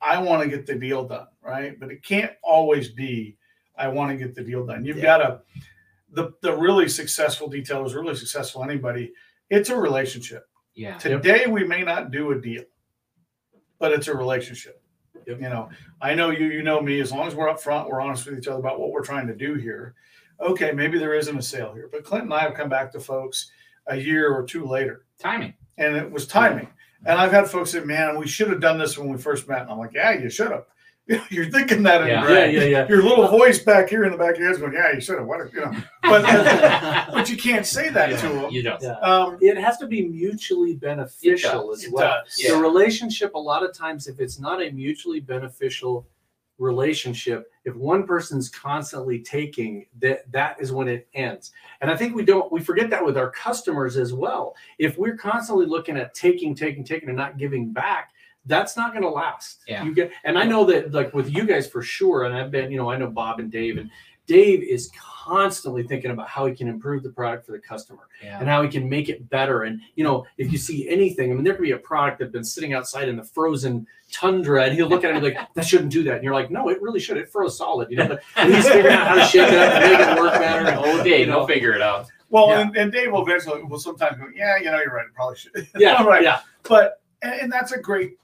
I 0.00 0.18
want 0.22 0.42
to 0.42 0.48
get 0.48 0.64
the 0.66 0.74
deal 0.76 1.06
done, 1.06 1.26
right? 1.42 1.78
But 1.78 1.90
it 1.90 2.02
can't 2.02 2.32
always 2.42 2.88
be. 2.90 3.36
I 3.76 3.88
want 3.88 4.10
to 4.10 4.16
get 4.16 4.34
the 4.34 4.42
deal 4.42 4.64
done. 4.64 4.84
You've 4.86 4.98
Yeah. 4.98 5.02
got 5.02 5.18
to. 5.18 5.40
The 6.12 6.32
the 6.40 6.56
really 6.56 6.88
successful 6.88 7.50
detailers, 7.50 7.94
really 7.94 8.14
successful 8.14 8.62
anybody. 8.64 9.12
It's 9.50 9.70
a 9.70 9.76
relationship. 9.76 10.48
Yeah. 10.74 10.98
Today 10.98 11.46
we 11.46 11.64
may 11.64 11.82
not 11.82 12.10
do 12.10 12.32
a 12.32 12.40
deal, 12.40 12.64
but 13.78 13.92
it's 13.92 14.08
a 14.08 14.14
relationship. 14.16 14.82
Yep. 15.26 15.40
You 15.40 15.48
know, 15.48 15.70
I 16.00 16.14
know 16.14 16.30
you, 16.30 16.46
you 16.46 16.62
know 16.62 16.80
me. 16.80 17.00
As 17.00 17.10
long 17.12 17.26
as 17.26 17.34
we're 17.34 17.48
up 17.48 17.60
front, 17.60 17.88
we're 17.88 18.00
honest 18.00 18.26
with 18.26 18.38
each 18.38 18.46
other 18.46 18.58
about 18.60 18.78
what 18.78 18.90
we're 18.90 19.04
trying 19.04 19.26
to 19.26 19.34
do 19.34 19.54
here. 19.54 19.94
Okay, 20.40 20.70
maybe 20.72 20.98
there 20.98 21.14
isn't 21.14 21.36
a 21.38 21.42
sale 21.42 21.72
here, 21.74 21.88
but 21.90 22.04
Clint 22.04 22.24
and 22.24 22.34
I 22.34 22.40
have 22.40 22.54
come 22.54 22.68
back 22.68 22.92
to 22.92 23.00
folks 23.00 23.50
a 23.86 23.96
year 23.96 24.32
or 24.32 24.44
two 24.44 24.66
later, 24.66 25.06
Timing. 25.18 25.54
and 25.78 25.96
it 25.96 26.10
was 26.10 26.26
timing. 26.26 26.68
And 27.06 27.18
I've 27.18 27.32
had 27.32 27.48
folks 27.48 27.70
say, 27.70 27.80
"Man, 27.80 28.18
we 28.18 28.26
should 28.26 28.48
have 28.48 28.60
done 28.60 28.78
this 28.78 28.98
when 28.98 29.08
we 29.08 29.16
first 29.16 29.48
met." 29.48 29.62
And 29.62 29.70
I'm 29.70 29.78
like, 29.78 29.94
"Yeah, 29.94 30.12
you 30.12 30.28
should 30.28 30.50
have." 30.50 30.64
You're 31.30 31.50
thinking 31.50 31.84
that 31.84 32.02
in 32.02 32.08
Yeah. 32.08 32.22
your 32.28 32.38
Yeah, 32.38 32.44
yeah, 32.46 32.64
yeah. 32.64 32.88
Your 32.88 33.02
little 33.02 33.28
voice 33.28 33.60
back 33.60 33.88
here 33.88 34.04
in 34.04 34.10
the 34.12 34.18
back 34.18 34.34
of 34.34 34.38
your 34.40 34.48
head's 34.48 34.58
going, 34.58 34.72
"Yeah, 34.72 34.92
you 34.92 35.00
should 35.00 35.18
have." 35.18 35.26
What, 35.26 35.40
if-" 35.40 35.52
you 35.54 35.60
know? 35.60 35.72
But 36.02 36.22
but 37.12 37.30
you 37.30 37.36
can't 37.36 37.64
say 37.64 37.90
that 37.90 38.18
to 38.18 38.28
them. 38.28 38.50
You 38.50 38.62
don't. 38.64 38.82
Yeah. 38.82 38.98
Um, 38.98 39.38
It 39.40 39.56
has 39.56 39.78
to 39.78 39.86
be 39.86 40.02
mutually 40.06 40.74
beneficial 40.74 41.68
does. 41.70 41.78
as 41.80 41.84
it 41.84 41.92
well. 41.92 42.22
does. 42.24 42.34
Yeah. 42.42 42.52
The 42.52 42.58
relationship, 42.58 43.34
a 43.34 43.38
lot 43.38 43.62
of 43.64 43.72
times, 43.72 44.08
if 44.08 44.18
it's 44.18 44.40
not 44.40 44.60
a 44.60 44.70
mutually 44.70 45.20
beneficial 45.20 46.06
relationship, 46.58 47.50
if 47.64 47.76
one 47.76 48.04
person's 48.06 48.48
constantly 48.48 49.18
taking, 49.20 49.86
that 50.00 50.30
that 50.32 50.56
is 50.60 50.72
when 50.72 50.88
it 50.88 51.06
ends. 51.14 51.52
And 51.82 51.90
I 51.90 51.96
think 51.96 52.16
we 52.16 52.24
don't 52.24 52.50
we 52.50 52.60
forget 52.60 52.90
that 52.90 53.04
with 53.04 53.16
our 53.16 53.30
customers 53.30 53.96
as 53.96 54.12
well. 54.12 54.56
If 54.78 54.98
we're 54.98 55.16
constantly 55.16 55.66
looking 55.66 55.96
at 55.96 56.14
taking, 56.14 56.54
taking, 56.54 56.82
taking, 56.82 57.08
and 57.10 57.18
not 57.18 57.36
giving 57.38 57.72
back, 57.72 58.10
that's 58.46 58.76
not 58.76 58.92
going 58.92 59.02
to 59.02 59.10
last. 59.10 59.62
Yeah. 59.66 59.82
You 59.84 59.94
get, 59.94 60.10
and 60.24 60.38
I 60.38 60.44
know 60.44 60.64
that 60.66 60.92
like 60.92 61.12
with 61.14 61.28
you 61.34 61.44
guys 61.44 61.66
for 61.68 61.82
sure. 61.82 62.24
And 62.24 62.34
I've 62.34 62.50
been, 62.50 62.70
you 62.70 62.76
know, 62.78 62.90
I 62.90 62.96
know 62.96 63.08
Bob 63.08 63.40
and 63.40 63.50
Dave, 63.50 63.76
and 63.78 63.90
Dave 64.26 64.62
is 64.62 64.90
constantly 64.98 65.82
thinking 65.84 66.10
about 66.10 66.28
how 66.28 66.46
he 66.46 66.54
can 66.54 66.66
improve 66.68 67.02
the 67.02 67.10
product 67.10 67.46
for 67.46 67.52
the 67.52 67.58
customer 67.58 68.08
Yeah. 68.22 68.38
and 68.40 68.48
how 68.48 68.62
he 68.62 68.68
can 68.68 68.88
make 68.88 69.08
it 69.08 69.28
better. 69.30 69.62
And 69.64 69.80
you 69.94 70.04
know, 70.04 70.24
if 70.38 70.50
you 70.52 70.58
see 70.58 70.88
anything, 70.88 71.30
I 71.30 71.34
mean, 71.34 71.44
there 71.44 71.54
could 71.54 71.62
be 71.62 71.72
a 71.72 71.78
product 71.78 72.18
that's 72.20 72.32
been 72.32 72.44
sitting 72.44 72.72
outside 72.72 73.08
in 73.08 73.16
the 73.16 73.22
frozen 73.24 73.86
tundra, 74.12 74.64
and 74.64 74.74
he'll 74.74 74.88
look 74.88 75.04
at 75.04 75.10
it 75.10 75.16
and 75.16 75.22
be 75.24 75.32
like, 75.34 75.48
"That 75.54 75.66
shouldn't 75.66 75.92
do 75.92 76.02
that." 76.04 76.14
And 76.16 76.24
you're 76.24 76.34
like, 76.34 76.50
"No, 76.50 76.68
it 76.70 76.80
really 76.82 77.00
should. 77.00 77.16
It 77.16 77.28
froze 77.30 77.56
solid." 77.58 77.90
You 77.90 77.98
know, 77.98 78.08
but 78.08 78.46
he's 78.52 78.68
figuring 78.68 78.94
out 78.94 79.08
how 79.08 79.14
to 79.16 79.24
shake 79.24 79.52
it 79.52 79.58
up 79.58 79.72
and 79.82 79.92
make 79.92 80.08
it 80.08 80.20
work 80.20 80.32
better. 80.34 80.66
And, 80.70 80.78
Oh, 80.78 81.02
Dave, 81.04 81.20
you 81.20 81.26
know, 81.26 81.40
will 81.40 81.46
figure 81.46 81.72
it 81.72 81.82
out. 81.82 82.06
well, 82.28 82.48
Yeah. 82.48 82.60
and, 82.62 82.76
and 82.76 82.92
Dave 82.92 83.10
will 83.12 83.22
eventually 83.22 83.62
will 83.64 83.78
sometimes 83.78 84.16
go, 84.18 84.26
"Yeah, 84.34 84.56
you 84.58 84.66
know, 84.66 84.78
you're 84.78 84.92
right. 84.92 85.06
It 85.06 85.14
Probably 85.14 85.36
should." 85.36 85.68
yeah, 85.76 86.02
Right. 86.04 86.22
yeah, 86.22 86.40
but 86.68 87.00
and, 87.22 87.34
and 87.42 87.52
that's 87.52 87.72
a 87.72 87.78
great 87.80 88.16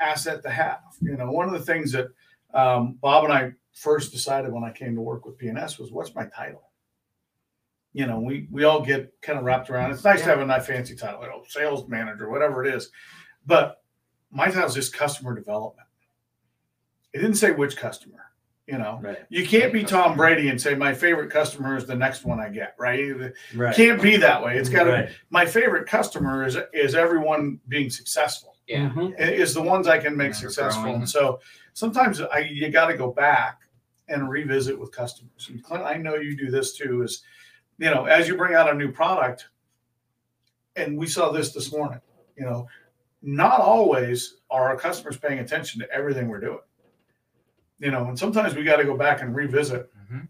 asset 0.00 0.42
to 0.42 0.50
have. 0.50 0.80
You 1.00 1.16
know, 1.16 1.30
one 1.30 1.46
of 1.46 1.52
the 1.52 1.64
things 1.64 1.92
that 1.92 2.08
um, 2.54 2.98
Bob 3.00 3.24
and 3.24 3.32
I 3.32 3.52
first 3.72 4.12
decided 4.12 4.52
when 4.52 4.64
I 4.64 4.72
came 4.72 4.94
to 4.96 5.00
work 5.00 5.24
with 5.24 5.38
P&S 5.38 5.78
was, 5.78 5.92
what's 5.92 6.14
my 6.14 6.26
title? 6.26 6.62
You 7.92 8.06
know, 8.06 8.20
we 8.20 8.46
we 8.52 8.62
all 8.64 8.80
get 8.80 9.12
kind 9.20 9.36
of 9.38 9.44
wrapped 9.44 9.68
around. 9.68 9.90
It's 9.90 10.04
nice 10.04 10.20
to 10.20 10.26
have 10.26 10.38
a 10.40 10.46
nice 10.46 10.66
fancy 10.66 10.94
title, 10.94 11.22
you 11.22 11.28
know, 11.28 11.42
sales 11.48 11.88
manager, 11.88 12.30
whatever 12.30 12.64
it 12.64 12.72
is. 12.72 12.90
But 13.46 13.82
my 14.30 14.46
title 14.46 14.68
is 14.68 14.74
just 14.74 14.92
customer 14.94 15.34
development. 15.34 15.88
It 17.12 17.18
didn't 17.18 17.34
say 17.36 17.50
which 17.50 17.76
customer. 17.76 18.26
You 18.68 18.78
know, 18.78 19.00
Right. 19.02 19.18
you 19.30 19.44
can't 19.44 19.72
be 19.72 19.82
Tom 19.82 20.16
Brady 20.16 20.48
and 20.48 20.60
say 20.60 20.76
my 20.76 20.94
favorite 20.94 21.28
customer 21.32 21.76
is 21.76 21.86
the 21.86 21.96
next 21.96 22.24
one 22.24 22.38
I 22.38 22.48
get. 22.50 22.76
Right? 22.78 23.32
Right. 23.56 23.74
can't 23.74 24.00
be 24.00 24.16
that 24.18 24.40
way. 24.44 24.56
It's 24.56 24.68
got 24.68 24.84
to. 24.84 24.92
Right. 24.92 25.08
My 25.30 25.44
favorite 25.44 25.88
customer 25.88 26.46
is 26.46 26.56
is 26.72 26.94
everyone 26.94 27.58
being 27.66 27.90
successful. 27.90 28.54
Yeah. 28.70 28.88
Mhm. 28.90 29.18
Is 29.18 29.52
the 29.52 29.62
ones 29.62 29.88
I 29.88 29.98
can 29.98 30.16
make 30.16 30.28
Yeah, 30.32 30.38
successful. 30.38 30.94
And 30.94 31.08
so 31.08 31.40
sometimes 31.72 32.20
I 32.20 32.38
you 32.38 32.68
got 32.70 32.86
to 32.86 32.96
go 32.96 33.10
back 33.10 33.60
and 34.08 34.28
revisit 34.30 34.78
with 34.78 34.92
customers. 34.92 35.48
And 35.50 35.62
Clint, 35.62 35.84
I 35.84 35.94
know 35.96 36.14
you 36.14 36.36
do 36.36 36.50
this 36.50 36.76
too. 36.76 37.02
Is 37.02 37.22
you 37.78 37.90
know 37.90 38.04
as 38.04 38.28
you 38.28 38.36
bring 38.36 38.54
out 38.54 38.70
a 38.70 38.74
new 38.74 38.92
product, 38.92 39.48
and 40.76 40.96
we 40.96 41.06
saw 41.06 41.30
this 41.30 41.52
this 41.52 41.72
morning. 41.72 42.00
You 42.36 42.44
know, 42.44 42.68
not 43.22 43.60
always 43.60 44.36
are 44.50 44.68
our 44.68 44.76
customers 44.76 45.16
paying 45.18 45.40
attention 45.40 45.80
to 45.80 45.90
everything 45.90 46.28
we're 46.28 46.40
doing. 46.40 46.60
You 47.80 47.90
know, 47.90 48.06
and 48.08 48.18
sometimes 48.18 48.54
we 48.54 48.62
got 48.62 48.76
to 48.76 48.84
go 48.84 48.96
back 48.96 49.20
and 49.22 49.34
revisit 49.34 49.90
Mhm. 50.10 50.28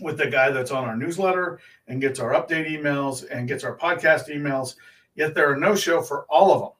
with 0.00 0.18
the 0.18 0.26
guy 0.28 0.50
that's 0.50 0.70
on 0.70 0.84
our 0.84 0.96
newsletter 0.96 1.58
and 1.88 2.00
gets 2.00 2.20
our 2.20 2.30
update 2.32 2.68
emails 2.70 3.26
and 3.30 3.48
gets 3.48 3.64
our 3.64 3.76
podcast 3.76 4.28
emails. 4.28 4.76
Yet 5.14 5.34
there 5.34 5.50
are 5.50 5.56
no 5.56 5.74
show 5.74 6.00
for 6.02 6.24
all 6.28 6.52
of 6.52 6.60
them. 6.62 6.70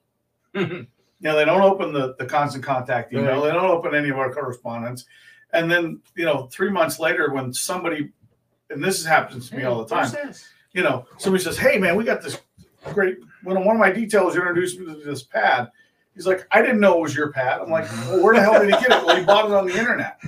You 0.59 0.87
know, 1.21 1.35
they 1.35 1.45
don't 1.45 1.61
open 1.61 1.93
the, 1.93 2.15
the 2.19 2.25
constant 2.25 2.63
contact 2.63 3.11
email. 3.13 3.41
They 3.41 3.51
don't 3.51 3.65
open 3.69 3.95
any 3.95 4.09
of 4.09 4.17
our 4.19 4.31
correspondence. 4.33 5.05
And 5.53 5.69
then, 5.71 6.01
you 6.15 6.25
know, 6.25 6.47
three 6.51 6.69
months 6.69 6.99
later, 6.99 7.31
when 7.33 7.53
somebody, 7.53 8.11
and 8.69 8.83
this 8.83 9.03
happens 9.05 9.49
to 9.49 9.57
me 9.57 9.63
all 9.63 9.83
the 9.83 9.89
time, 9.95 10.05
you 10.73 10.83
know, 10.83 11.05
somebody 11.17 11.43
says, 11.43 11.57
Hey, 11.57 11.77
man, 11.79 11.95
we 11.95 12.03
got 12.03 12.21
this 12.21 12.39
great. 12.93 13.17
When 13.43 13.63
one 13.65 13.75
of 13.75 13.79
my 13.79 13.91
detailers 13.91 14.35
introduced 14.35 14.79
me 14.79 14.85
to 14.85 14.95
this 15.03 15.23
pad, 15.23 15.71
he's 16.13 16.27
like, 16.27 16.45
I 16.51 16.61
didn't 16.61 16.79
know 16.81 16.97
it 16.97 17.01
was 17.01 17.15
your 17.15 17.31
pad. 17.31 17.61
I'm 17.61 17.69
like, 17.71 17.85
Mhm. 17.85 18.07
well, 18.09 18.23
where 18.23 18.35
the 18.35 18.41
hell 18.41 18.59
did 18.59 18.65
he 18.65 18.71
get 18.71 18.91
it? 18.91 19.05
Well, 19.05 19.15
he 19.15 19.23
bought 19.23 19.45
it 19.45 19.51
on 19.53 19.65
the 19.65 19.75
internet. 19.75 20.19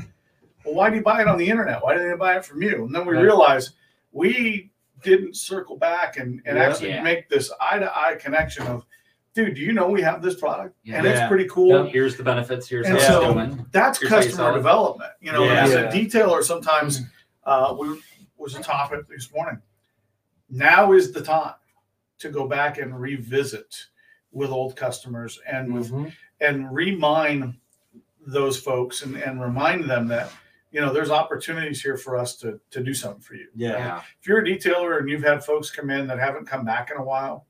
Well, 0.65 0.73
why 0.75 0.89
did 0.89 0.95
he 0.97 1.01
buy 1.01 1.21
it 1.21 1.27
on 1.27 1.37
the 1.37 1.47
internet? 1.49 1.83
Why 1.83 1.93
didn't 1.93 2.11
he 2.11 2.17
buy 2.17 2.37
it 2.37 2.45
from 2.45 2.61
you? 2.63 2.85
And 2.85 2.95
then 2.95 3.05
we 3.05 3.13
Right. 3.15 3.21
realized 3.23 3.75
we 4.11 4.71
didn't 5.03 5.35
circle 5.35 5.77
back 5.77 6.17
and, 6.17 6.41
and 6.45 6.57
Yeah. 6.57 6.63
actually 6.63 6.89
Yeah. 6.89 7.03
make 7.03 7.29
this 7.29 7.51
eye 7.61 7.77
to 7.79 7.95
eye 7.97 8.15
connection 8.15 8.65
of, 8.67 8.85
dude, 9.33 9.55
do 9.55 9.61
you 9.61 9.73
know 9.73 9.87
we 9.89 10.01
have 10.01 10.21
this 10.21 10.35
product? 10.35 10.75
Yeah. 10.83 10.97
And 10.97 11.07
it's 11.07 11.27
pretty 11.27 11.47
cool. 11.49 11.85
Here's 11.85 12.15
the 12.17 12.23
benefits. 12.23 12.67
Here's 12.67 12.87
And 12.87 12.97
how 12.97 13.07
so- 13.07 13.21
it's 13.21 13.33
going. 13.33 13.65
That's 13.71 13.99
Here's 13.99 14.09
customer 14.09 14.53
development. 14.53 15.11
You 15.21 15.31
know, 15.31 15.43
Yeah. 15.43 15.63
as 15.63 15.73
a 15.73 15.83
detailer, 15.87 16.43
sometimes 16.43 17.01
uh, 17.43 17.75
we 17.79 18.01
was 18.37 18.55
a 18.55 18.61
topic 18.61 19.07
this 19.07 19.31
morning. 19.33 19.61
Now 20.49 20.93
is 20.93 21.11
the 21.11 21.21
time 21.21 21.53
to 22.19 22.29
go 22.29 22.47
back 22.47 22.77
and 22.79 22.99
revisit 22.99 23.87
with 24.31 24.49
old 24.49 24.75
customers 24.75 25.39
and 25.47 25.73
with 25.73 25.91
Mhm. 25.91 26.11
and 26.41 26.73
remind 26.73 27.55
those 28.25 28.59
folks 28.59 29.01
and, 29.03 29.15
and 29.15 29.41
remind 29.41 29.89
them 29.89 30.07
that 30.07 30.31
you 30.71 30.79
know 30.81 30.93
there's 30.93 31.09
opportunities 31.09 31.81
here 31.81 31.97
for 31.97 32.15
us 32.17 32.35
to 32.37 32.59
to 32.71 32.83
do 32.83 32.93
something 32.93 33.21
for 33.21 33.35
you. 33.35 33.47
Yeah. 33.55 34.01
If 34.21 34.27
you're 34.27 34.39
a 34.39 34.43
detailer 34.43 34.99
and 34.99 35.09
you've 35.09 35.23
had 35.23 35.43
folks 35.43 35.71
come 35.71 35.89
in 35.89 36.05
that 36.07 36.19
haven't 36.19 36.45
come 36.45 36.63
back 36.65 36.91
in 36.91 36.97
a 36.97 37.03
while 37.03 37.47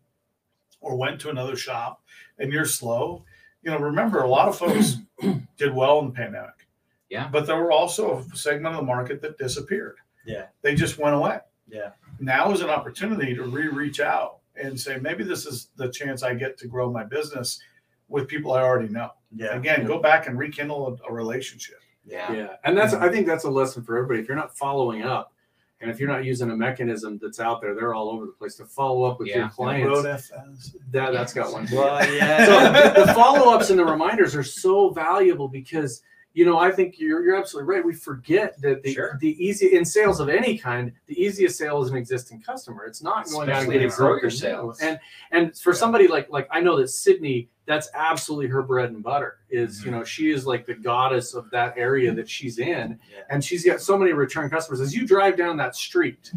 or 0.82 0.96
went 0.96 1.20
to 1.22 1.30
another 1.30 1.56
shop 1.56 2.02
and 2.38 2.52
you're 2.52 2.66
slow, 2.66 3.24
you 3.64 3.72
know, 3.72 3.78
remember 3.80 4.22
a 4.22 4.28
lot 4.28 4.48
of 4.48 4.58
folks 4.58 4.98
did 5.58 5.74
well 5.74 6.00
in 6.00 6.08
the 6.08 6.14
pandemic. 6.14 6.68
Yeah. 7.10 7.28
But 7.32 7.48
there 7.48 7.58
were 7.58 7.72
also 7.72 8.20
a 8.20 8.36
segment 8.36 8.76
of 8.76 8.82
the 8.82 8.86
market 8.86 9.22
that 9.22 9.38
disappeared. 9.38 9.98
Yeah. 10.26 10.46
They 10.62 10.76
just 10.76 10.98
went 10.98 11.16
away. 11.16 11.40
Yeah. 11.68 11.92
Now 12.20 12.52
is 12.52 12.62
an 12.62 12.70
opportunity 12.70 13.36
to 13.36 13.44
re-reach 13.44 14.00
out 14.00 14.40
and 14.56 14.80
say, 14.80 14.98
maybe 14.98 15.24
this 15.24 15.46
is 15.46 15.70
the 15.76 15.90
chance 15.90 16.24
I 16.24 16.34
get 16.34 16.58
to 16.60 16.68
grow 16.68 16.92
my 16.92 17.04
business 17.04 17.60
with 18.08 18.28
people 18.28 18.54
I 18.54 18.62
already 18.62 18.90
know. 18.90 19.12
Yeah. 19.36 19.56
Again, 19.56 19.86
go 19.86 20.00
back 20.00 20.28
and 20.28 20.38
rekindle 20.38 21.00
a, 21.06 21.10
a 21.10 21.14
relationship. 21.14 21.80
Yeah. 22.06 22.32
Yeah, 22.32 22.56
and 22.64 22.78
that's 22.78 22.94
Yeah. 22.94 23.04
I 23.04 23.10
think 23.10 23.28
that's 23.28 23.44
a 23.44 23.50
lesson 23.50 23.84
for 23.84 23.98
everybody. 23.98 24.20
If 24.22 24.28
you're 24.28 24.38
not 24.38 24.58
following 24.58 25.04
up, 25.04 25.34
and 25.82 25.90
if 25.90 26.00
you're 26.00 26.10
not 26.10 26.26
using 26.26 26.50
a 26.52 26.56
mechanism 26.56 27.18
that's 27.22 27.40
out 27.40 27.62
there, 27.62 27.74
they're 27.74 27.94
all 27.94 28.10
over 28.10 28.26
the 28.26 28.32
place 28.34 28.56
to 28.56 28.66
follow 28.66 29.04
up 29.04 29.20
with 29.20 29.30
your 29.30 29.38
Yeah. 29.38 29.50
clients. 29.50 30.06
FS. 30.06 30.76
That 30.92 31.14
that's 31.14 31.34
got 31.34 31.52
one. 31.54 31.68
Well, 31.72 32.02
So 32.04 33.06
the 33.06 33.14
follow 33.14 33.54
ups 33.54 33.70
and 33.70 33.80
the 33.80 33.86
reminders 33.86 34.36
are 34.36 34.44
so 34.44 34.90
valuable 34.90 35.48
because 35.48 36.02
you 36.34 36.46
know 36.46 36.58
I 36.60 36.72
think 36.72 37.00
you're 37.00 37.24
you're 37.26 37.36
absolutely 37.38 37.74
right. 37.74 37.84
We 37.86 37.94
forget 37.94 38.60
that 38.62 38.84
the 38.84 38.94
Sure. 38.94 39.18
the 39.20 39.32
easy 39.44 39.76
in 39.76 39.84
sales 39.86 40.20
of 40.20 40.30
any 40.30 40.58
kind, 40.58 40.92
the 41.08 41.20
easiest 41.20 41.58
sale 41.58 41.82
is 41.82 41.90
an 41.90 41.98
existing 41.98 42.42
customer. 42.42 42.86
It's 42.86 43.02
not 43.02 43.26
going 43.30 43.50
out 43.50 43.64
and 43.64 43.70
Especially 43.70 43.74
getting 43.74 43.90
to 43.90 43.96
grow 43.96 44.08
broker 44.10 44.22
your 44.26 44.30
sales. 44.32 44.80
sales. 44.80 44.82
And 44.82 45.00
and 45.32 45.58
for 45.58 45.74
somebody 45.74 46.08
like 46.08 46.30
like 46.30 46.48
I 46.52 46.60
know 46.62 46.78
that 46.78 46.90
Sydney, 46.90 47.50
that's 47.70 47.88
absolutely 47.94 48.48
her 48.48 48.64
bread 48.64 48.90
and 48.90 49.02
butter. 49.04 49.38
Is 49.50 49.80
you 49.80 49.92
mm-hmm. 49.92 50.00
know 50.00 50.04
she 50.04 50.32
is 50.32 50.46
like 50.46 50.66
the 50.66 50.74
goddess 50.74 51.34
of 51.36 51.50
that 51.52 51.76
area 51.78 52.12
that 52.14 52.28
she's 52.28 52.58
in, 52.58 53.00
Yeah. 53.12 53.20
and 53.30 53.44
she's 53.44 53.64
got 53.64 53.80
so 53.80 53.98
many 53.98 54.12
return 54.12 54.50
customers. 54.50 54.82
As 54.82 54.94
you 54.94 55.06
drive 55.08 55.38
down 55.38 55.56
that 55.58 55.76
street. 55.76 56.32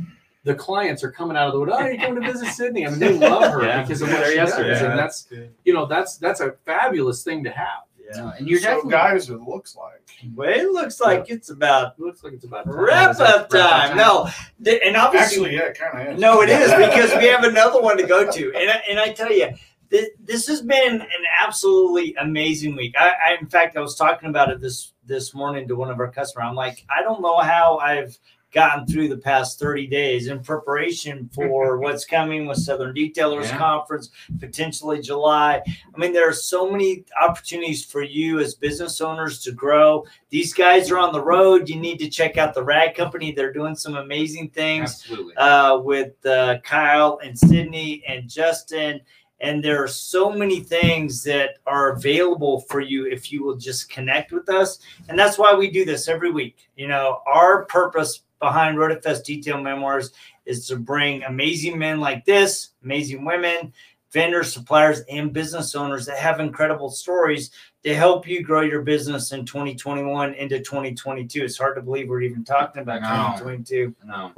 The 0.45 0.57
clients 0.57 1.05
are 1.05 1.13
coming 1.13 1.37
out 1.37 1.47
of 1.47 1.53
the 1.53 1.61
wood. 1.61 1.69
Oh, 1.71 1.79
you're 1.87 1.97
going 1.99 2.17
to 2.17 2.21
visit 2.21 2.49
Sydney. 2.49 2.85
I 2.85 2.91
mean, 2.91 2.99
they 2.99 3.17
love 3.17 3.45
her 3.53 3.63
Yeah. 3.65 3.83
because 3.83 4.03
of 4.03 4.09
what 4.09 4.19
there 4.19 4.31
she 4.31 4.35
yesterday. 4.35 4.71
does, 4.71 4.81
Yeah. 4.83 4.91
and 4.91 4.99
that's 4.99 5.29
you 5.65 5.73
know 5.73 5.87
that's 5.87 6.17
that's 6.17 6.41
a 6.41 6.57
fabulous 6.67 7.23
thing 7.23 7.45
to 7.45 7.51
have. 7.51 7.85
yeah. 8.13 8.33
And 8.37 8.49
you're 8.49 8.59
so 8.59 8.65
definitely 8.67 8.91
guys, 8.91 9.31
it 9.31 9.41
looks 9.41 9.77
like 9.77 10.03
Well, 10.35 10.49
it 10.51 10.69
looks 10.73 11.01
like 11.01 11.31
it's 11.31 11.51
about 11.51 11.95
It 11.97 12.03
looks 12.03 12.25
like 12.25 12.33
it's 12.33 12.45
about 12.45 12.65
time. 12.65 12.75
wrap 12.75 13.11
Is 13.13 13.19
that 13.19 13.35
up 13.37 13.51
time. 13.51 13.97
No, 13.97 14.29
th- 14.65 14.83
and 14.85 14.97
obviously, 14.97 15.55
actually, 15.55 15.55
yeah, 15.55 15.67
it 15.71 15.79
kind 15.79 16.09
of 16.09 16.15
is. 16.17 16.21
no, 16.21 16.43
it 16.43 16.49
is 16.49 16.71
because 16.89 17.17
we 17.23 17.27
have 17.29 17.45
another 17.45 17.81
one 17.81 17.97
to 17.99 18.03
go 18.05 18.29
to, 18.29 18.53
and 18.57 18.69
I, 18.69 18.83
and 18.91 18.99
I 18.99 19.13
tell 19.13 19.31
you, 19.33 19.47
this, 19.93 20.09
this 20.25 20.47
has 20.49 20.63
been 20.63 21.03
an 21.03 21.25
absolutely 21.39 22.15
amazing 22.17 22.75
week. 22.75 22.95
I, 22.99 23.11
I, 23.11 23.37
in 23.39 23.47
fact, 23.47 23.77
I 23.77 23.81
was 23.81 23.95
talking 23.95 24.31
about 24.31 24.51
it 24.51 24.59
this 24.59 24.95
this 25.05 25.35
morning 25.35 25.69
to 25.69 25.77
one 25.77 25.91
of 25.91 26.01
our 26.01 26.11
customers. 26.11 26.47
I'm 26.49 26.55
like, 26.55 26.87
I 26.89 27.03
don't 27.03 27.21
know 27.21 27.39
how 27.39 27.77
I've 27.79 28.17
gotten 28.53 28.87
through 28.87 29.09
the 29.09 29.17
past 29.17 29.59
30 29.59 29.87
days 29.87 30.29
in 30.29 30.41
preparation 30.41 31.29
for 31.35 31.79
what's 31.81 32.05
coming 32.05 32.47
with 32.47 32.59
Southern 32.59 32.95
Detailers 32.95 33.45
Yeah. 33.45 33.59
Conference, 33.59 34.11
potentially 34.41 35.01
July. 35.01 35.61
I 35.67 35.99
mean, 35.99 36.13
there 36.13 36.29
are 36.29 36.35
so 36.35 36.71
many 36.71 37.05
opportunities 37.21 37.85
for 37.85 38.03
you 38.03 38.39
as 38.39 38.55
business 38.55 39.01
owners 39.01 39.41
to 39.43 39.53
grow. 39.53 40.07
These 40.31 40.55
guys 40.55 40.91
are 40.91 40.99
on 40.99 41.13
the 41.13 41.23
road. 41.23 41.69
You 41.69 41.77
need 41.77 41.99
to 41.99 42.09
check 42.09 42.39
out 42.39 42.55
the 42.55 42.65
Rag 42.65 42.95
Company. 42.95 43.33
They're 43.33 43.53
doing 43.53 43.75
some 43.75 43.97
amazing 43.97 44.51
things 44.51 45.11
uh, 45.37 45.81
with 45.83 46.25
uh, 46.25 46.59
Kyle 46.63 47.19
and 47.23 47.39
Sydney 47.39 48.03
and 48.07 48.29
Justin. 48.29 49.01
And 49.43 49.63
there 49.63 49.83
are 49.83 49.89
so 49.89 50.31
many 50.31 50.61
things 50.61 51.23
that 51.25 51.59
are 51.67 51.93
available 51.93 52.61
for 52.61 52.81
you 52.81 53.07
if 53.07 53.33
you 53.33 53.43
will 53.43 53.57
just 53.57 53.91
connect 53.91 54.31
with 54.33 54.49
us. 54.49 54.79
And 55.09 55.19
that's 55.19 55.37
why 55.37 55.53
we 55.53 55.71
do 55.71 55.85
this 55.85 56.09
every 56.09 56.31
week. 56.31 56.69
You 56.77 56.87
know, 56.87 57.21
our 57.27 57.65
purpose 57.65 58.23
behind 58.39 58.79
RotaFest 58.79 59.25
Detail 59.25 59.61
Memoirs 59.61 60.13
is 60.47 60.67
to 60.69 60.77
bring 60.77 61.23
amazing 61.25 61.79
men 61.79 62.01
like 62.01 62.25
this, 62.25 62.71
amazing 62.85 63.25
women, 63.25 63.73
vendors, 64.13 64.53
suppliers, 64.53 65.01
and 65.11 65.33
business 65.33 65.75
owners 65.75 66.07
that 66.07 66.19
have 66.19 66.39
incredible 66.41 66.91
stories 66.91 67.51
to 67.83 67.95
help 67.97 68.29
you 68.29 68.45
grow 68.45 68.61
your 68.61 68.83
business 68.83 69.33
in 69.33 69.45
2021 69.45 70.35
into 70.35 70.59
2022. 70.59 71.45
It's 71.45 71.59
hard 71.59 71.75
to 71.75 71.83
believe 71.83 72.09
we're 72.09 72.23
even 72.23 72.45
talking 72.45 72.83
about 72.83 73.03
I 73.03 73.37
2022. 73.39 73.95
no. 74.05 74.33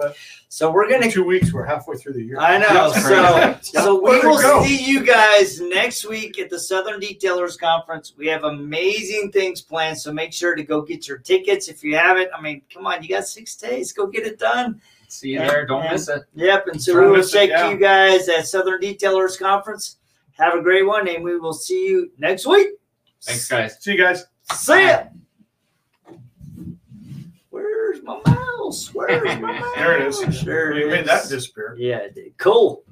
So 0.48 0.70
we're 0.70 0.84
In 0.86 1.00
gonna 1.00 1.12
two 1.12 1.24
weeks, 1.24 1.52
we're 1.52 1.64
halfway 1.64 1.96
through 1.96 2.14
the 2.14 2.22
year. 2.22 2.38
I 2.38 2.56
know. 2.56 2.92
So, 2.92 3.58
so 3.60 4.00
we 4.02 4.18
will 4.20 4.40
go? 4.40 4.64
see 4.64 4.82
you 4.82 5.04
guys 5.04 5.60
next 5.60 6.06
week 6.08 6.38
at 6.38 6.48
the 6.48 6.58
Southern 6.58 7.00
Detailers 7.00 7.58
Conference. 7.58 8.14
We 8.16 8.28
have 8.28 8.44
amazing 8.44 9.30
things 9.32 9.60
planned, 9.60 9.98
so 9.98 10.10
make 10.12 10.32
sure 10.32 10.54
to 10.54 10.62
go 10.62 10.80
get 10.80 11.06
your 11.06 11.18
tickets 11.18 11.68
if 11.68 11.84
you 11.84 11.96
haven't. 11.96 12.30
I 12.34 12.40
mean, 12.40 12.62
come 12.72 12.86
on, 12.86 13.02
you 13.02 13.08
got 13.10 13.26
six 13.26 13.56
days. 13.56 13.92
Go 13.92 14.06
get 14.06 14.26
it 14.26 14.38
done. 14.38 14.80
See 15.14 15.30
you 15.30 15.38
there. 15.38 15.64
Don't 15.64 15.82
And- 15.82 15.92
miss 15.92 16.08
it. 16.08 16.22
Yep. 16.34 16.66
And 16.68 16.82
so 16.82 16.94
we 17.00 17.06
will 17.06 17.16
miss 17.18 17.32
it, 17.32 17.38
check 17.38 17.50
yeah. 17.50 17.70
you 17.70 17.76
guys 17.76 18.28
at 18.28 18.46
Southern 18.46 18.80
Detailers 18.80 19.38
Conference. 19.38 19.98
Have 20.32 20.54
a 20.54 20.60
great 20.62 20.82
one, 20.84 21.06
and 21.08 21.22
we 21.22 21.38
will 21.38 21.52
see 21.52 21.86
you 21.86 22.10
next 22.18 22.46
week. 22.46 22.68
Thanks, 23.22 23.46
guys. 23.48 23.76
See 23.80 23.92
you 23.92 23.98
guys. 23.98 24.24
See 24.52 24.86
ya. 24.86 25.04
Where's 27.50 28.02
my 28.02 28.20
mouse? 28.26 28.92
Where's 28.92 29.22
my 29.40 29.52
mouse? 29.52 29.64
There 29.76 30.00
it 30.00 30.06
is. 30.08 30.44
There 30.44 30.74
You 30.76 30.88
it 30.88 30.90
made 30.90 31.06
that 31.06 31.24
is. 31.24 31.28
disappear. 31.30 31.76
Yeah, 31.78 31.98
it 31.98 32.14
did. 32.16 32.36
cool. 32.38 32.82